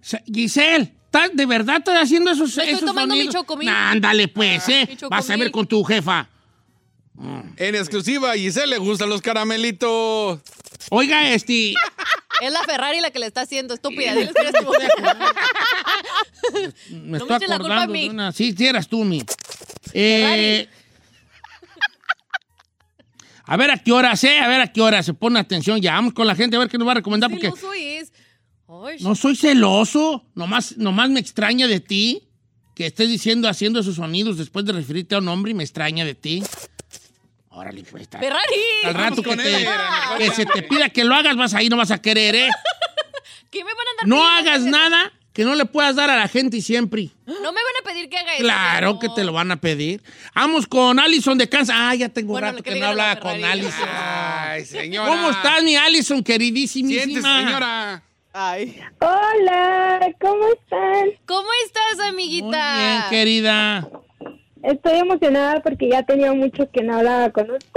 [0.00, 3.34] Se- Giselle, ¿estás- ¿de verdad estás haciendo esos, Me estoy esos tomando mi sonidos?
[3.34, 3.66] chocomil.
[3.68, 4.86] Nah, ándale, pues, mi ¿eh?
[4.96, 5.08] chocomil.
[5.10, 6.28] Vas a ver con tu jefa.
[7.56, 10.40] En exclusiva, a Giselle le gustan los caramelitos.
[10.90, 11.74] Oiga, este...
[12.40, 14.14] Es la Ferrari la que le está haciendo, estúpida.
[14.14, 14.72] Diles que eres tú.
[16.90, 18.04] Me No estoy me eches la culpa a acordando mí.
[18.04, 18.32] de una...
[18.32, 19.22] Sí, sí eras tú, mi.
[19.92, 20.66] Eh,
[23.44, 24.38] a ver a qué horas, ¿eh?
[24.38, 25.06] A ver a qué horas.
[25.06, 25.80] Se pone atención.
[25.80, 27.30] Ya vamos con la gente a ver qué nos va a recomendar.
[27.30, 28.12] porque No soy es.
[28.68, 30.24] Ay, no soy celoso.
[30.34, 32.28] Nomás, nomás me extraña de ti
[32.74, 36.04] que estés diciendo, haciendo esos sonidos después de referirte a un hombre y me extraña
[36.04, 36.42] de ti.
[37.52, 38.02] Órale, pues.
[38.02, 38.42] está- Ferrari.
[38.84, 39.68] Al rato que, te-
[40.18, 42.48] que se te pida que lo hagas, vas ahí, no vas a querer, ¿eh?
[43.50, 46.28] ¿Qué me van a andar No hagas nada que no le puedas dar a la
[46.28, 47.10] gente siempre.
[47.26, 48.42] No me van a pedir que haga eso.
[48.42, 48.98] Claro no.
[48.98, 50.02] que te lo van a pedir.
[50.34, 51.76] Vamos con Allison de Kansas.
[51.78, 53.42] Ah, ya tengo Bueno, rato que no hablaba con.
[53.44, 53.88] Allison.
[53.90, 55.08] Ay, señora.
[55.10, 56.88] ¿Cómo estás, mi Allison, queridísima?
[56.90, 58.02] Señora.
[58.34, 58.78] Ay.
[59.00, 61.10] Hola, ¿cómo están?
[61.26, 62.46] ¿Cómo estás, amiguita?
[62.74, 63.88] Muy bien, querida.
[64.62, 67.72] Estoy emocionada porque ya tenía mucho que no hablaba con ustedes.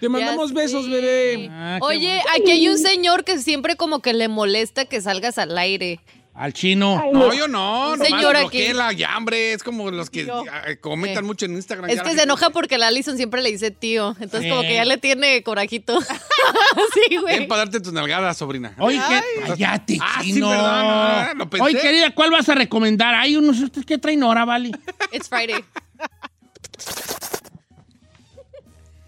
[0.00, 1.48] Te mandamos besos, bebé.
[1.50, 2.22] Ah, Oye, bueno.
[2.36, 6.00] aquí hay un señor que siempre como que le molesta que salgas al aire.
[6.34, 6.98] Al chino.
[7.02, 7.90] Ay, No, yo no.
[7.92, 8.76] Un nomás señor bloqueé aquí.
[8.98, 9.52] la hambre.
[9.52, 11.26] Es como los que ah, comentan ¿Qué?
[11.26, 11.90] mucho en Instagram.
[11.90, 14.16] Es ya que se gente- enoja porque la Allison siempre le dice tío.
[14.18, 14.68] Entonces como Sí.
[14.68, 16.00] que ya le tiene corajito.
[17.10, 17.40] sí, güey.
[17.40, 18.74] Ven para darte tus nalgadas, sobrina.
[18.78, 19.20] Oye, ¿qué?
[19.46, 20.48] Cállate, Ah, sí, chino.
[20.48, 21.28] ¿verdad?
[21.28, 21.64] No, no pensé.
[21.64, 23.14] Oye, querida, ¿cuál vas a recomendar?
[23.14, 23.56] Hay unos
[23.86, 24.70] que traen hora, ¿vale?
[25.12, 25.62] It's Friday.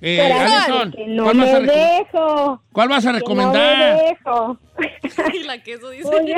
[0.06, 2.62] Eh, Allison, que no ¿cuál, me vas a dejo.
[2.72, 3.96] cuál vas a que No recomendar?
[3.96, 4.58] me dejo.
[5.34, 6.08] y la queso dice.
[6.08, 6.34] Oye,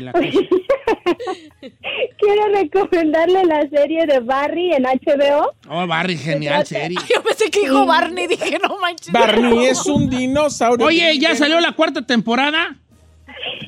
[0.00, 0.12] la
[2.18, 5.52] quiero recomendarle la serie de Barry en HBO.
[5.68, 6.98] Oh, Barry, genial serie.
[7.12, 8.28] Yo pensé que dijo Barney.
[8.28, 9.12] Dije, no manches.
[9.12, 10.86] Barney es un dinosaurio.
[10.86, 12.76] Oye, ¿ya salió la cuarta temporada?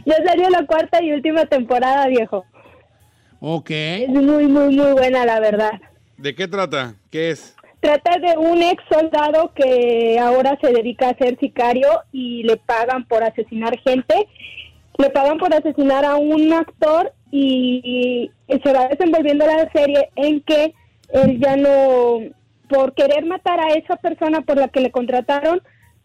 [0.07, 2.45] Ya salió la cuarta y última temporada, viejo.
[3.40, 3.70] Ok.
[3.70, 5.72] Es muy, muy, muy buena, la verdad.
[6.16, 6.95] ¿De qué trata?
[7.11, 7.57] ¿Qué es?
[7.83, 13.05] Trata de un ex soldado que ahora se dedica a ser sicario y le pagan
[13.07, 14.28] por asesinar gente.
[14.99, 20.74] Le pagan por asesinar a un actor y, se va desenvolviendo la serie en que
[21.12, 22.20] él ya no,
[22.68, 25.61] por querer matar a esa persona por la que le contrataron,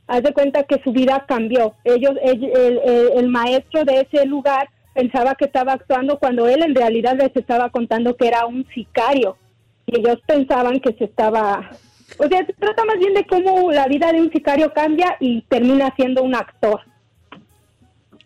[0.08, 1.76] hace cuenta que su vida cambió.
[1.84, 6.64] Ellos, el, el- el- el maestro de ese lugar pensaba que estaba actuando cuando él
[6.64, 9.38] en realidad les estaba contando que era un sicario
[9.88, 11.72] y ellos pensaban que se estaba...
[12.20, 15.42] O sea, se trata más bien de cómo la vida de un sicario cambia y
[15.44, 16.82] termina siendo un actor.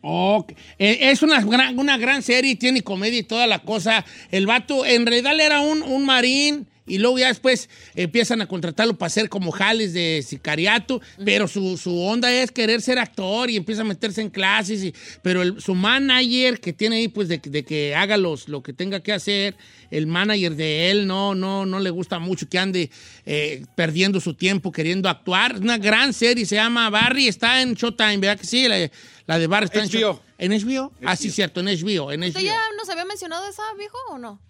[0.02, 0.52] Ok.
[0.78, 4.06] Eh, es una gran, una gran serie, tiene comedia y toda la cosa.
[4.32, 8.98] El vato, en realidad, era un, un marín y luego ya después empiezan a contratarlo
[8.98, 13.56] para hacer como jales de sicariato, pero su, su onda es querer ser actor y
[13.58, 17.40] empieza a meterse en clases, y- pero el- su manager que tiene ahí, pues de,
[17.40, 19.56] que- de que haga los, lo que tenga que hacer,
[19.90, 22.92] el manager de él no, no, no le gusta mucho que ande
[23.26, 25.58] eh, perdiendo su tiempo queriendo actuar.
[25.58, 28.68] Una gran serie, se llama Barry, está en Showtime, ¿verdad que sí?
[28.68, 28.90] La,
[29.28, 30.22] la de Barry está en HBO.
[30.38, 30.92] ¿En HBO?
[31.04, 32.46] Ah, sí, cierto, en HBO, en ¿Usted HBO.
[32.46, 34.42] ya nos había mencionado esa, viejo, o no?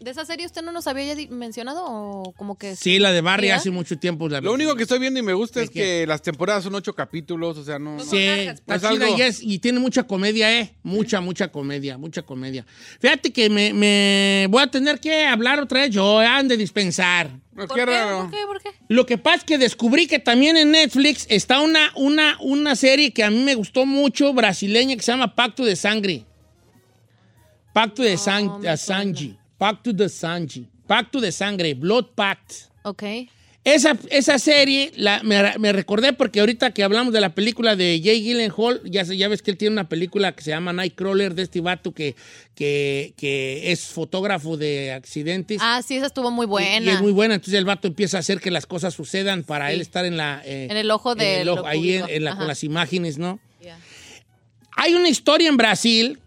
[0.00, 2.76] ¿De esa serie usted no nos había ya mencionado o como que...
[2.76, 4.28] Sí, la de Barry ¿Sí, hace mucho tiempo.
[4.28, 6.94] la Lo único que estoy viendo y me gusta es que las temporadas son ocho
[6.94, 7.98] capítulos, o sea, no.
[7.98, 10.72] Sí, está Es algo- y, es- y tiene mucha comedia, ¿eh?
[10.84, 12.64] Mucha, mucha comedia, mucha comedia.
[13.00, 16.26] Fíjate que me, me voy a tener que hablar otra vez yo, ¿eh?
[16.26, 17.30] han de dispensar.
[17.56, 17.84] ¿Por qué?
[17.84, 18.46] ¿Por qué?
[18.46, 18.70] ¿Por qué?
[18.86, 23.12] Lo que pasa es que descubrí que también en Netflix está una, una, una serie
[23.12, 26.24] que a mí me gustó mucho, brasileña, que se llama Pacto de Sangre.
[27.72, 29.36] Pacto de San- de Sanji.
[29.58, 30.66] Pacto de Sanji.
[30.86, 32.52] Pacto de Sangre, Blood Pact.
[32.84, 33.02] Ok.
[33.64, 38.00] Esa, esa serie la- me, me recordé porque ahorita que hablamos de la película de
[38.02, 41.42] Jay Gyllenhaal, ya, ya ves que él tiene una película que se llama Nightcrawler de
[41.42, 42.16] este vato que,
[42.54, 45.58] que, que es fotógrafo de accidentes.
[45.60, 46.86] Ah, sí, esa estuvo muy buena.
[46.90, 47.34] Y, es muy buena.
[47.34, 49.74] Entonces el vato empieza a hacer que las cosas sucedan para Sí.
[49.74, 50.40] él estar en la...
[50.46, 52.16] eh, En el ojo de el ojo, lo ahí en, público.
[52.16, 52.38] en la- Ajá.
[52.38, 53.38] con las imágenes, ¿no?
[54.76, 56.20] Hay una historia en Brasil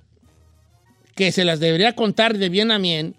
[1.16, 3.16] que se las debería contar de bien a bien,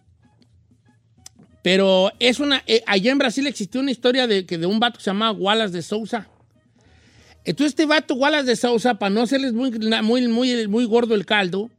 [1.62, 2.62] pero es una...
[2.66, 5.30] eh, allá en Brasil existió una historia de, que de un vato que se llama
[5.30, 6.28] Wallace de Sousa.
[7.44, 9.70] Entonces este vato Wallace de Sousa, para no hacerles muy,
[10.02, 11.70] muy, muy, muy gordo el caldo,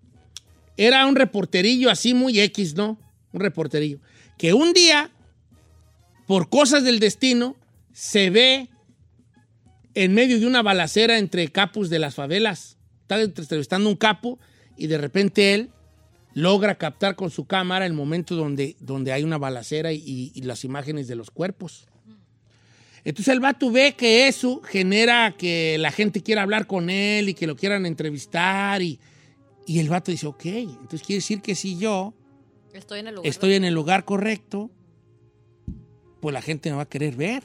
[0.77, 2.97] era un reporterillo así muy X, ¿no?
[3.31, 3.99] Un reporterillo.
[4.37, 5.11] Que un día,
[6.27, 7.55] por cosas del destino,
[7.93, 8.69] se ve
[9.93, 12.77] en medio de una balacera entre capos de las favelas.
[13.01, 14.39] Está entrevistando un capo
[14.77, 15.69] y de repente él
[16.33, 20.63] logra captar con su cámara el momento donde, donde hay una balacera y, y las
[20.63, 21.87] imágenes de los cuerpos.
[23.05, 27.33] Entonces el vato ve que eso genera que la gente quiera hablar con él y
[27.33, 28.99] que lo quieran entrevistar y,
[29.67, 32.13] y el vato dice, ok, entonces quiere decir que si yo
[32.73, 33.29] Estoy en el lugar.
[33.29, 34.71] estoy en el lugar correcto,
[36.21, 37.43] pues la gente me va a querer ver.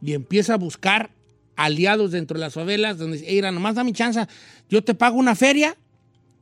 [0.00, 1.10] Y empieza a buscar
[1.56, 4.24] aliados dentro de las favelas donde dice, "Mira, nomás dame chance,
[4.68, 5.76] yo te pago una feria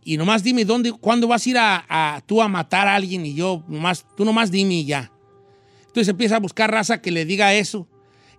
[0.05, 3.25] y nomás dime dónde, cuándo vas a ir a, a- tú a matar a alguien
[3.27, 5.13] y yo nomás, tú nomás dime y ya.
[5.87, 7.87] Entonces empieza a buscar raza que le diga eso.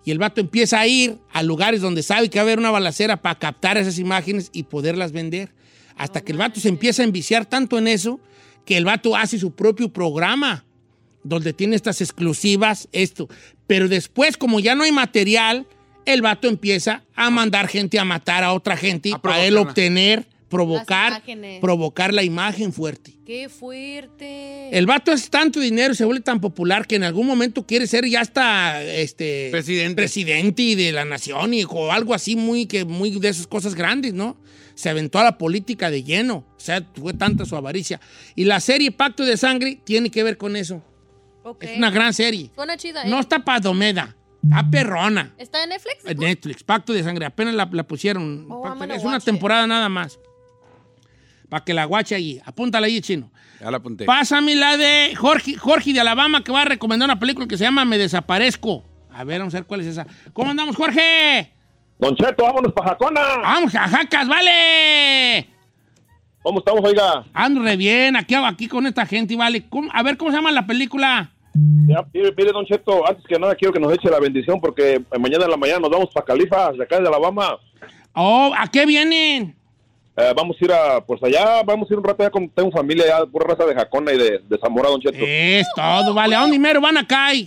[0.04, 2.70] Y el vato empieza a ir a lugares donde sabe que va a haber una
[2.70, 5.54] balacera para captar esas imágenes y poderlas vender.
[5.96, 8.20] Hasta que el vato se empieza a enviciar tanto en eso
[8.66, 10.64] que el vato hace su propio programa
[11.22, 13.28] donde tiene estas exclusivas, esto.
[13.66, 15.66] Pero después, como ya no hay material,
[16.04, 21.22] el vato empieza a mandar gente a matar a otra gente para él obtener, provocar,
[21.60, 23.18] provocar la imagen fuerte.
[23.26, 24.68] ¡Qué fuerte!
[24.70, 27.88] El vato es tanto dinero y se vuelve tan popular que en algún momento quiere
[27.88, 32.84] ser ya hasta este presidente, y de la nación y, o algo así muy que
[32.84, 34.36] muy de esas cosas grandes, ¿no?
[34.76, 38.00] Se aventó a la política de lleno, o sea, fue tanta su avaricia.
[38.36, 40.82] Y la serie Pacto de Sangre tiene que ver con eso.
[41.60, 42.50] Es una gran serie.
[42.54, 43.08] Suena chida, ¿eh?
[43.08, 45.34] No está padomeda, está perrona.
[45.36, 45.96] ¿Está en Netflix?
[46.04, 48.46] En Netflix, Pacto de Sangre, apenas la, la pusieron.
[48.50, 49.24] Oh, es una it.
[49.24, 50.18] temporada nada más.
[51.54, 52.40] Para que la guache allí.
[52.44, 53.30] Apúntala allí, chino.
[53.60, 54.04] Ya la apunté.
[54.06, 57.62] Pásame la de Jorge, Jorge de Alabama que va a recomendar una película que se
[57.62, 58.82] llama Me Desaparezco.
[59.12, 60.04] A ver, vamos a ver cuál es esa.
[60.32, 61.52] ¿Cómo andamos, Jorge?
[62.00, 63.20] Don Cheto, vámonos para Jacona.
[63.40, 65.48] Vamos, a Jacas, vale.
[66.42, 67.24] ¿Cómo estamos, oiga?
[67.32, 69.64] Ando re bien, aquí, aquí con esta gente, vale.
[69.68, 71.30] ¿Cómo- a ver, ¿cómo se llama la película?
[71.86, 75.00] Ya, mire, mire, Don Cheto, antes que nada quiero que nos eche la bendición porque
[75.20, 77.58] mañana en la mañana nos vamos para Califas, de acá de Alabama.
[78.12, 79.54] Oh, ¿a qué vienen?
[80.16, 82.70] Eh, vamos a ir a, pues allá, vamos a ir un rato, ya con, tengo
[82.70, 85.16] familia ya, pura raza de Jacona y de, de Zamora, Don Cheto.
[85.18, 86.36] Es todo, vale.
[86.36, 87.46] ¿A dónde mero van a caer?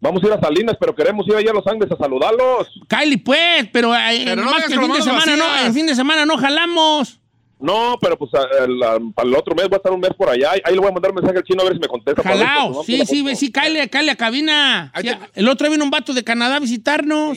[0.00, 2.68] Vamos a ir a Salinas, pero queremos ir allá a Los Ángeles a saludarlos.
[2.88, 5.72] Kylie, pues, pero, eh, Pero no nomás vengas que el fin de semana no, el
[5.72, 7.20] fin de semana no jalamos.
[7.60, 8.30] No, pero pues
[8.64, 10.52] el- el otro mes voy a estar un mes por allá.
[10.52, 12.22] Ahí- le voy a mandar un mensaje al chino a ver si me contesta.
[12.22, 14.90] para ver, Jalao, pues, sí, sí, ve, sí, cáele, cáele a cabina.
[14.98, 17.36] Sí, el otro día vino un vato de Canadá a visitarnos.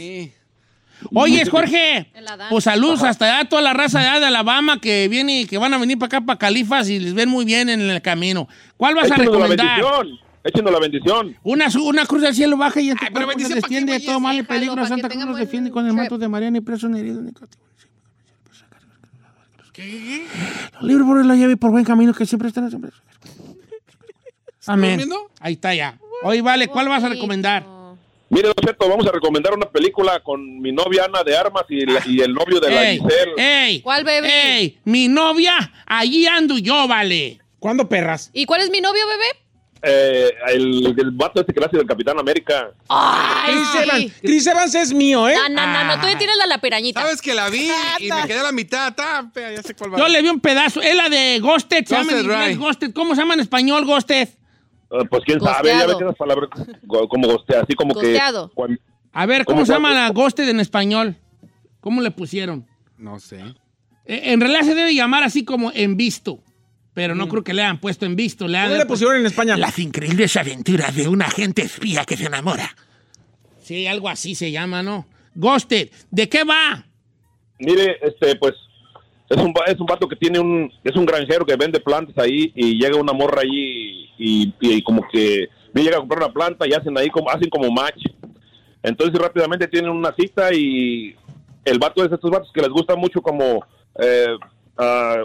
[1.14, 2.12] Oye, Jorge,
[2.50, 5.58] pues saludos hasta allá a toda la raza de allá de Alabama que viene, que
[5.58, 8.48] van a venir para acá, para Califas y les ven muy bien en el camino.
[8.78, 9.68] ¿Cuál vas a la recomendar?
[9.68, 11.38] bendición, échenos la bendición.
[11.44, 14.00] Una, una cruz del cielo baja y en tu cuerpo se bendición, ¿pa' qué, desciende
[14.00, 14.86] todo mal y peligro.
[14.86, 17.64] Santa Cruz nos defiende con el manto de María ni preso ni herido ni cautivo.
[20.82, 22.92] Libre por la llave y por buen camino que siempre están siempre.
[24.68, 25.02] Amén.
[25.40, 25.98] Ahí está ya.
[26.24, 27.66] Oye, vale, ¿cuál vas a recomendar?
[28.34, 31.86] Mire, Don Cheto, vamos a recomendar una película con mi novia Ana de Armas y,
[31.86, 33.34] la- y el novio de la Ey, Giselle.
[33.38, 34.58] ey, ¿Cuál bebé?
[34.58, 37.40] ey, mi novia, allí ando yo, vale.
[37.60, 38.32] ¿Cuándo perras?
[38.34, 39.26] ¿Y cuál es mi novio, bebé?
[39.86, 42.72] eh, el, el vato este que le hace del Capitán América.
[42.88, 43.84] Ay, Chris.
[43.84, 44.12] Evans.
[44.22, 45.36] Chris Evans es mío, ¿eh?
[45.36, 47.02] No, no, no, no, tú ya tienes la, la pirañita.
[47.02, 47.70] ¿Sabes que la vi
[48.00, 48.94] y me quedé a la mitad?
[48.98, 49.98] Ah, pe- ya sé cuál va.
[50.00, 50.82] Yo le vi un pedazo.
[50.82, 51.86] Es la de Ghosted.
[51.86, 52.60] Se llama en Ghosted, inglés right.
[52.60, 52.94] Ghosted.
[52.94, 54.30] ¿Cómo se llama en español Ghosted?
[54.94, 55.98] Eh, pues quién sabe, ya ves Gosteado.
[55.98, 56.50] que esas palabras
[57.10, 58.50] como gostea, así como Gosteado.
[58.50, 58.56] que...
[58.56, 58.80] cuan-
[59.12, 61.16] A ver, ¿cómo, ¿Cómo se llama la Ghosted en español?
[61.80, 62.66] ¿Cómo le pusieron?
[62.98, 63.40] No sé.
[64.06, 66.40] Eh, En realidad se debe llamar así como en visto.
[66.94, 68.48] Pero no creo que le hayan puesto en visto.
[68.48, 69.58] Le ¿Cómo le pusieron en España?
[69.58, 72.76] Las increíbles aventuras de un agente espía que se enamora.
[73.60, 75.08] Sí, algo así se llama, ¿no?
[75.34, 75.90] Ghosted.
[76.12, 76.86] ¿De qué va?
[77.58, 78.54] Mire, este, pues,
[79.28, 80.72] es un, es un vato que tiene un...
[80.84, 85.08] Es un granjero que vende plantas ahí y llega una morra allí y, y como
[85.12, 85.50] que
[85.82, 88.06] llega a comprar una planta y hacen ahí como, hacen como match.
[88.82, 91.16] Entonces rápidamente tienen una cita y
[91.66, 93.66] el vato es de estos vatos que les gusta mucho como...
[94.00, 94.38] Eh,
[94.78, 95.24] ah,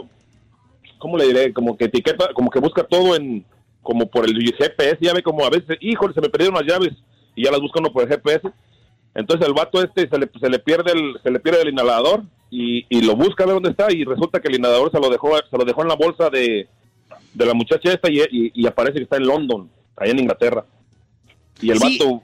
[0.98, 1.52] ¿Cómo le diré?
[1.52, 3.44] Como que etiqueta, como que busca todo en...
[3.82, 6.92] Como por el GPS, ya ve como a veces, híjole, se me perdieron las llaves
[7.34, 8.50] y ya las busca uno por el GPS.
[9.14, 12.22] Entonces el vato este se le, se le pierde el se le pierde el inhalador
[12.50, 15.08] y, y lo busca a ver dónde está y resulta que el inhalador se lo
[15.08, 16.68] dejó se lo dejó en la bolsa de,
[17.38, 20.64] de la muchacha esta y, y- y aparece que está en London, allá en Inglaterra.
[21.60, 21.98] Y el Sí.
[21.98, 22.22] vato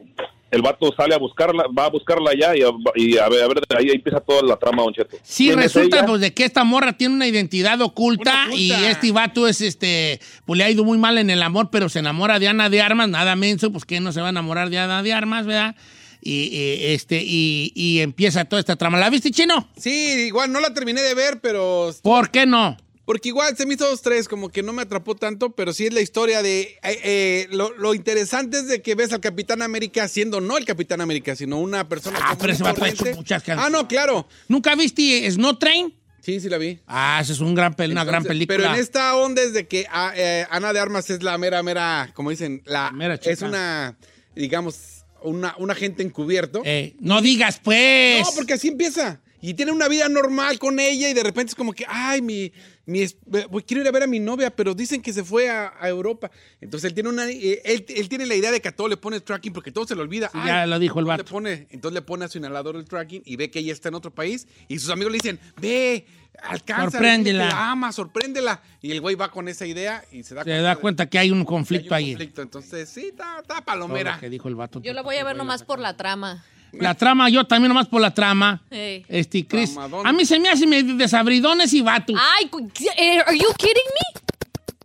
[0.51, 3.49] el vato sale a buscarla, va a buscarla allá y a, y a ver, a
[3.49, 5.17] ver, ahí empieza toda la trama, Don Cheto.
[5.25, 6.07] Sí, ¿Quién es resulta ella?
[6.07, 8.61] pues, de que esta morra tiene una identidad oculta, Una oculta.
[8.61, 11.89] y este vato es este, pues le ha ido muy mal en el amor, pero
[11.89, 14.71] se enamora de Ana de Armas, nada menso, pues que no se va a enamorar
[14.71, 15.75] de Ana de Armas, ¿verdad?
[16.23, 18.97] Y, y, este, y, y empieza toda esta trama.
[19.01, 19.69] ¿La viste, chino?
[19.77, 19.91] Sí,
[20.29, 22.77] igual no la terminé de ver, pero ¿Por qué no?
[23.05, 25.87] Porque igual se me hizo dos, tres, como que no me atrapó tanto, pero sí
[25.87, 26.61] es la historia de...
[26.61, 30.65] eh, eh, lo, lo interesante es de que ves al Capitán América siendo no el
[30.65, 32.19] Capitán América, sino una persona...
[32.23, 33.05] Ah, pero y ese vato ha hecho.
[33.49, 34.27] Ah, no, claro.
[34.49, 35.95] ¿Nunca viste Snow Train?
[36.23, 36.81] Sí, sí la vi.
[36.87, 38.57] Ah, esa es un gran, una gran película.
[38.57, 41.63] Pero en esta onda es de que ah, eh, Ana de Armas es la mera,
[41.63, 43.33] mera, como dicen, la, mera chica.
[43.33, 43.99] es una,
[44.35, 46.63] digamos, una, un agente encubierto.
[47.01, 48.23] No digas, pues.
[48.23, 49.21] No, porque así empieza.
[49.43, 52.51] Y tiene una vida normal con ella y de repente es como que, ay, mi,
[52.87, 55.49] mi es- voy- quiero ir a ver a mi novia, pero dicen que se fue
[55.51, 56.31] a, a Europa.
[56.61, 58.97] Entonces él tiene una, eh, él, él tiene la idea de que a todo le
[58.97, 60.29] pone tracking porque todo se le olvida.
[60.33, 61.41] Sí, Ay, ya lo dijo el entonces vato.
[61.41, 63.89] Le pone, entonces le pone a su inhalador el tracking y ve que ella está
[63.89, 66.07] en otro país y sus amigos le dicen, ve,
[66.43, 67.47] alcanza, Sorpréndela.
[67.49, 68.61] la ama, sorpréndela.
[68.83, 71.31] Y el güey va con esa idea y se da Se da cuenta que hay
[71.31, 72.13] un que hay un conflicto ahí.
[72.13, 72.43] conflicto.
[72.43, 74.15] Entonces, sí, está, está Todo palomera.
[74.17, 74.81] lo que dijo el vato.
[74.83, 76.45] Yo la voy a ver nomás por la trama.
[76.81, 78.63] La trama, yo también nomás por la trama.
[78.71, 79.05] Ey.
[79.09, 79.73] Este, Chris.
[79.73, 80.07] Tramadón.
[80.07, 82.13] A mí se me hace desabridones y vato.
[82.17, 82.51] Ay,
[82.97, 84.21] eh, are you kidding me?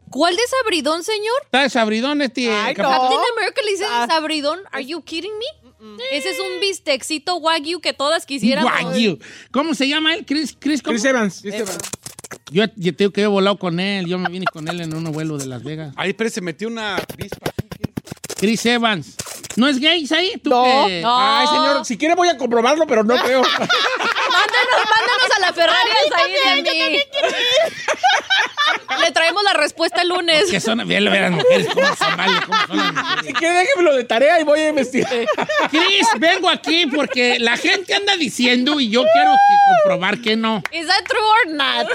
[0.09, 1.35] ¿Cuál desabridón, señor?
[1.43, 2.51] Está desabridón este.
[2.51, 2.83] Ay, no.
[2.89, 4.07] Captain America le dice Ah.
[4.07, 4.59] desabridón.
[4.71, 5.45] Are you kidding me?
[6.11, 8.71] Ese es un bistecito wagyu que todas quisiéramos.
[8.71, 9.17] Wagyu.
[9.51, 10.25] ¿Cómo se llama él?
[10.25, 10.93] Chris, Chris, ¿cómo?
[10.93, 11.41] Chris Evans.
[12.51, 14.07] Yo, yo tengo que he volado con él.
[14.07, 15.93] Yo me vine con él en un vuelo de Las Vegas.
[15.95, 17.51] Ahí, pero se metió una avispa.
[18.39, 19.15] Chris Evans.
[19.55, 20.33] ¿No es gay ahí?
[20.43, 20.85] ¿Tú No.
[20.87, 21.01] qué?
[21.01, 21.17] No.
[21.19, 23.41] Ay, señor, si quiere voy a comprobarlo, pero no creo.
[24.31, 25.89] Mándanos, mándanos a la Ferrari
[26.63, 26.99] de mí.
[29.01, 30.45] Le traemos la respuesta el lunes.
[30.51, 31.95] Que son, ve ve las mujeres, cómo son,
[32.45, 33.25] cómo son las mujeres.
[33.25, 35.11] Si quiere, déjemelo de tarea y voy a investigar.
[35.71, 40.61] Chris, vengo aquí porque la gente anda diciendo y yo quiero que comprobar que no.
[40.71, 41.87] ¿Is that true or not?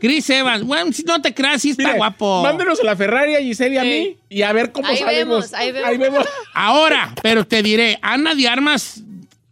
[0.00, 2.42] Chris Evans, bueno, si no te creas, sí está Mire, guapo.
[2.42, 3.88] Mándenos a la Ferrari a Giselle y a Sí.
[3.88, 5.52] mí y a ver cómo Ahí sabemos.
[5.52, 6.26] vemos, ahí vemos.
[6.54, 9.02] Ahora, pero te diré, Ana de Armas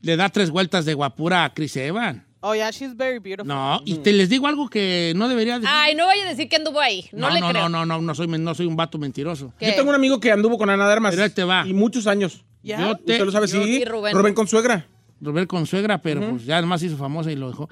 [0.00, 2.22] le da tres vueltas de guapura a Chris Evans.
[2.40, 3.46] Oh, yeah, she's very beautiful.
[3.46, 5.68] No, y te les digo algo que no debería decir.
[5.72, 7.08] Ay, no vaya a decir que anduvo ahí.
[7.12, 7.68] No, no, le no, creo.
[7.68, 9.52] no, no, no, no soy, no soy un vato mentiroso.
[9.60, 9.68] ¿Qué?
[9.68, 11.12] Yo tengo un amigo que anduvo con Ana de Armas.
[11.12, 11.64] Pero ahí te va.
[11.64, 12.44] Y muchos años.
[12.64, 12.80] Ya.
[12.80, 13.46] Yo te, ¿Usted lo sabe?
[13.46, 13.82] yo- sí.
[13.82, 14.34] y Rubén.
[14.34, 14.88] con suegra.
[15.20, 17.70] Rubén con suegra, pero pues ya además hizo famosa y lo dejó.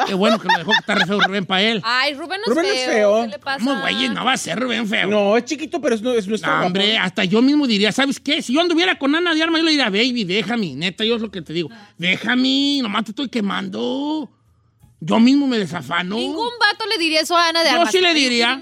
[0.06, 1.80] Qué bueno que lo dejó, que está re feo Rubén para él.
[1.84, 3.22] Ay, Rubén no Rubén es es feo.
[3.22, 3.58] ¿Qué le pasa?
[3.64, 4.08] ¿Cómo, güey?
[4.08, 5.08] No va a ser Rubén feo.
[5.08, 6.66] No, es chiquito, pero es, no- es nuestro No, guapo.
[6.68, 8.42] hombre, hasta yo mismo diría, ¿sabes qué?
[8.42, 11.22] Si yo anduviera con Ana de Armas, yo le diría, baby, déjame, neta, yo es
[11.22, 11.68] lo que te digo.
[11.98, 14.30] Déjame, nomás te estoy quemando.
[15.00, 16.16] Yo mismo me desafano.
[16.16, 17.90] Ningún vato le diría eso a Ana de Yo Armas.
[17.92, 18.60] sí le diría.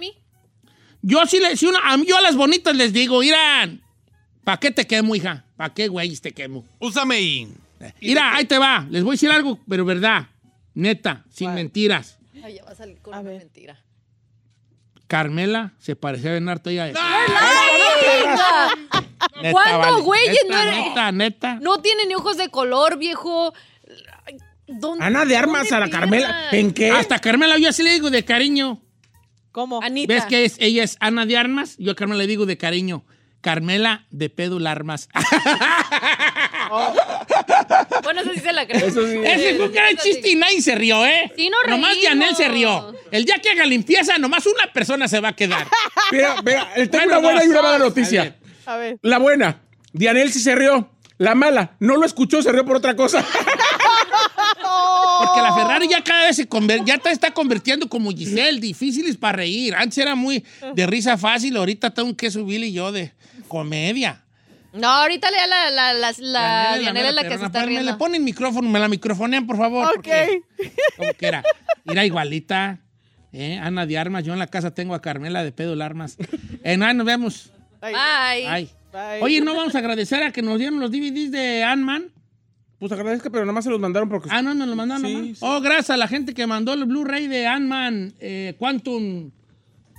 [1.02, 3.82] Yo sí le, si una, a mí- yo a las bonitas les digo, irán,
[4.44, 5.44] ¿para qué te quemo, hija?
[5.56, 6.64] ¿Para qué, güey, te quemo?
[6.80, 7.48] Úsame.
[8.00, 10.26] Mira, ahí te va, les voy a decir algo, pero verdad,
[10.78, 12.18] neta, sin mentiras.
[12.42, 13.78] Ay, ya va a salir con una mentira.
[15.08, 16.86] Carmela se parecía a Bernardo ella.
[16.86, 17.00] Neta,
[19.52, 20.00] ¿Cuándo, vale.
[20.02, 20.28] güey?
[20.28, 21.58] Neta, No era- neta, neta.
[21.60, 23.52] No tiene ni ojos de color, viejo.
[24.26, 26.48] Ay, ¿Dónde- Ana de Armas dónde a la Carmela.
[26.52, 26.90] ¿En qué?
[26.90, 28.82] Hasta Carmela yo así le digo de cariño.
[29.50, 29.82] ¿Cómo?
[29.82, 30.12] Anita.
[30.14, 31.76] ¿Ves que es, ella es Ana de Armas?
[31.78, 33.04] Yo a Carmela le digo de cariño.
[33.40, 35.08] Carmela de Pédula Armas.
[38.08, 38.86] Bueno, eso sí se la creo.
[38.86, 41.30] Ese fue un gran chiste y nadie se rió, ¿eh?
[41.36, 42.00] Sí, nos Nomás reímos.
[42.00, 42.94] Dianel se rió.
[43.10, 45.66] El día que haga limpieza, nomás una persona se va a quedar.
[46.10, 48.34] Mira, mira, tengo Bueno, una buena dos, y una mala noticia.
[48.64, 48.98] A ver.
[49.02, 49.60] La buena,
[49.92, 50.90] Dianel sí se rió.
[51.18, 53.22] La mala, no lo escuchó, se rió por otra cosa.
[53.22, 53.42] Porque
[55.42, 56.48] la Ferrari ya cada vez se
[56.86, 59.74] ya te está convirtiendo como Giselle, difíciles para reír.
[59.74, 60.42] Antes era muy
[60.74, 63.12] de risa fácil, ahorita tengo que subirle yo de
[63.48, 64.24] comedia.
[64.72, 67.46] No, ahorita le da la, la, la, la Dianela, Dianela es la que se perrona.
[67.48, 69.88] está Me le ponen micrófono, me la microfonean, por favor.
[69.94, 70.42] porque-
[70.96, 71.42] Como quiera.
[71.84, 72.78] Mira, igualita.
[73.32, 73.58] ¿eh?
[73.62, 76.16] Ana de Armas, yo en la casa tengo a Carmela de Pedo Armas.
[76.64, 77.50] Eh, no, nos vemos.
[77.80, 77.94] Bye.
[77.94, 78.70] Ay.
[79.20, 82.10] Oye, ¿no vamos a agradecer a que nos dieron los DVDs de Ant-Man?
[82.78, 84.28] Pues agradezco, pero nomás se los mandaron porque.
[84.32, 85.04] Ah, no, nos los mandaron.
[85.04, 85.26] Sí, nomás.
[85.28, 85.36] sí.
[85.40, 89.30] Oh, gracias a la gente que mandó el Blu-ray de Ant-Man, eh, Quantum.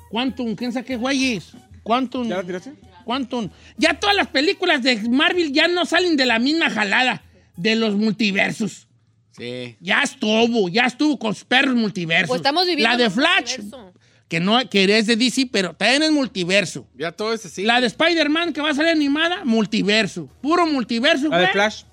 [0.09, 1.51] Quantum, ¿quién sabe qué güeyes?
[1.83, 2.27] Quantum.
[2.27, 2.73] ¿Ya la tiraste?
[3.09, 3.49] Quantum.
[3.75, 7.23] Ya todas las películas de Marvel ya no salen de la misma jalada
[7.57, 8.87] de los multiversos.
[9.31, 9.75] Sí.
[9.79, 12.27] Ya estuvo, ya estuvo con sus perros multiversos.
[12.27, 13.93] Pues estamos viviendo La de Flash, multiverso.
[14.27, 16.85] que, no, que es de DC, pero también es multiverso.
[16.93, 17.63] Ya todo ese sí.
[17.63, 20.29] La de Spider-Man que va a salir animada, multiverso.
[20.39, 21.29] Puro multiverso.
[21.29, 21.47] La de.
[21.47, 21.85] Flash.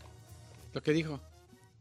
[0.75, 1.23] Lo que dijo.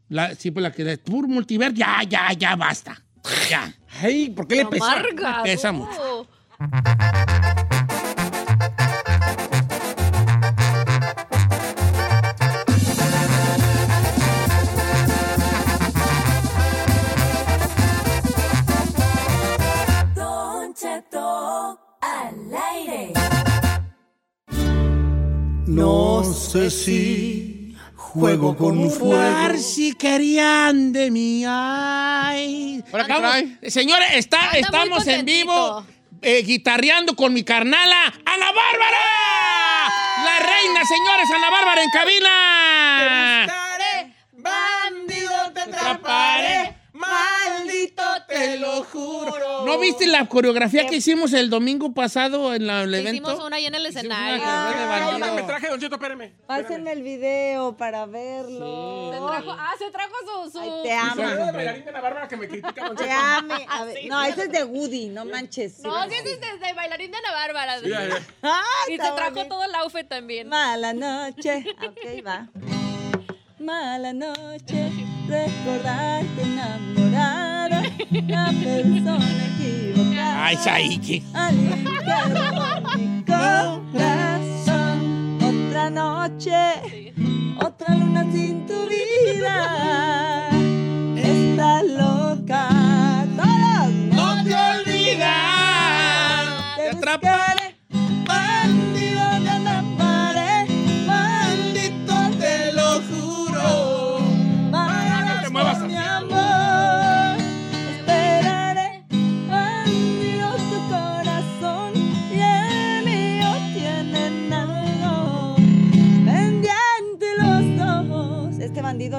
[0.08, 3.04] La, sí, pues la que de puro multiverso, ya, ya, ya basta.
[3.50, 3.74] Ya.
[4.00, 4.92] Ay, ¿por qué le pesa?
[4.92, 5.42] Amarga.
[5.42, 6.26] Pesa mucho.
[25.76, 29.58] No sé si juego con fuego.
[29.58, 31.44] si querían de mí.
[31.46, 32.82] Ay.
[32.90, 33.70] ¿Ahora qué trae?
[33.70, 35.52] Señores, está, Anda muy estamos en contentito.
[35.52, 35.86] vivo
[36.22, 39.04] eh, guitarreando con mi carnala, Ana Bárbara.
[40.24, 43.65] La reina, señores, Ana Bárbara en cabina.
[48.38, 49.64] Te lo juro.
[49.64, 53.10] ¿No viste la coreografía que hicimos el domingo pasado en la- el evento?
[53.30, 54.36] Hicimos una ahí en el escenario.
[54.44, 55.34] de bandido.
[55.34, 56.32] Me traje, Don Cheto, espérame.
[56.46, 59.10] Pásenme el video para verlo.
[59.12, 60.14] Se trajo, ah, se trajo
[60.44, 60.50] su...
[60.52, 61.22] su- Ay, te amo.
[61.46, 63.16] De bailarín de la Bárbara que me critica, Don Te Cheto.
[63.16, 63.66] ame.
[63.68, 65.80] A ver, no, ese es de Woody, no manches.
[65.80, 67.76] No, sí, ese es desde bailarín de Ana Bárbara.
[68.42, 70.48] Ah, Y se está trajo todo el outfit también.
[70.48, 71.64] Mala noche.
[71.86, 72.48] Ok, va.
[73.66, 74.92] Mala noche,
[75.26, 77.82] recordarte enamorada,
[78.28, 80.46] la persona equivocada.
[80.46, 81.18] Ay, Saiki.
[81.20, 84.98] Que robó mi corazón.
[85.42, 87.12] Otra noche,
[87.60, 90.48] otra luna sin tu vida.
[91.16, 92.68] Está loca.
[93.36, 93.90] Todos.
[94.12, 95.26] No te olvidas.
[96.76, 97.55] Te atraparé.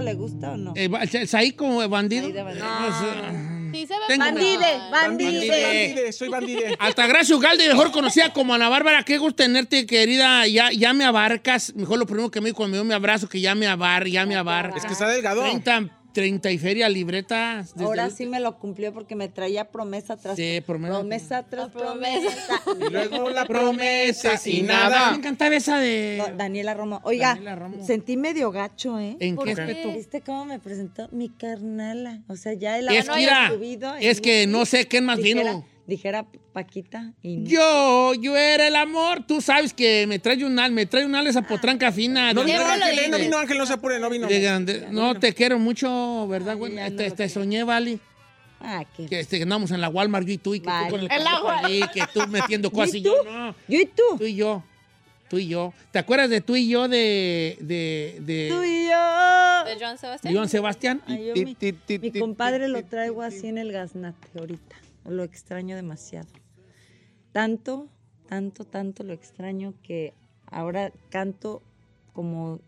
[0.08, 0.74] Le gusta o no?
[0.76, 2.24] Eh, va- Saí como bandido.
[2.24, 2.66] Saí de bandido.
[2.66, 3.05] No, sí.
[3.74, 4.58] Sí, se ve Tengo- Bandide,
[4.91, 4.91] Bandide,
[5.49, 5.64] bandide.
[5.64, 6.76] bandide, soy bandide.
[6.80, 9.03] Altagracia Ugalde, mejor conocida como Ana Bárbara.
[9.03, 10.47] Qué gusto tenerte, querida.
[10.47, 11.76] Ya, ya me abarcas.
[11.76, 14.08] Mejor lo primero que me dijo cuando me dio mi abrazo, que ya me abar,
[14.08, 14.78] ya me abarcas.
[14.78, 15.41] Es que está delgado.
[15.43, 17.74] 30, 30 y feria libretas.
[17.76, 20.95] desde Ahora el- sí me lo cumplió porque me traía promesa tras Sí, promesa.
[20.95, 22.32] promesa tras promesa.
[22.57, 22.61] promesa.
[22.88, 25.11] Y luego la promesa promesa y nada.
[25.11, 26.15] Me encantaba esa de.
[26.18, 27.01] No, Daniela Romo.
[27.03, 27.86] Oiga, Daniela Romo.
[27.86, 29.15] sentí medio gacho, ¿eh?
[29.20, 29.93] ¿En ¿Por qué aspecto?
[29.93, 32.22] ¿Viste cómo me presentó mi carnala?
[32.28, 35.51] O sea, ya el Es no mira, subido es que no sé quién más dijera,
[35.53, 35.65] vino.
[35.88, 37.50] Dijera Paquita y no.
[37.50, 39.26] Yo, yo era el amor.
[39.26, 42.34] Tú sabes que me trae un al, me trae un al esa potranca fina.
[42.34, 44.28] No de- vino Llévalo Ángel, eh, no vino Ángel, no se apure, no vino.
[44.28, 46.74] de grande- No, te quiero mucho, ¿verdad, güey?
[46.74, 48.00] no Te, soñé, Vali.
[48.60, 49.06] Ah, qué.
[49.06, 50.88] Que este, que andamos en la Walmart, yo y tú, y que Vale.
[50.88, 51.66] tú con el carrito Walmart.
[51.66, 53.30] allí, que tú metiendo cosas y ¿Y yo tú?
[53.30, 53.56] no.
[53.68, 54.04] ¿Yo y tú?
[54.18, 54.64] Tú y yo.
[55.30, 55.74] Tú y yo.
[55.92, 57.58] ¿Te acuerdas de tú y yo de.
[57.62, 58.18] de.
[58.22, 58.48] de.
[58.50, 59.66] Tú y yo.
[59.66, 60.34] De Joan Sebastián.
[60.34, 61.02] Joan Sebastián?
[61.06, 61.56] Ay, yo mi,
[62.00, 64.76] mi compadre lo traigo así en el gaznate ahorita.
[65.08, 66.28] Lo extraño demasiado.
[67.32, 67.88] Tanto,
[68.28, 70.14] tanto, tanto lo extraño que
[70.45, 71.62] ahora canto
[72.14, 72.60] como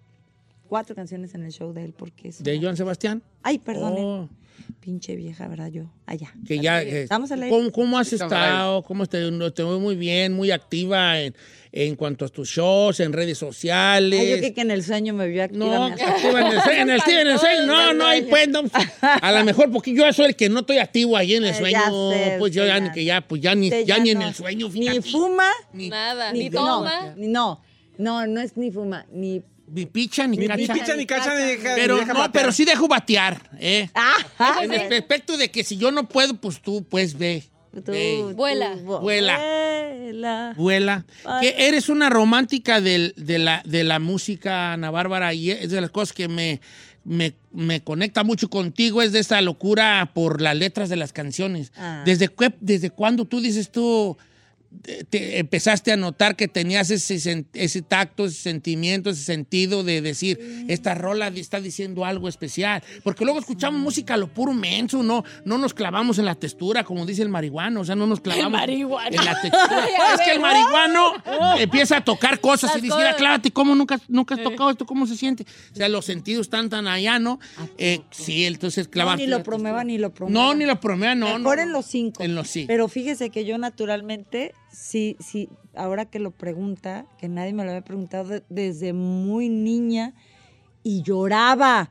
[0.68, 2.44] cuatro canciones en el show de él porque es...
[2.44, 3.24] ¿De Joan Sebastián?
[3.44, 3.96] Ay, perdón.
[3.98, 4.30] Oh,
[4.80, 5.68] Pinche vieja, ¿verdad?
[5.72, 6.34] Yo, allá.
[6.48, 6.82] que ya.
[6.82, 7.56] eh, Estamos al aire.
[7.56, 8.84] ¿Cómo, cómo has Estamos estado?
[8.84, 11.36] ¿Cómo te, no, te veo muy bien, muy activa en,
[11.72, 14.20] en cuanto a tus shows, en redes sociales?
[14.20, 15.66] Ay, yo que, que en el sueño me vio activa.
[15.66, 17.66] No, activa en el, sueño, en el, en el sueño.
[17.66, 18.62] No, no, ahí pues, no.
[19.02, 21.58] A lo mejor porque yo soy el que no estoy activo ahí en el Eh,
[21.58, 21.78] sueño.
[21.80, 24.22] ya sé, pues yo ya, ni que ya, pues ya ni, ya ya ni en
[24.22, 25.02] el sueño, Ni fíjate.
[25.04, 26.32] fuma, Ni- Nada.
[26.34, 27.14] ni, Ni toma.
[27.16, 27.28] No, ni-
[28.00, 29.42] no, no es ni fuma, ni
[29.72, 30.58] Ni picha ni Ni- cacha.
[30.74, 32.32] ni picha ni cacha ni deja- Pero ni deja no, batear.
[32.44, 33.90] pero sí dejo batear, ¿eh?
[33.94, 37.44] Ah, en el aspecto de que si yo no puedo, pues tú, pues ve.
[37.72, 38.34] ve.
[38.36, 38.76] Vuela.
[38.76, 39.38] Vuela.
[39.40, 40.54] Vuela.
[40.58, 41.06] Vuela.
[41.42, 45.82] Que eres una romántica del- de, la, de la música, Ana Bárbara, y es de
[45.82, 46.62] las cosas que me,
[47.04, 51.72] me, me conecta mucho contigo, es de esta locura por las letras de las canciones.
[51.78, 52.02] Ah.
[52.06, 54.18] ¿Desde, qué- ¿Desde cuándo tú dices tú
[54.82, 60.02] te- te empezaste a notar que tenías ese, ese tacto, ese sentimiento, ese sentido de
[60.02, 62.84] decir, esta rola está diciendo algo especial?
[63.04, 66.84] Porque luego escuchamos música a lo puro menso, no, no nos clavamos en la textura,
[66.84, 69.86] como dice el marihuano, o sea, no nos clavamos en la textura.
[70.16, 71.14] es que el marihuano
[71.60, 74.86] empieza a tocar cosas y dice, mira, clávate, ¿cómo nunca, nunca has tocado esto?
[74.86, 75.46] ¿Cómo se siente?
[75.74, 77.40] O sea, los sentidos están tan allá, ¿no?
[77.78, 79.24] Eh, sí, entonces No, clavarte.
[79.24, 80.40] ni lo promueva ni lo promueva.
[80.48, 81.38] No, ni lo promueva, no.
[81.40, 82.24] Mejor no, en los cinco.
[82.24, 82.66] En los sí.
[82.68, 87.70] Pero fíjese que yo naturalmente, sí, sí, ahora que lo pregunta, que nadie me lo
[87.72, 90.14] había preguntado de- desde muy niña,
[90.84, 91.90] y lloraba.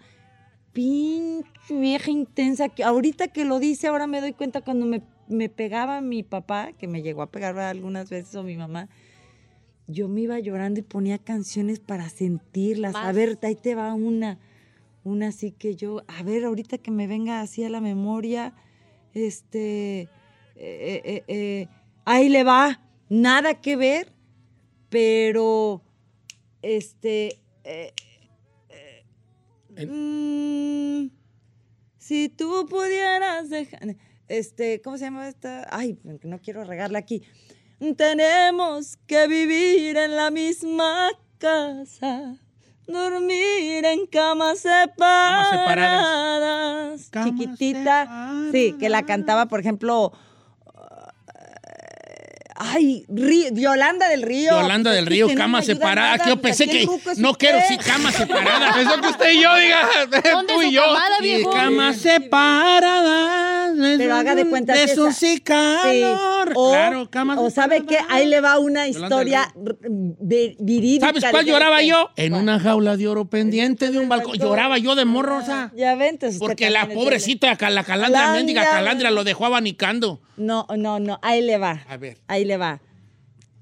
[0.73, 2.69] Pinche vieja intensa.
[2.69, 6.73] Que ahorita que lo dice, ahora me doy cuenta cuando me, me pegaba mi papá,
[6.79, 8.89] que me llegó a pegar algunas veces, o mi mamá.
[9.87, 12.95] Yo me iba llorando y ponía canciones para sentirlas.
[12.95, 14.39] A ver, ahí te va una.
[15.05, 18.53] Una así que yo, a ver, ahorita que me venga así a la memoria,
[19.15, 20.09] este, eh,
[20.57, 21.69] eh, eh,
[22.09, 22.81] ahí le va,
[23.11, 24.11] nada que ver,
[24.89, 25.83] pero,
[26.63, 27.93] este, eh,
[29.77, 31.11] eh, mm,
[31.99, 33.95] si tú pudieras dejar,
[34.27, 35.69] este, ¿cómo se llama esta?
[35.71, 37.23] Ay, no quiero regarla aquí.
[37.97, 42.39] Tenemos que vivir en la misma casa,
[42.87, 45.51] dormir en camas separadas.
[47.11, 50.15] Chiquitita, sí, que la cantaba, por ejemplo,
[52.59, 54.51] ay, Río- Yolanda del Río.
[54.61, 56.17] Yolanda del Río, no cama separada.
[56.19, 56.93] nada, yo pensé que no
[57.31, 57.39] usted.
[57.39, 58.75] quiero sí cama separada.
[58.75, 59.89] Pensó que usted y yo, diga.
[60.33, 60.83] ¿Dónde tú y yo.
[60.83, 61.17] camada,
[61.53, 63.58] cama separada.
[63.99, 66.49] Pero haga de cuenta de que eso esa- sí calor.
[66.49, 66.55] Sí.
[66.57, 69.53] O, claro, cama o sabe que ahí le va una historia
[70.21, 71.07] verídica.
[71.07, 72.11] ¿Sabes cuál lloraba yo?
[72.17, 74.37] En una jaula de oro pendiente de un balcón.
[74.39, 75.73] Lloraba yo de morro, o sea.
[75.77, 80.21] Ya ven, entonces usted Porque la es pobrecita, la calandra, mendiga calandra, lo dejó abanicando.
[80.37, 81.85] No, no, no, ahí le va.
[81.89, 82.19] A ver.
[82.29, 82.81] Ahí le va.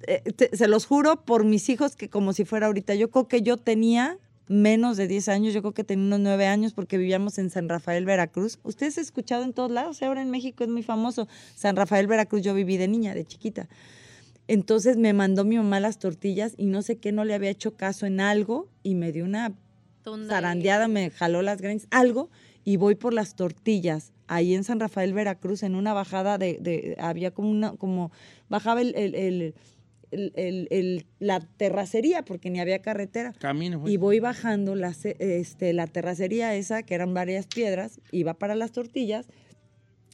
[0.07, 2.95] Eh, te- se los juro por mis hijos que como si fuera ahorita.
[2.95, 6.47] Yo creo que yo tenía menos de 10 años, yo creo que tenía unos 9
[6.47, 8.59] años porque vivíamos en San Rafael, Veracruz.
[8.63, 11.27] Ustedes han escuchado en todos lados, ahora en México es muy famoso.
[11.55, 13.69] San Rafael, Veracruz, yo viví de niña, de chiquita.
[14.49, 17.77] Entonces me mandó mi mamá las tortillas y no sé qué, no le había hecho
[17.77, 19.53] caso en algo y me dio una
[20.29, 22.31] zarandeada, me jaló las greñas, algo,
[22.65, 24.13] y voy por las tortillas.
[24.29, 28.13] Ahí en San Rafael, Veracruz, en una bajada de, de- había como una, como,
[28.49, 29.55] bajaba el, el- el-
[30.11, 33.33] el- el- el- la terracería, porque ni había carretera.
[33.39, 33.81] Camino.
[33.81, 33.93] pues.
[33.93, 38.73] Y voy bajando la, este, la terracería esa, que eran varias piedras, iba para las
[38.73, 39.27] tortillas,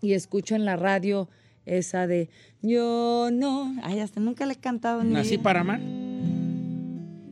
[0.01, 1.29] y escucho en la radio
[1.65, 2.29] esa de,
[2.61, 5.01] yo no, ay, hasta nunca le he cantado.
[5.01, 5.81] en mi Nací para amar.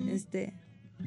[0.09, 0.53] Este.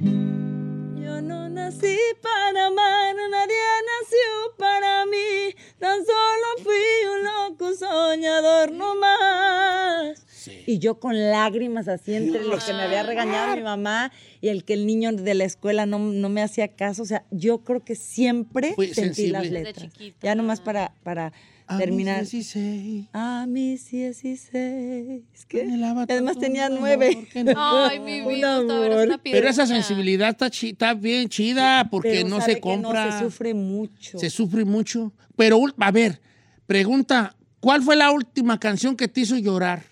[0.02, 3.56] Yo no nací para amar, nadie
[3.92, 6.74] nació para mí, tan solo fui
[7.16, 10.23] un loco soñador no más.
[10.66, 14.64] Y yo con lágrimas así entre lo que me había regañado mi mamá y el
[14.64, 17.04] que el niño de la escuela no, no me hacía caso.
[17.04, 19.64] O sea, yo creo que siempre Fui sentí las sensible.
[19.64, 19.90] letras.
[20.22, 21.32] Ya nomás para, para
[21.68, 22.20] A mis terminar.
[22.22, 23.08] 16.
[23.14, 25.24] A mis 16.
[25.48, 25.62] ¿Qué?
[26.10, 27.28] Además tenía un nueve.
[27.36, 27.54] no-
[27.86, 28.92] Ay, mi Un vida, amor.
[29.06, 32.78] una Pero esa sensibilidad está, chi- está bien chida porque Pero no sabe se que
[32.78, 33.20] no, compra.
[33.20, 34.18] se sufre mucho.
[34.20, 35.14] Se sufre mucho.
[35.36, 36.22] Pero, a ver,
[36.68, 39.84] pregunta, ¿cuál fue la última canción que te hizo llorar?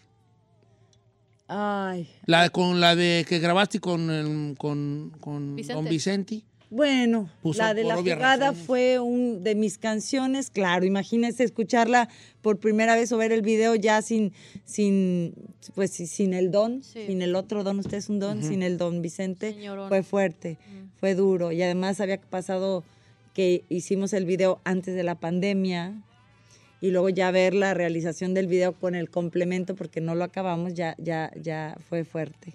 [1.53, 2.07] Ay.
[2.25, 5.73] La con la de que grabaste con, el- con, con Vicente.
[5.73, 6.41] don Vicente.
[6.69, 12.07] Bueno, Puso la de la jugada fue un de mis canciones, claro, imagínense escucharla
[12.41, 14.31] por primera vez o ver el video ya sin,
[14.63, 15.33] sin,
[15.75, 19.01] pues sin el don, sin el otro don, usted es un don, sin el don
[19.01, 19.89] Vicente, Señorón.
[19.89, 20.57] fue fuerte,
[21.01, 22.85] fue duro y además había pasado
[23.33, 26.01] que hicimos el video antes de la pandemia
[26.81, 30.73] y luego ya ver la realización del video con el complemento porque no lo acabamos,
[30.73, 32.53] ya, ya, ya fue fuerte,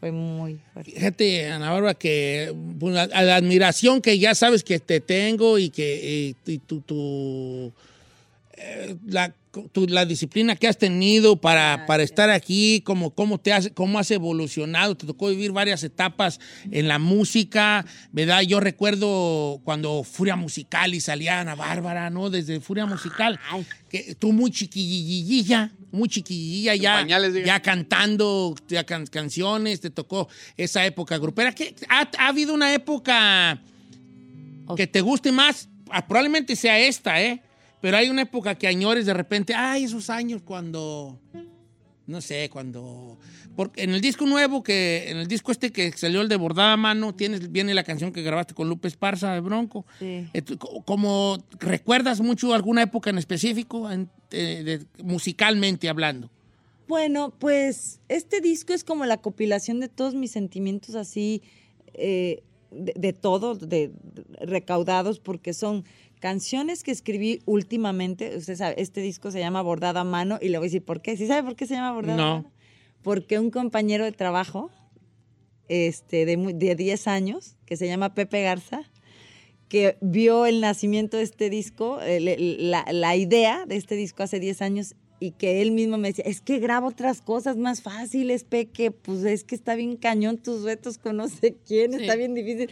[0.00, 0.92] fue muy fuerte.
[0.92, 5.68] Fíjate, Ana Bárbara, que pues, a la admiración que ya sabes que te tengo y
[5.68, 7.72] que y, y tu,
[8.56, 9.34] eh, la,
[9.72, 13.98] tu- la disciplina que has tenido para, para estar aquí, cómo, cómo, te has, cómo
[13.98, 14.96] has evolucionado.
[14.96, 18.42] Te tocó vivir varias etapas en la música, ¿verdad?
[18.42, 22.28] Yo recuerdo cuando Furia Musical y salía Ana Bárbara, ¿no?
[22.30, 23.38] Desde Furia Musical,
[23.88, 26.96] que tú muy chiquillilla, muy chiquillilla ya,
[27.46, 31.52] ya cantando ya can- canciones, te tocó esa época grupera.
[31.54, 33.60] ¿Qué- ha, ha habido una época
[34.76, 35.68] que te guste más?
[35.90, 37.40] Ah, probablemente sea esta, ¿eh?
[37.86, 41.20] Pero hay una época que añores de repente, ay, esos años cuando,
[42.08, 43.16] no sé, cuando...
[43.54, 46.76] Porque en el disco nuevo, que en el disco este que salió el de Bordada
[46.76, 49.86] Mano, tienes, viene la canción que grabaste con Lupe Esparza de Bronco.
[50.00, 50.26] Sí.
[50.84, 54.62] Como recuerdas mucho alguna época en específico, en- eh,
[54.96, 56.28] de- musicalmente hablando.
[56.88, 61.40] Bueno, pues este disco es como la compilación de todos mis sentimientos así,
[61.94, 62.42] eh,
[62.72, 65.84] de, de todo, de, de- recaudados, porque son
[66.20, 68.36] canciones que escribí últimamente.
[68.36, 71.00] Usted sabe, este disco se llama Bordada a Mano y le voy a decir por
[71.02, 71.16] qué.
[71.16, 72.36] ¿Sí sabe por qué se llama Bordada a No.
[72.38, 72.52] Mano?
[73.02, 74.70] Porque un compañero de trabajo
[75.68, 78.82] este, de, de 10 años, que se llama Pepe Garza,
[79.68, 84.22] que vio el nacimiento de este disco, el- el- la, la idea de este disco
[84.22, 87.80] hace 10 años y que él mismo me decía, es que grabo otras cosas más
[87.82, 92.14] fáciles, Peque, pues es que está bien cañón tus retos con no sé quién, está
[92.16, 92.70] bien difícil.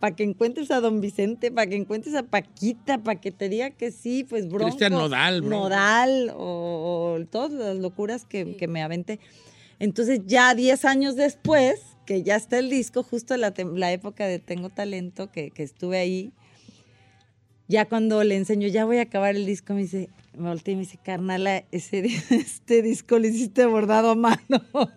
[0.00, 3.70] Para que encuentres a don Vicente, para que encuentres a Paquita, para que te diga
[3.70, 4.66] que sí, pues bronco.
[4.66, 5.50] Cristian Nodal, bro.
[5.60, 9.18] Nodal, o, o todas las locuras que, que me aventé.
[9.78, 14.26] Entonces ya 10 años después, que ya está el disco, justo la, tem- la época
[14.26, 16.32] de Tengo Talento, que, que estuve ahí,
[17.68, 20.76] ya cuando le enseño, ya voy a acabar el disco, me dice, me volteé y
[20.76, 24.38] me dice, carnala, ese, este disco lo hiciste bordado a mano.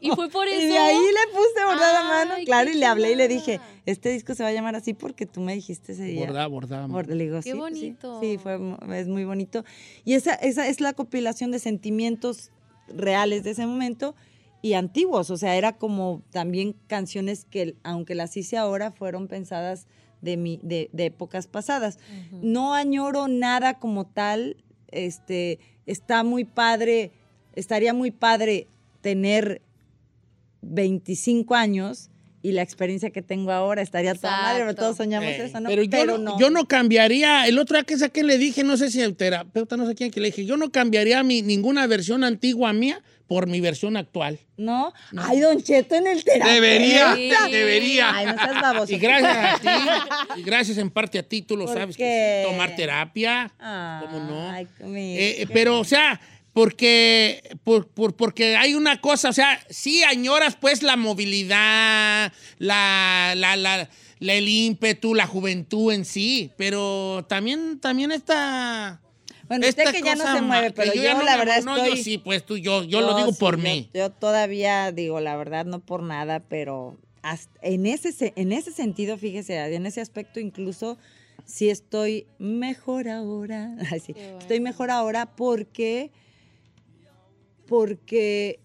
[0.02, 0.73] Y fue por Y eso.
[0.73, 4.10] de ahí le puse bordado a mano, claro, y le hablé y le dije, este
[4.10, 6.26] disco se va a llamar así porque tú me dijiste ese día.
[6.26, 6.88] Bordada, bordada.
[6.88, 8.19] Bord- Le digo, Qué sí, pues sí, bonito.
[8.22, 8.60] Sí, fue,
[8.98, 9.64] es muy bonito.
[10.03, 12.52] Y esa, esa es la compilación de sentimientos
[12.89, 14.14] reales de ese momento
[14.61, 15.30] y antiguos.
[15.30, 19.88] O sea, era como también canciones que, aunque las hice ahora, fueron pensadas
[20.22, 21.99] de, mi, de, de épocas pasadas.
[22.31, 24.57] No añoro nada como tal.
[24.89, 27.11] Este, está muy padre,
[27.56, 28.68] estaría muy padre
[29.02, 29.61] tener
[30.61, 32.10] 25 años
[32.47, 35.67] y la experiencia que tengo ahora estaría toda madre, pero todos soñamos Eh, eso, ¿no?
[35.67, 38.89] Pero, yo, no, yo no cambiaría, el otro día que saqué le dije, no sé
[38.89, 42.23] si el terapeuta, no sé quién, que le dije, yo no cambiaría mi, ninguna versión
[42.23, 44.39] antigua mía por mi versión actual.
[44.55, 44.93] ¿No?
[45.17, 46.53] Ay, Don Cheto en el terapeuta.
[46.53, 47.15] Debería,
[47.51, 48.15] debería.
[48.15, 48.93] Ay, no seas baboso.
[48.93, 49.67] Y gracias a ti,
[50.39, 52.45] y gracias en parte a ti, tú lo ¿Por sabes, qué?
[52.45, 54.49] que tomar terapia, ¿cómo no?
[54.49, 56.17] Ay, eh, pero, o sea,
[56.57, 63.34] porque, por, por- porque hay una cosa, o sea, sí añoras pues la movilidad, la,
[63.35, 63.88] la, la-
[64.19, 68.99] la- el ímpetu, la juventud en sí, pero también, también esta...
[69.47, 71.61] Bueno, usted esta que ya no cosa se mueve, pero yo, ya no la verdad
[71.61, 71.95] no, estoy...
[71.95, 73.89] yo sí, pues tú, yo, yo lo digo sí, por yo- mí.
[73.93, 78.71] Yo, todavía digo, la verdad, no por nada, pero hasta- en, ese, se- en ese
[78.71, 80.97] sentido, fíjese, en ese aspecto incluso
[81.45, 83.75] sí estoy mejor ahora.
[83.91, 86.09] Ay, sí, Estoy mejor ahora porque,
[87.68, 88.60] porque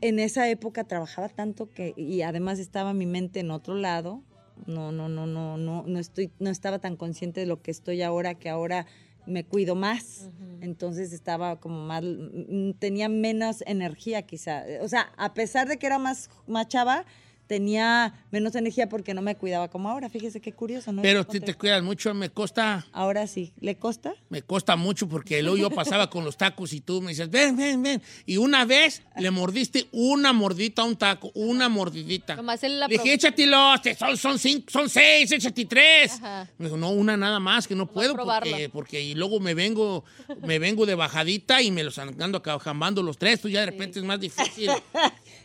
[0.00, 4.22] en esa época trabajaba tanto que, y además estaba mi mente en otro lado.
[4.66, 8.02] No, no, no, no, no, no estoy, no estaba tan consciente de lo que estoy
[8.02, 8.86] ahora, que ahora
[9.26, 10.30] me cuido más.
[10.60, 14.64] Entonces estaba como más, mm, tenía menos energía quizá.
[14.82, 17.06] O sea, a pesar de que era más, más chava,
[17.50, 20.08] tenía menos energía porque no me cuidaba como ahora.
[20.08, 21.02] Fíjese qué curioso, ¿no?
[21.02, 22.86] Pero si te cuidas mucho, me costa...
[22.92, 24.14] Ahora sí, ¿le costa?
[24.28, 27.56] Me costa mucho porque luego yo pasaba con los tacos y tú me dices, ven,
[27.56, 28.00] ven, ven.
[28.24, 32.36] Y una vez le mordiste una mordita a un taco, una mordidita.
[32.36, 36.12] Nomás en la Le dije, échatelos, te- son, son, cinco, son seis, échate tres.
[36.22, 36.48] Ajá.
[36.56, 38.48] Me dijo, no, una nada más, que no puedo probarlo.
[38.52, 40.04] porque, porque y luego me vengo,
[40.46, 43.66] me vengo de bajadita y me los ando acá jambando los tres, pues ya de
[43.66, 44.70] repente es más difícil.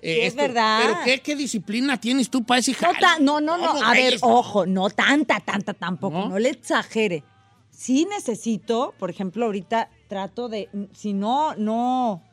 [0.07, 0.79] Eh, es verdad.
[0.83, 2.99] Pero ¿qué, qué disciplina tienes tú para ese No, jale?
[2.99, 3.67] ta- no, no, no.
[3.73, 6.29] ¿Cómo A ver, ojo, no tanta, tanta tampoco.
[6.29, 7.23] No, le exagere.
[7.71, 12.23] Sí necesito, por ejemplo, ahorita trato de, si no, no.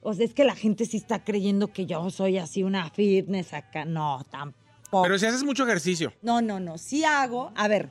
[0.00, 3.52] O sea, es que la gente sí está creyendo que yo soy así una fitness
[3.52, 3.84] acá.
[3.84, 5.02] No, tampoco.
[5.02, 6.12] Pero si haces mucho ejercicio.
[6.22, 6.78] No, no, no.
[6.78, 7.50] Sí hago.
[7.56, 7.90] A ver,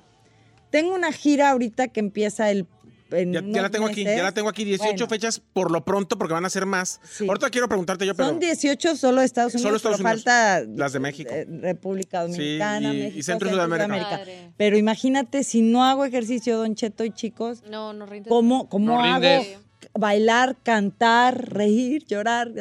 [0.72, 2.68] tengo una gira ahorita que empieza el.
[3.12, 4.64] En Ya, la tengo aquí, ya la tengo aquí.
[4.66, 7.00] 18 Bueno, fechas por lo pronto porque van a ser más.
[7.28, 8.30] Ahorita quiero preguntarte yo, pero.
[8.30, 10.24] Son 18 solo Estados Unidos, Solo Estados Unidos.
[10.24, 11.32] falta Las de México.
[11.34, 14.22] eh, República Dominicana, y- y México, Centro y Sudamérica.
[14.58, 18.30] Pero imagínate, si no hago ejercicio, Don Cheto y chicos, No, no rinde.
[18.30, 19.14] ¿cómo, cómo No hago?
[19.22, 19.60] rindes.
[19.98, 22.52] bailar, cantar, reír, llorar,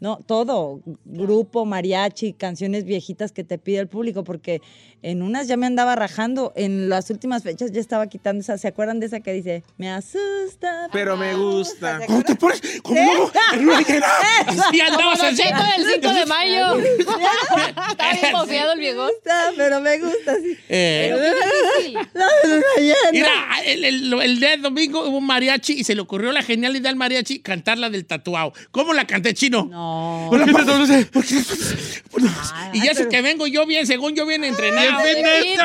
[0.00, 4.60] no, todo, grupo, mariachi, canciones viejitas que te pide el público, porque
[5.02, 8.68] en unas ya me andaba rajando, en las últimas fechas ya estaba quitando esa, ¿se
[8.68, 10.88] acuerdan de esa que dice, me asusta?
[10.92, 12.00] Pero me gusta.
[12.06, 12.60] ¿Cómo te pones?
[12.82, 13.30] ¿Cómo?
[14.70, 15.36] Sí, andabas así.
[15.36, 16.78] Cheto del 5 de mayo.
[17.90, 19.10] Estaba bien confiado el viejón.
[19.56, 20.56] Pero me gusta, sí.
[20.68, 21.12] Eh,
[22.14, 22.36] Pero.
[23.12, 23.30] Mira,
[23.64, 26.76] el, el, el día de domingo hubo un mariachi y se le ocurrió la genial
[26.76, 28.52] idea al mariachi cantar la del tatuado.
[28.70, 29.66] ¿Cómo la canté, chino?
[29.70, 30.30] No.
[32.72, 34.85] Y eso que vengo yo bien, según yo bien entrenado.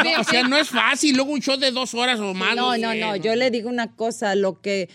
[0.04, 0.20] Bien.
[0.20, 1.16] O sea, no es fácil.
[1.16, 2.56] Luego un show de dos horas o más.
[2.56, 3.16] No, no, no.
[3.16, 4.90] Yo le digo una cosa, lo que.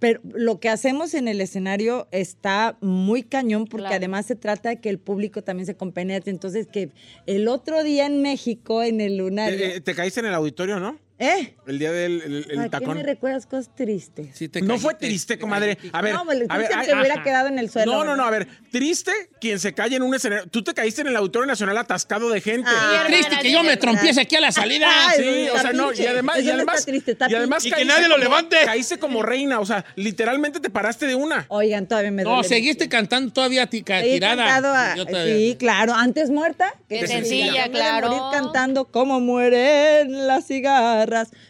[0.00, 3.96] Pero lo que hacemos en el escenario está muy cañón porque Claro.
[3.96, 6.30] además se trata de que el público también se compenetre.
[6.30, 6.90] Entonces, que
[7.26, 9.58] el otro día en México, en el lunario.
[9.58, 10.98] Eh, eh, te caíste en el auditorio, ¿no?
[11.16, 11.54] ¿Eh?
[11.68, 12.96] El día del el, el ¿Para qué tacón.
[12.96, 14.34] me recuerdas cosas tristes?
[14.62, 15.78] no fue triste, comadre.
[15.92, 17.22] A ver, No, pues, a ver, te hubiera ajá.
[17.22, 20.12] quedado en el suelo, No, no, no, a ver, triste quien se cae en un
[20.14, 20.48] escenario.
[20.48, 22.68] Tú te caíste en el Auditorio Nacional atascado de gente.
[22.68, 24.88] Ah, Triste que yo me trompiese aquí a la salida.
[25.10, 27.62] Ay, Sí, o sea, no, y además, y no además, está triste, está y además
[27.62, 27.76] pinche.
[27.86, 31.46] caíste como- Caíste como reina, o sea, literalmente te paraste de una.
[31.48, 32.48] Oigan, todavía me No, duele.
[32.48, 34.56] seguiste cantando todavía tica- tirada.
[34.56, 35.34] a- Yo todavía.
[35.36, 36.74] sí, claro, antes muerta.
[36.88, 38.08] Qué que sencilla, claro.
[38.08, 41.03] morir cantando como mueren las cigarras.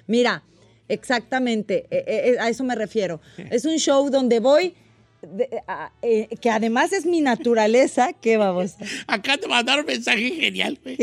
[0.06, 0.43] Mira,
[0.89, 3.20] exactamente, eh, eh, a eso me refiero.
[3.51, 4.74] Es un show donde voy,
[5.22, 8.12] de- a- eh, que además es mi naturaleza.
[8.12, 8.74] ¿Qué vamos?
[9.06, 10.97] Acá te mandaron un mensaje genial, güey.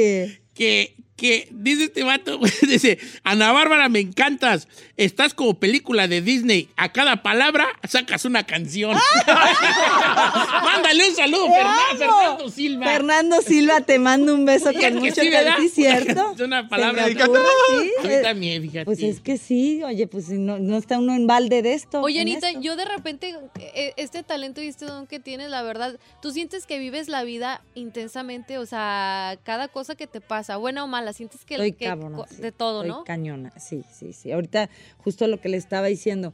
[0.53, 4.68] Que, que dice este vato, dice, Ana Bárbara, me encantas.
[4.98, 6.68] Estás como película de Disney.
[6.77, 8.98] A cada palabra sacas una canción.
[10.64, 11.98] Mándale un saludo, ¡Te Fernan- amo!
[11.99, 12.85] Fernando Silva.
[12.88, 16.31] Fernando Silva, te mando un beso con que mucho sí, cariño, ¿sí, ¿cierto?
[16.34, 17.06] Es una palabra.
[17.06, 18.85] Ocurre, sí, también, fíjate.
[18.85, 22.02] Pues es que sí, oye, pues no, no está uno en balde de esto.
[22.02, 22.61] Oye, Anita, esto.
[22.61, 26.65] yo de repente, eh, este talento y este don que tienes, la verdad, tú sientes
[26.65, 31.11] que vives la vida intensamente, o sea, cada cosa que te pasa, buena o mala,
[31.14, 33.04] sientes que, Estoy que cabrona, co- sí, de todo, estoy ¿no?
[33.04, 34.32] cañona, sí, sí, sí.
[34.32, 36.34] Ahorita, justo lo que le estaba diciendo,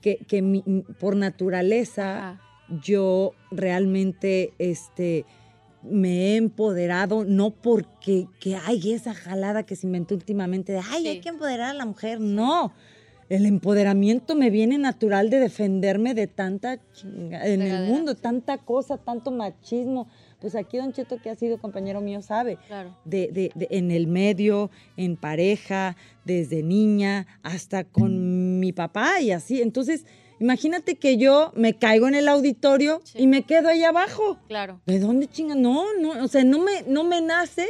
[0.00, 2.40] que, que mi- m- por naturaleza
[2.82, 5.24] yo realmente este,
[5.82, 11.08] me he empoderado, no porque que hay esa jalada que se inventó últimamente de, ay,
[11.08, 12.72] hay que empoderar a la mujer, no.
[13.28, 18.96] El empoderamiento me viene natural de defenderme de tanta chinga en el mundo, tanta cosa,
[18.96, 20.08] tanto machismo.
[20.40, 22.96] Pues aquí Don Cheto, que ha sido compañero mío, sabe Claro.
[23.04, 29.32] de, de- de- en el medio, en pareja, desde niña, hasta con mi papá y
[29.32, 29.60] así.
[29.62, 30.04] Entonces,
[30.40, 34.38] imagínate que yo me caigo en el auditorio y me quedo ahí abajo.
[34.46, 34.80] Claro.
[34.86, 35.54] ¿De dónde chinga?
[35.56, 37.66] No, no, o sea, no me, no me nace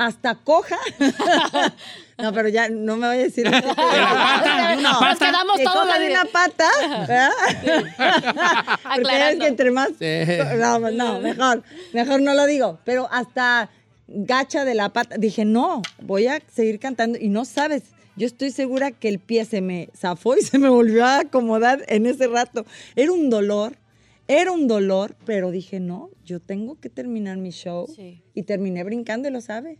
[0.00, 0.78] hasta coja.
[2.18, 3.44] no, pero ya no me voy a decir.
[3.44, 5.10] De la pata, de una No, pata.
[5.10, 6.68] Nos quedamos que todos de una pata.
[7.06, 7.30] ¿verdad?
[8.94, 9.90] Porque ves que entre más.
[9.98, 10.06] Sí.
[10.56, 11.62] No, no, mejor,
[11.92, 12.78] mejor no lo digo.
[12.84, 13.68] Pero hasta
[14.08, 15.16] gacha de la pata.
[15.18, 17.18] Dije, no, voy a seguir cantando.
[17.18, 17.82] Y no sabes,
[18.16, 21.84] yo estoy segura que el pie se me zafó y se me volvió a acomodar
[21.88, 22.64] en ese rato.
[22.96, 23.76] Era un dolor,
[24.28, 27.86] era un dolor, pero dije, no, yo tengo que terminar mi show.
[27.94, 28.22] Sí.
[28.32, 29.78] Y terminé brincando y lo sabe.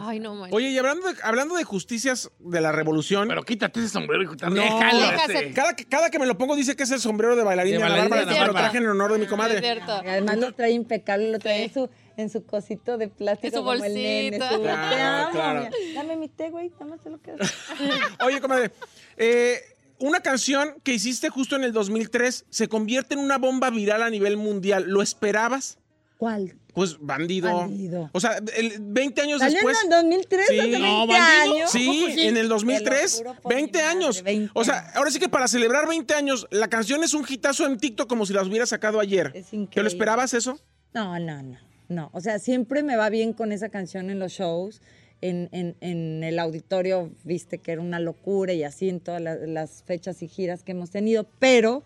[0.00, 0.50] Ay, no, man.
[0.52, 3.28] Oye, y hablando de, hablando de justicias de la revolución.
[3.28, 4.34] Pero quítate ese sombrero, hijo.
[4.48, 4.98] No, Déjalo.
[5.10, 5.52] Déjase.
[5.52, 7.78] Cada que, cada que me lo pongo dice que es el sombrero de bailarín De
[7.78, 8.28] de, Ana bailarín de Bárbara.
[8.28, 8.70] Ana que me lo Bárbara.
[8.70, 9.80] traje en honor de mi Es comadre.
[10.06, 13.58] además lo trae impecable, lo trae en su, en su cosito de plástico En su
[13.64, 14.38] como el nene.
[14.38, 14.50] bolsita.
[14.56, 15.60] su- Claro, Te amo, claro.
[15.60, 15.70] mira.
[15.94, 17.36] Dame mi té, güey, nada más te lo quedo.
[18.24, 18.70] Oye, comadre,
[19.16, 19.60] eh,
[20.00, 24.10] una canción que hiciste justo en el 2003 se convierte en una bomba viral a
[24.10, 24.84] nivel mundial.
[24.86, 25.78] ¿Lo esperabas?
[26.18, 26.54] ¿Cuál?
[26.78, 27.52] Pues bandido.
[27.54, 28.10] Bandido.
[28.12, 29.76] O sea, el- 20 años ¿Salió después.
[29.84, 30.46] en el 2003?
[30.48, 30.58] Sí.
[30.58, 31.54] hace 20 No, bandido.
[31.54, 31.70] años.
[31.72, 34.22] Sí, en el Te lo 2003, juro por 20 mi madre, años.
[34.22, 37.66] 20 O sea, ahora sí que para celebrar 20 años, la canción es un hitazo
[37.66, 39.32] en TikTok como si las hubiera sacado ayer.
[39.34, 40.58] Es ¿Te lo esperabas eso?
[40.94, 41.58] No, no, no.
[41.88, 44.80] No, o sea, siempre me va bien con esa canción en los shows.
[45.20, 49.34] En, en- en el auditorio, viste que era una locura y así en todas la-
[49.34, 51.26] las fechas y giras que hemos tenido.
[51.40, 51.82] Pero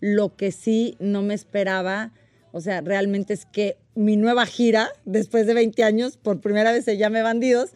[0.00, 2.12] lo que sí no me esperaba,
[2.52, 6.84] o sea, realmente es que mi nueva gira, después de 20 años, por primera vez
[6.84, 7.70] se llame Bandidos,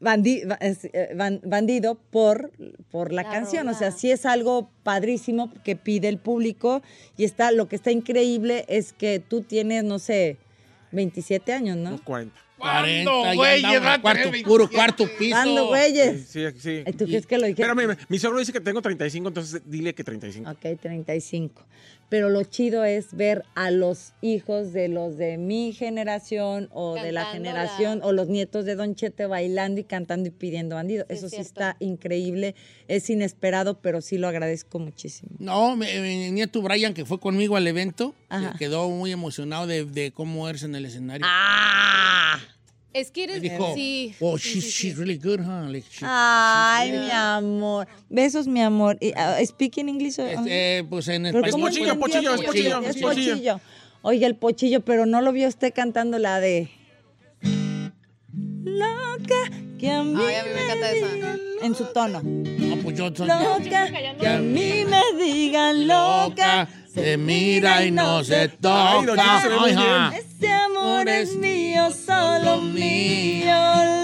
[0.00, 2.52] Bandi- eh, ban- bandido por,
[2.90, 3.68] por la, La canción.
[3.68, 6.82] O sea, sí es algo padrísimo que pide el público
[7.16, 10.36] y está, lo que está increíble es que tú tienes, no sé,
[10.92, 12.00] 27 años, ¿no?
[12.04, 12.32] 40.
[12.58, 13.44] 40, ¿Cuándo,
[13.94, 15.36] en cuarto, puro cuarto piso.
[15.36, 16.28] ¿Cuándo, güeyes?
[16.28, 16.84] Sí, sí.
[16.96, 17.62] ¿Tú crees que lo dije?
[17.62, 20.50] Pero mi, mi suegro dice que tengo 35, entonces dile que 35.
[20.50, 21.64] Ok, 35.
[22.08, 27.12] Pero lo chido es ver a los hijos de los de mi generación o de
[27.12, 31.04] la generación o los nietos de Don Chete bailando y cantando y pidiendo bandido.
[31.10, 32.54] Eso sí está increíble,
[32.88, 35.32] es inesperado, pero sí lo agradezco muchísimo.
[35.38, 38.52] No, mi, mi nieto Brian, que fue conmigo al evento, Ajá.
[38.52, 41.26] se quedó muy emocionado de, de cómo eres en el escenario.
[41.28, 42.38] ¡Ah!
[43.00, 43.40] Es que eres.
[43.42, 44.14] Dijo, Sí.
[44.20, 44.88] oh, sí, she's, sí, sí.
[44.88, 45.68] she's really good, huh?
[45.70, 47.86] Like, she- Ay, mi amor.
[48.08, 48.96] Besos, mi amor.
[49.00, 50.16] Y, ah, ¿Speaking English?
[50.18, 51.50] Eh, pues en español.
[51.50, 53.32] ¿cómo pochillo, pochillo, es pochillo, Es es pochillo.
[53.34, 53.60] pochillo.
[54.02, 56.70] Oiga, el pochillo, pero no lo vio usted cantando la de...
[58.64, 61.36] Loca, que a mí Ay, a mí me encanta esa.
[61.62, 62.20] En su tono.
[62.22, 66.68] No, pues yo soy- Loca, que a mí me digan loca.
[67.02, 69.02] Se mira y no se Ay, toca.
[69.06, 70.16] don Chico se ve muy Ajá.
[70.16, 73.54] Ese amor es mío, solo mío,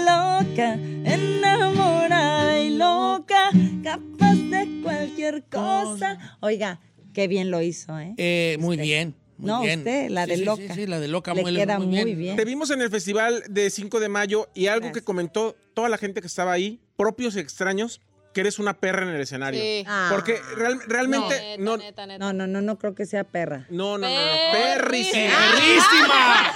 [0.05, 0.73] loca,
[1.03, 3.49] enamorada y loca,
[3.83, 6.37] capaz de cualquier cosa.
[6.41, 6.79] Oiga,
[7.13, 8.13] qué bien lo hizo, ¿eh?
[8.17, 9.15] Eh, muy bien.
[9.37, 9.79] Muy No, bien.
[9.79, 10.73] usted, la Sí, de sí, sí, loca.
[10.75, 11.33] Sí, la de loca.
[11.33, 12.37] Le muy, queda muy muy bien.
[12.37, 15.97] Te vimos en el festival de 5 de mayo y algo que comentó toda la
[15.97, 17.99] gente que estaba ahí, propios y extraños,
[18.35, 19.61] que eres una perra en el escenario.
[19.61, 19.85] Sí.
[20.09, 22.19] Porque real- realmente Neta, no, neta, neta.
[22.19, 23.65] No, no, no, no creo que sea perra.
[23.69, 25.33] no, no, no, no, Perrísima.
[25.55, 26.51] perrísima.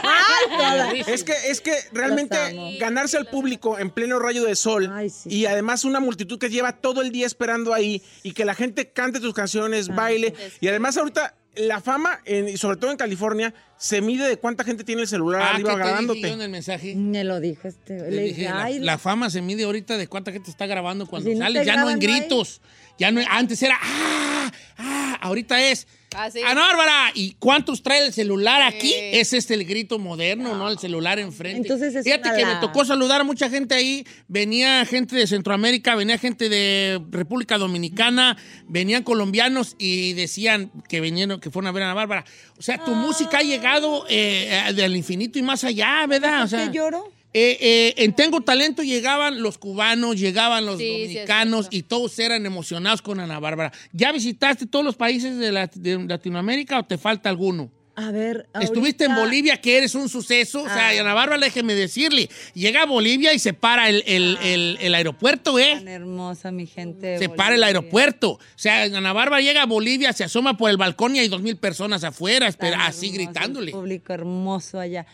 [1.08, 2.36] Es que, es que realmente
[2.80, 5.30] ganarse al público en pleno rayo de sol Ay, sí.
[5.30, 8.90] y además una multitud que lleva todo el día esperando ahí y que la gente
[8.90, 13.54] cante tus canciones, baile y además ahorita la fama, en- y sobre todo en California,
[13.78, 16.28] se mide de cuánta gente tiene el celular Ah, arriba ¿qué te dije yo grabándote.
[16.32, 16.96] en el mensaje?
[16.96, 18.00] Me lo dijo este.
[18.00, 21.30] Le Le dije, la, la fama se mide ahorita de cuánta gente está grabando cuando
[21.30, 21.62] Si no sales.
[21.62, 22.62] te Ya no en no gritos.
[22.98, 26.42] Ya no, antes era, ah, ah, ahorita es, Ah, sí.
[26.42, 28.90] Ana Bárbara, ¿y cuántos trae el celular aquí?
[28.90, 28.96] Sí.
[29.14, 30.70] Ese es el grito moderno, ¿no?
[30.70, 31.62] El celular enfrente.
[31.62, 34.06] Entonces es Fíjate que me tocó saludar a mucha gente ahí.
[34.28, 38.38] Venía gente de Centroamérica, venía gente de República Dominicana,
[38.68, 42.26] venían colombianos y decían que vinieron, que fueron a ver a Ana Bárbara.
[42.58, 46.44] O sea, tu música ha llegado eh, eh, del infinito y más allá, ¿verdad?
[46.44, 47.19] O sea, ¿Por qué lloro?
[47.34, 52.46] Eh, eh, en Tengo Talento llegaban los cubanos, llegaban los Sí, dominicanos y todos eran
[52.46, 53.72] emocionados con Ana Bárbara.
[53.94, 57.72] ¿Ya visitaste todos los países de, la- de Latinoamérica o te falta alguno?
[57.96, 58.48] A ver.
[58.62, 60.62] Estuviste en Bolivia, que eres un suceso.
[60.64, 61.02] O sea, Ah.
[61.02, 65.60] Ana Bárbara, déjeme decirle, llega a Bolivia y se para el, el- el- el aeropuerto,
[65.60, 65.74] ¿eh?
[65.76, 67.18] Tan hermosa, mi gente.
[67.20, 68.32] Se para el aeropuerto.
[68.32, 71.42] O sea, Ana Bárbara llega a Bolivia, se asoma por el balcón y hay dos
[71.42, 73.72] mil personas afuera, espera, así gritándole.
[73.72, 75.06] el público hermoso allá.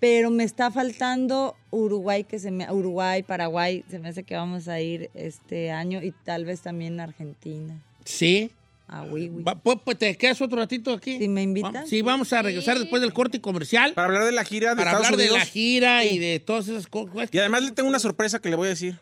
[0.00, 4.66] Pero me está faltando Uruguay, que se me, Uruguay, Paraguay, se me hace que vamos
[4.66, 7.78] a ir este año y tal vez también Argentina.
[8.04, 8.50] Sí.
[8.88, 9.44] Ah, oui, oui.
[9.62, 11.18] Pues, pues, ¿Te quedas otro ratito aquí?
[11.18, 11.72] Si me invitan.
[11.74, 14.76] Vamos- Sí, vamos a regresar después del corte comercial Para hablar de la gira de
[14.76, 15.38] para Estados hablar de Unidos.
[15.38, 17.28] la gira y de todas esas cosas.
[17.30, 18.98] Y además le tengo una sorpresa que le voy a decir.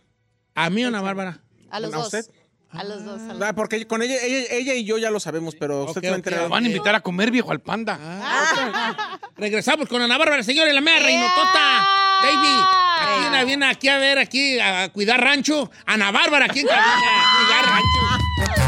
[0.55, 1.41] A mí o Ana Bárbara.
[1.71, 2.07] A los ¿A dos.
[2.13, 2.27] usted?
[2.71, 3.21] A los dos.
[3.23, 5.99] a los- Ah, porque con ella, ella, ella y yo ya lo sabemos, pero usted
[5.99, 6.27] Ok, se va a ok.
[6.27, 6.49] enterar.
[6.51, 7.99] Van a invitar a comer, viejo, al panda.
[8.01, 11.87] Ah, Regresamos con Ana Bárbara, señores, la mera reinotota.
[12.23, 12.63] David,
[13.01, 15.71] aquí viene, viene aquí a ver, aquí a cuidar rancho.
[15.87, 17.65] Ana Bárbara, aquí en cabina, a cuidar
[18.59, 18.68] rancho.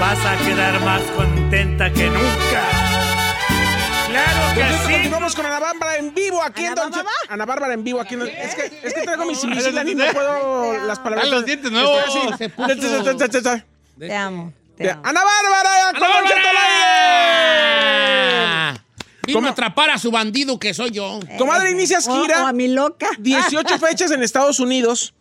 [0.00, 2.62] Vas a quedar más contenta que nunca.
[4.08, 4.92] Claro que Entonces, sí.
[4.94, 6.90] Continuamos con Ana Bárbara en vivo aquí en Don
[7.28, 10.04] Ana Bárbara en vivo aquí en Es que, es que traigo mis Invisalign y no
[10.12, 11.28] puedo las palabras.
[11.28, 11.98] Los dientes nuevos.
[12.06, 12.38] Estoy así.
[12.38, 12.66] Se puso-
[13.98, 14.52] Te amo.
[14.76, 15.90] Te- ¡Ana Bárbara!
[15.92, 16.48] ¡Con Don Cheto!
[19.26, 21.20] Vino a atrapar a su bandido que soy yo.
[21.38, 22.44] Comadre, inicias gira.
[22.44, 23.08] O a mi loca.
[23.18, 25.12] 18 fechas en Estados Unidos.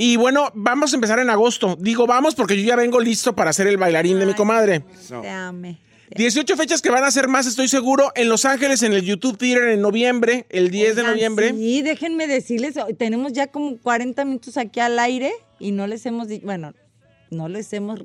[0.00, 1.76] Y bueno, vamos a empezar en agosto.
[1.78, 4.84] Digo vamos porque yo ya vengo listo para ser el bailarín de mi comadre.
[5.08, 5.80] Te ame.
[6.16, 9.36] 18 fechas que van a ser más, estoy seguro, en Los Ángeles, en el YouTube
[9.36, 11.50] Theater en noviembre, el 10 de noviembre.
[11.50, 16.28] Sí, déjenme decirles, tenemos ya como 40 minutos aquí al aire y no les hemos
[16.28, 16.72] dicho, bueno,
[17.30, 18.04] no les hemos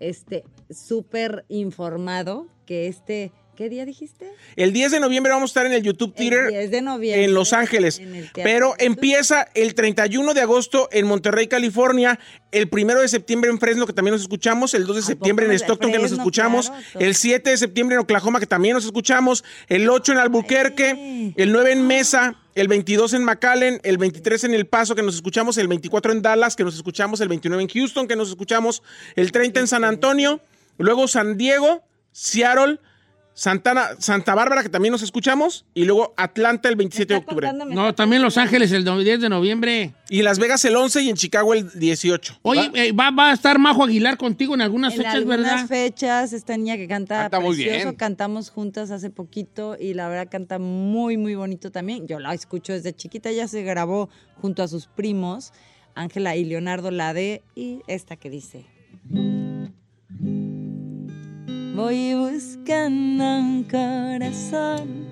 [0.00, 4.30] este súper informado que este, ¿qué día dijiste?
[4.54, 7.24] El 10 de noviembre vamos a estar en el YouTube Theater 10 de noviembre.
[7.24, 7.98] en Los Ángeles.
[7.98, 12.20] en el Pero empieza el 31 de agosto en Monterrey, California.
[12.52, 14.74] El 1 de septiembre en Fresno, que también nos escuchamos.
[14.74, 16.68] El 2 de septiembre en Stockton, que nos escuchamos.
[16.68, 19.44] Claro, el 7 de septiembre en Oklahoma, que también nos escuchamos.
[19.68, 21.32] El 8 en Albuquerque.
[21.36, 22.36] El 9 en Mesa.
[22.54, 23.80] El 22 en McAllen.
[23.82, 25.58] El 23 en El Paso, que nos escuchamos.
[25.58, 27.20] El 24 en Dallas, que nos escuchamos.
[27.20, 28.82] El 29 en Houston, que nos escuchamos.
[29.16, 30.40] El 30 en San Antonio.
[30.78, 32.78] Luego San Diego, Seattle.
[33.38, 37.50] Santana, Santa Bárbara, que también nos escuchamos, y luego Atlanta el 27 de octubre.
[37.68, 39.92] No, también Los Ángeles el no- 10 de noviembre.
[40.08, 42.38] Y Las Vegas el 11 y en Chicago el 18.
[42.40, 45.66] Oye, eh, va, va a estar Majo Aguilar contigo en algunas En fechas, algunas ¿verdad?
[45.68, 47.94] fechas, esta niña que canta, Canta muy precioso, bien.
[47.96, 52.06] cantamos juntas hace poquito y la verdad canta muy, muy bonito también.
[52.06, 54.08] Yo la escucho desde chiquita, ya se grabó
[54.40, 55.52] junto a sus primos,
[55.94, 58.64] Ángela y Leonardo Lade, y esta que dice.
[61.76, 65.06] Voy buscando un corazón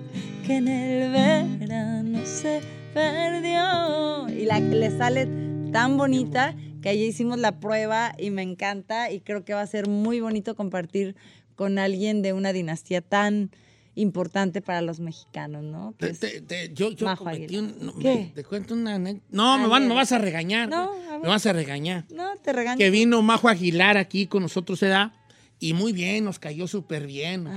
[0.45, 2.61] que en el verano se
[2.93, 4.27] perdió.
[4.29, 5.27] Y la que le sale
[5.71, 9.67] tan bonita que allí hicimos la prueba y me encanta y creo que va a
[9.67, 11.15] ser muy bonito compartir
[11.55, 13.51] con alguien de una dinastía tan
[13.93, 15.93] importante para los mexicanos, ¿no?
[15.99, 17.75] Es Te- te- yo yo cometí un...
[17.79, 18.15] no, ¿Qué?
[18.15, 19.25] me- Te cuento una anécdota.
[19.29, 20.67] No, me, van, me vas a regañar.
[20.67, 21.19] No, a.
[21.19, 22.03] Me vas a regañar.
[22.13, 22.77] No, te regaño.
[22.77, 25.13] Que vino Majo Aguilar aquí con nosotros, se da,
[25.59, 27.47] y muy bien, nos cayó súper bien.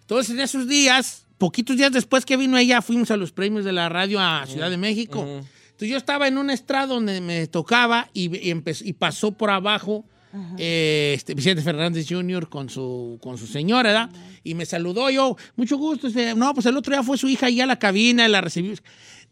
[0.00, 3.72] Entonces, en esos días, poquitos días después que vino ella, fuimos a los premios de
[3.72, 5.22] la radio a Ciudad de México.
[5.70, 9.50] Entonces, yo estaba en un estrado donde me tocaba y, y empezó- y pasó por
[9.50, 10.04] abajo
[10.56, 12.48] eh, este, Vicente Fernández Jr.
[12.48, 14.10] con su, con su señora, ¿verdad?
[14.44, 16.08] Y me saludó yo, mucho gusto.
[16.36, 18.74] no, pues el otro día fue su hija ahí a la cabina y la recibí.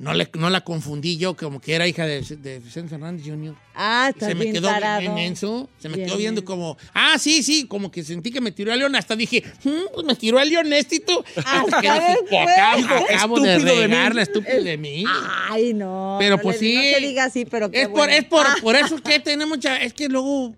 [0.00, 3.54] No, le, no la confundí yo como que era hija de, de Vicente Fernández Jr.
[3.74, 5.00] Ah, está se me bien quedó tarado.
[5.02, 5.68] bien menso.
[5.78, 8.72] Se me Bien quedó viendo como, ah, sí, sí, como que sentí que me tiró
[8.72, 8.96] a León.
[8.96, 11.22] Hasta dije, "Mm, pues me tiró a León Tito.
[11.44, 12.48] Hasta que dije, después.
[12.48, 15.04] acabo, acabo de regarla, estúpido de mí.
[15.50, 16.16] Ay, no.
[16.18, 16.74] Pero no pues le- sí.
[16.76, 18.56] No se diga así, pero qué Es por, es por, Ah.
[18.62, 19.76] por eso que tenemos mucha.
[19.82, 20.56] Es que luego.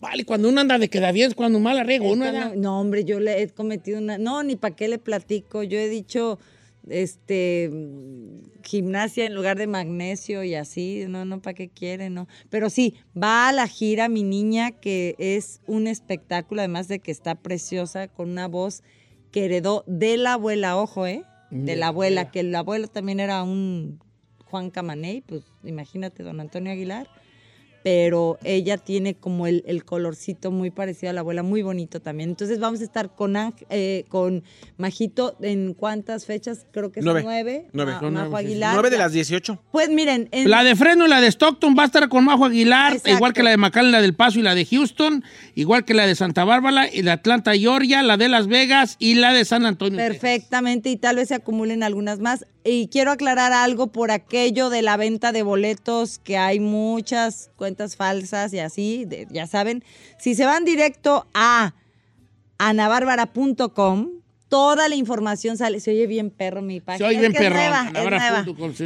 [0.00, 3.20] Vale, cuando uno anda de queda bien es cuando mal arregla uno, no, hombre, yo
[3.20, 4.16] le he cometido una.
[4.16, 5.62] No, ni para qué le platico.
[5.62, 6.38] Yo he dicho
[6.88, 7.70] este
[8.64, 11.04] gimnasia en lugar de magnesio y así.
[11.08, 12.10] No, no, ¿para qué quiere?
[12.10, 12.28] No.
[12.48, 17.10] Pero sí, va a la gira mi niña, que es un espectáculo, además de que
[17.10, 18.82] está preciosa, con una voz
[19.30, 21.24] que heredó de la abuela, ojo, ¿eh?
[21.50, 23.98] De la abuela, que el abuelo también era un
[24.44, 27.08] Juan Camaney, pues imagínate, don Antonio Aguilar
[27.82, 32.30] pero ella tiene como el, el colorcito muy parecido a la abuela, muy bonito también.
[32.30, 33.34] Entonces vamos a estar con,
[33.70, 34.42] eh, con
[34.76, 37.66] Majito en cuántas fechas, creo que son Nueve.
[37.72, 37.96] nueve.
[38.02, 38.36] Ma- Majo.
[38.36, 38.74] Aguilar.
[38.74, 39.62] Nueve de las 18.
[39.72, 42.44] Pues miren, en- La de Fresno y la de Stockton va a estar con Majo
[42.44, 43.10] Aguilar, Exacto.
[43.16, 45.24] igual que la de McAllen, la del Paso y la de Houston,
[45.54, 48.96] igual que la de Santa Bárbara y la de Atlanta, Georgia, la de Las Vegas
[48.98, 49.98] y la de San Antonio.
[49.98, 52.44] Perfectamente, y tal vez se acumulen algunas más.
[52.62, 57.96] Y quiero aclarar algo por aquello de la venta de boletos, que hay muchas cuentas
[57.96, 59.82] falsas y así, ya saben.
[60.18, 61.74] Si se van directo a
[62.58, 64.19] anabárbara.com,
[64.50, 65.80] toda la información sale.
[65.80, 67.08] Se oye bien perro mi página.
[67.08, 68.74] oye Es bien Anabárbara.com, nueva.
[68.74, 68.84] sí,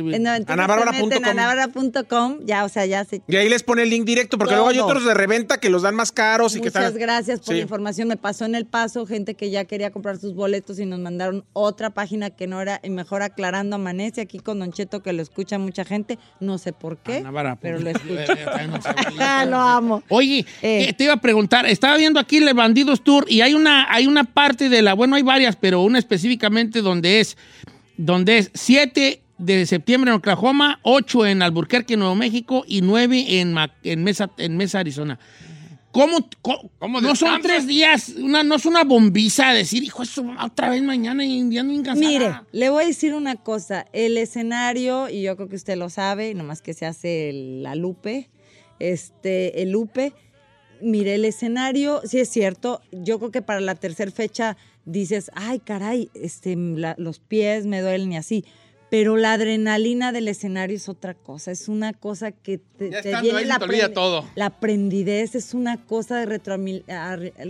[2.41, 4.69] se ya, o sea, ya se Y ahí les pone el link directo, porque luego
[4.69, 7.55] hay otros de reventa que los dan más caros y que Muchas gracias por Sí.
[7.55, 8.07] la información.
[8.09, 11.45] Me pasó en el paso gente que ya quería comprar sus boletos y nos mandaron
[11.55, 15.23] otra página que no era, y mejor aclarando amanece aquí con Don Cheto que lo
[15.23, 16.19] escucha mucha gente.
[16.41, 18.32] No sé por qué, Navarra, pero lo Eh, escucho.
[18.59, 18.91] eh, no sé.
[19.49, 20.03] lo amo.
[20.11, 20.86] Oye, Eh.
[20.89, 24.07] eh, te iba a preguntar, estaba viendo aquí el Bandidos Tour y hay una, hay
[24.07, 27.36] una parte de la, bueno, hay varias, pero una específicamente donde es,
[27.97, 33.55] donde es 7 de septiembre en Oklahoma, 8 en Albuquerque, Nuevo México y 9 en,
[33.82, 35.18] en, Mesa, en Mesa, Arizona.
[35.90, 40.68] ¿Cómo, cómo- no son tres días, una, no es una bombiza decir, hijo, eso otra
[40.70, 42.09] vez mañana y ya no encansará"?
[42.09, 43.86] Mire, le voy a decir una cosa.
[43.93, 47.76] El escenario, y yo creo que usted lo sabe, nomás que se hace el- la
[47.76, 48.28] lupe,
[48.81, 50.12] este, el lupe.
[50.82, 55.59] Mire, el escenario, sí es cierto, yo creo que para la tercera fecha dices, ay,
[55.61, 58.44] caray, este, la- los pies me duelen y así.
[58.90, 63.15] Pero la adrenalina del escenario es otra cosa, es una cosa que te, Ya te
[63.15, 64.24] ahí la te olvida aprend- todo.
[64.36, 66.27] La aprendidez es una cosa de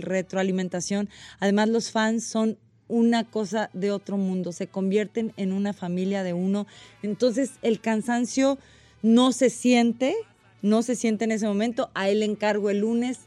[0.01, 1.09] retroalimentación.
[1.39, 2.57] Además, los fans son
[2.87, 6.67] una cosa de otro mundo, se convierten en una familia de uno.
[7.03, 8.57] Entonces, el cansancio
[9.01, 10.15] no se siente,
[10.61, 11.89] no se siente en ese momento.
[11.95, 13.21] A él le encargo el lunes,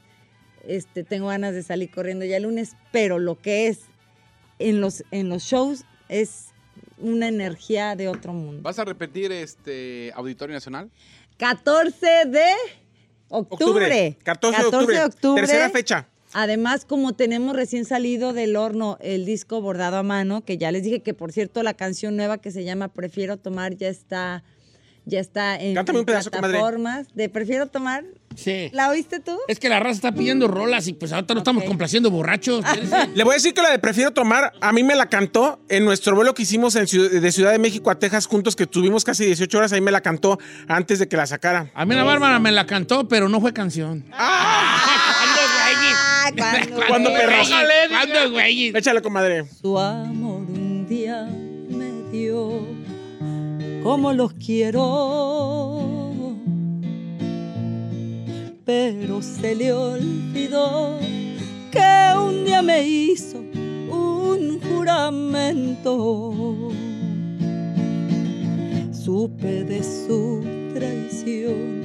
[0.67, 3.81] este, tengo ganas de salir corriendo ya el lunes, pero lo que es
[4.59, 6.47] en los, en los shows es
[6.99, 8.63] una energía de otro mundo.
[8.63, 10.91] ¿Vas a repetir este Auditorio Nacional?
[11.37, 12.47] 14 de
[13.29, 14.17] octubre.
[14.23, 15.05] 14 de octubre.
[15.05, 15.43] octubre.
[15.43, 16.09] Tercera fecha.
[16.33, 20.83] Además, como tenemos recién salido del horno el disco bordado a mano, que ya les
[20.83, 24.45] dije que por cierto la canción nueva que se llama Prefiero tomar ya está
[25.09, 26.53] ya está en, Cántame en un pedazo, comadre.
[26.59, 28.05] plataformas de Prefiero tomar.
[28.37, 28.69] Sí.
[28.73, 29.37] ¿La oíste tú?
[29.49, 32.65] Es que la raza está pidiendo rolas y pues ahorita no estamos complaciendo borrachos.
[33.15, 35.85] Le voy a decir que la de Prefiero Tomar, a mí me la cantó en
[35.85, 39.03] nuestro vuelo que hicimos en Ciud- de Ciudad de México a Texas juntos, que tuvimos
[39.05, 41.73] casi 18 horas, ahí me la cantó antes de que la sacara.
[41.75, 44.05] A mí la Bárbara me la cantó, pero no fue canción.
[46.89, 47.33] Cuando perro.
[47.91, 48.69] ¿Cuándo, güey?
[48.77, 49.47] Échale, comadre.
[49.61, 52.67] Su amor un día me dio
[53.89, 55.81] como los quiero,
[58.67, 60.99] pero se le olvidó
[61.71, 66.35] que un día me hizo un juramento.
[68.93, 70.45] Supe de su
[70.75, 71.83] traición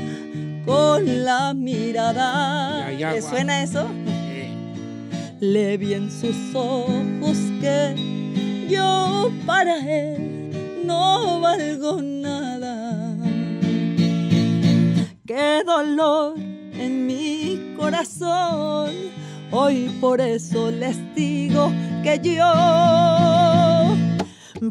[0.65, 2.91] con la mirada.
[2.91, 3.31] Ya, ya, ¿Le guau.
[3.31, 3.87] suena eso?
[5.39, 7.95] Le vi en sus ojos que
[8.69, 10.22] yo para él
[10.93, 12.75] no valgo nada.
[15.25, 16.35] Qué dolor
[16.85, 18.91] en mi corazón.
[19.51, 21.71] Hoy por eso les digo
[22.03, 22.51] que yo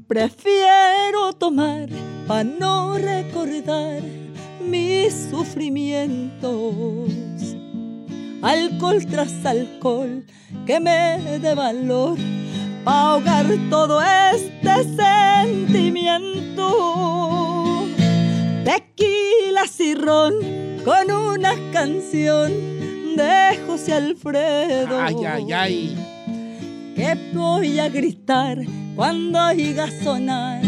[0.06, 1.88] prefiero tomar
[2.26, 4.00] para no recordar
[4.72, 7.10] mis sufrimientos
[8.42, 10.24] alcohol tras alcohol
[10.66, 12.18] que me dé valor
[12.84, 17.86] para ahogar todo este sentimiento.
[18.64, 20.34] Tequila y ron
[20.84, 22.52] con una canción
[23.16, 25.00] de José Alfredo.
[25.00, 25.96] Ay, ay, ay.
[26.94, 28.59] Que voy a gritar
[28.94, 30.60] cuando oiga sonar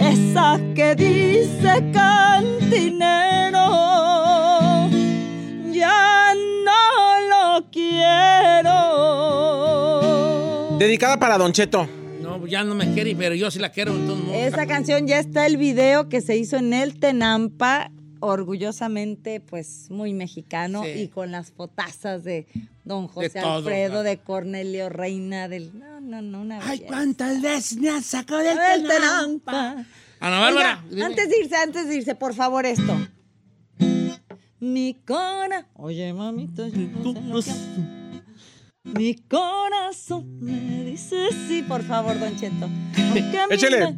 [0.00, 3.60] esa que dice cantinero.
[5.72, 6.32] Ya
[6.64, 8.29] no lo quiero.
[10.80, 11.86] Dedicada para Don Cheto.
[12.22, 13.92] No, ya no me quiere, pero yo sí la quiero.
[13.94, 14.32] Entonces, no.
[14.32, 17.90] Esa canción ya está el video que se hizo en el Tenampa,
[18.20, 21.02] orgullosamente pues muy mexicano Sí.
[21.02, 22.46] y con las fotazas de
[22.84, 25.78] Don José todo, Alfredo, de Cornelio Reina, del...
[25.78, 26.86] No, no, no, una Ay, belleza.
[26.88, 29.52] cuántas veces me has sacado del Del Tenampa.
[29.52, 29.86] Tenampa.
[30.18, 30.82] Ana Bárbara.
[30.90, 32.96] Oiga, antes de irse, antes de irse, por favor, esto.
[34.60, 35.66] Mi cora.
[35.74, 37.99] Oye, mamita, yo no sé lo que-
[38.94, 42.68] Mi corazón me dice sí, por favor, Don Cheto.
[43.50, 43.94] Échele.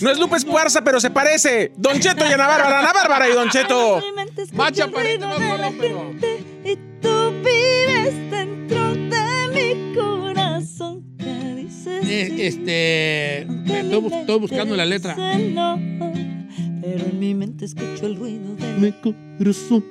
[0.00, 1.72] No es Lupe Escuarza, pero se parece.
[1.76, 4.00] Don Cheto y Ana Bárbara, Ana Bárbara y Don Cheto.
[4.00, 7.30] Mi mente escucha Macha, el parece ruido más de la solo, pero- gente y tú
[7.44, 11.04] vives dentro de mi corazón.
[11.18, 12.04] ¿Qué dices?
[12.08, 12.42] Eh, sí?
[12.42, 13.42] este.
[13.42, 15.14] Estoy, bus- estoy buscando la letra.
[15.14, 15.78] Dice no,
[16.82, 19.84] pero en mi mente escucho el ruido de Mi corazón.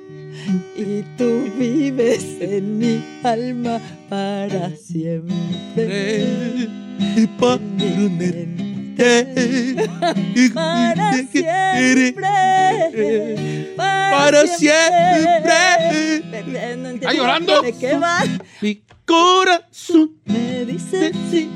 [0.76, 6.68] Y tú vives en mi alma para siempre.
[7.16, 7.60] Y para
[10.54, 12.14] para siempre.
[13.76, 15.54] Para siempre.
[16.76, 17.62] No entiendo ¿Está llorando?
[17.62, 18.24] ¿De qué va?
[18.62, 21.50] Mi corazón Me dice sí.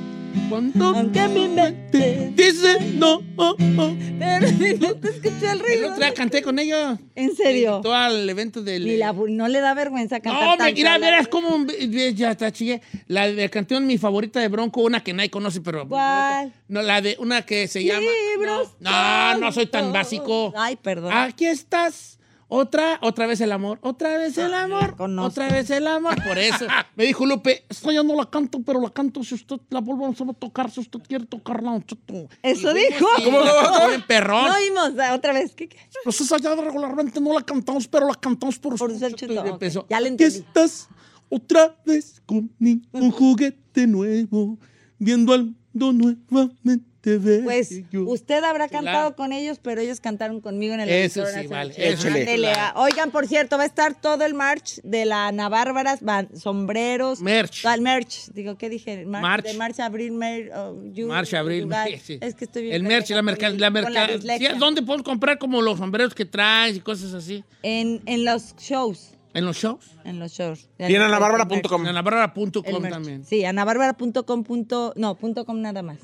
[0.49, 3.23] Cuando Aunque mi mente dice no.
[3.37, 5.87] Pero mi mente escucha el El ruido.
[5.89, 6.99] otro día canté con ellos.
[7.15, 7.81] ¿En serio?
[7.83, 8.85] Todo al evento del.
[8.85, 11.67] Ni la no le da vergüenza cantar No, tan mira, verás cómo.
[12.15, 12.81] Ya está, chille.
[13.07, 15.89] La de canción, mi favorita de Bronco, una que nadie conoce, pero.
[15.89, 16.53] ¿Cuál?
[16.69, 18.07] No, la de una que se llama.
[18.37, 20.53] Libros No, no soy tan básico.
[20.57, 21.13] Ay, perdón.
[21.13, 22.19] Aquí estás.
[22.53, 26.17] Otra, otra vez el amor, otra vez el amor, otra vez el amor.
[26.27, 26.67] Por eso
[26.97, 30.21] me dijo Lupe, esta ya no la canto, pero la canto si usted la volvemos
[30.21, 32.29] a tocar, si usted quiere tocarla, Cheto.
[32.43, 33.07] Eso dijo.
[33.17, 34.47] cantó bien perrón.
[34.49, 35.55] No oímos ah, otra vez.
[35.55, 35.77] ¿Qué, qué?
[36.03, 39.07] Pues esa ya regularmente no la cantamos, pero la cantamos por, Por usted.
[39.11, 39.47] Don Cheto, Y ok.
[39.47, 40.39] empezó, Ya le "Aquí entendí.
[40.41, 40.89] estás
[41.29, 44.59] otra vez con un juguete nuevo,
[44.99, 46.90] viendo al mundo nuevamente.
[47.03, 51.73] Pues usted habrá cantado con ellos, pero ellos cantaron conmigo en el Eso sí, vale,
[51.77, 52.81] eso sí, Ándele, claro.
[52.81, 55.99] Oigan, por cierto, va a estar todo el march de la Ana Bárbara,
[56.35, 57.21] sombreros.
[57.21, 57.65] Merch.
[57.65, 58.29] Ah, El merch.
[58.33, 59.07] Digo, ¿qué dije?
[59.07, 59.23] March.
[59.23, 59.45] March.
[59.45, 61.69] De marcha, abril, mer, oh, you- Marcha, abril,
[62.05, 62.19] sí.
[62.21, 62.75] Es que estoy bien.
[62.75, 66.15] El merch, la merca, la con la merca, sí, ¿Dónde puedo comprar como los sombreros
[66.15, 67.45] que traes y cosas así?
[67.63, 69.13] En, en los shows.
[69.33, 69.93] ¿En los shows?
[70.05, 70.69] En los shows.
[70.79, 71.83] Y en anabárbara.com.
[71.83, 73.25] En anabárbara.com también.
[73.25, 74.43] Sí, anabárbara.com.
[74.45, 75.99] punto- No, punto com nada más.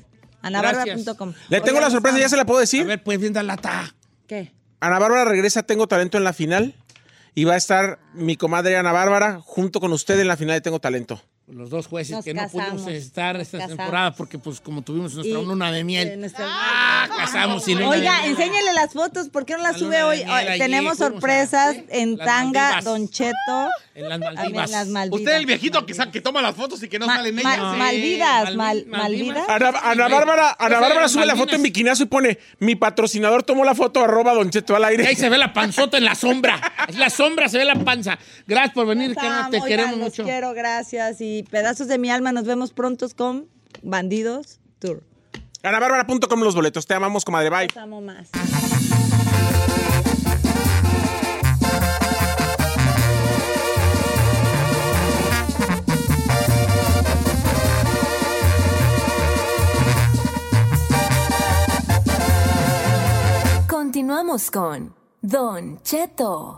[0.47, 1.33] Anabárbara.com.
[1.49, 2.83] Le tengo la sorpresa, ¿ya se la puedo decir?
[2.83, 3.93] A ver, pues bien, lata.
[4.27, 4.53] ¿Qué?
[4.79, 6.75] Ana Bárbara regresa Tengo Talento en la final.
[7.33, 10.61] Y va a estar mi comadre Ana Bárbara junto con usted en la final de
[10.61, 11.21] Tengo Talento.
[11.49, 13.77] Los dos jueces Nos que no pudimos estar esta casamos.
[13.77, 16.19] temporada porque pues como tuvimos nuestra Y- luna de miel.
[16.19, 18.31] nuestra- Ah, casamos y luna de Oiga, miel.
[18.31, 20.23] enséñale las fotos, ¿por qué no las La sube de hoy?
[20.23, 21.85] allí, Tenemos sorpresas ¿sí?
[21.87, 22.83] en Las Tanga, Maldivas.
[22.83, 23.69] Don Cheto.
[23.95, 24.71] En las en Maldivas.
[24.71, 25.19] las Maldivas.
[25.21, 27.77] Usted el viejito que, que toma las fotos y que no Ma- salen ma- ellas.
[27.77, 28.85] Malvidas, Malvi- mal-.
[28.87, 29.49] Malvidas.
[29.49, 33.63] Ana, Ana Bárbara, Ana Bárbara sube la foto en bikinazo y pone mi patrocinador tomó
[33.63, 35.07] la foto arroba Don Cheto al Y aire.
[35.07, 36.59] ahí se ve la panzota en la sombra.
[36.89, 38.19] En la sombra se ve la panza.
[38.45, 40.23] Gracias por venir, que Amo, te queremos mucho.
[40.25, 41.21] quiero, gracias.
[41.21, 43.47] Y pedazos de mi alma, nos vemos prontos con
[43.81, 45.03] Bandidos Tour.
[45.63, 46.85] Anabárbara.com los boletos.
[46.87, 47.49] Te amamos, comadre.
[47.49, 47.67] Bye.
[47.67, 48.29] Los amo más.
[63.67, 66.57] Continuamos con Don Cheto.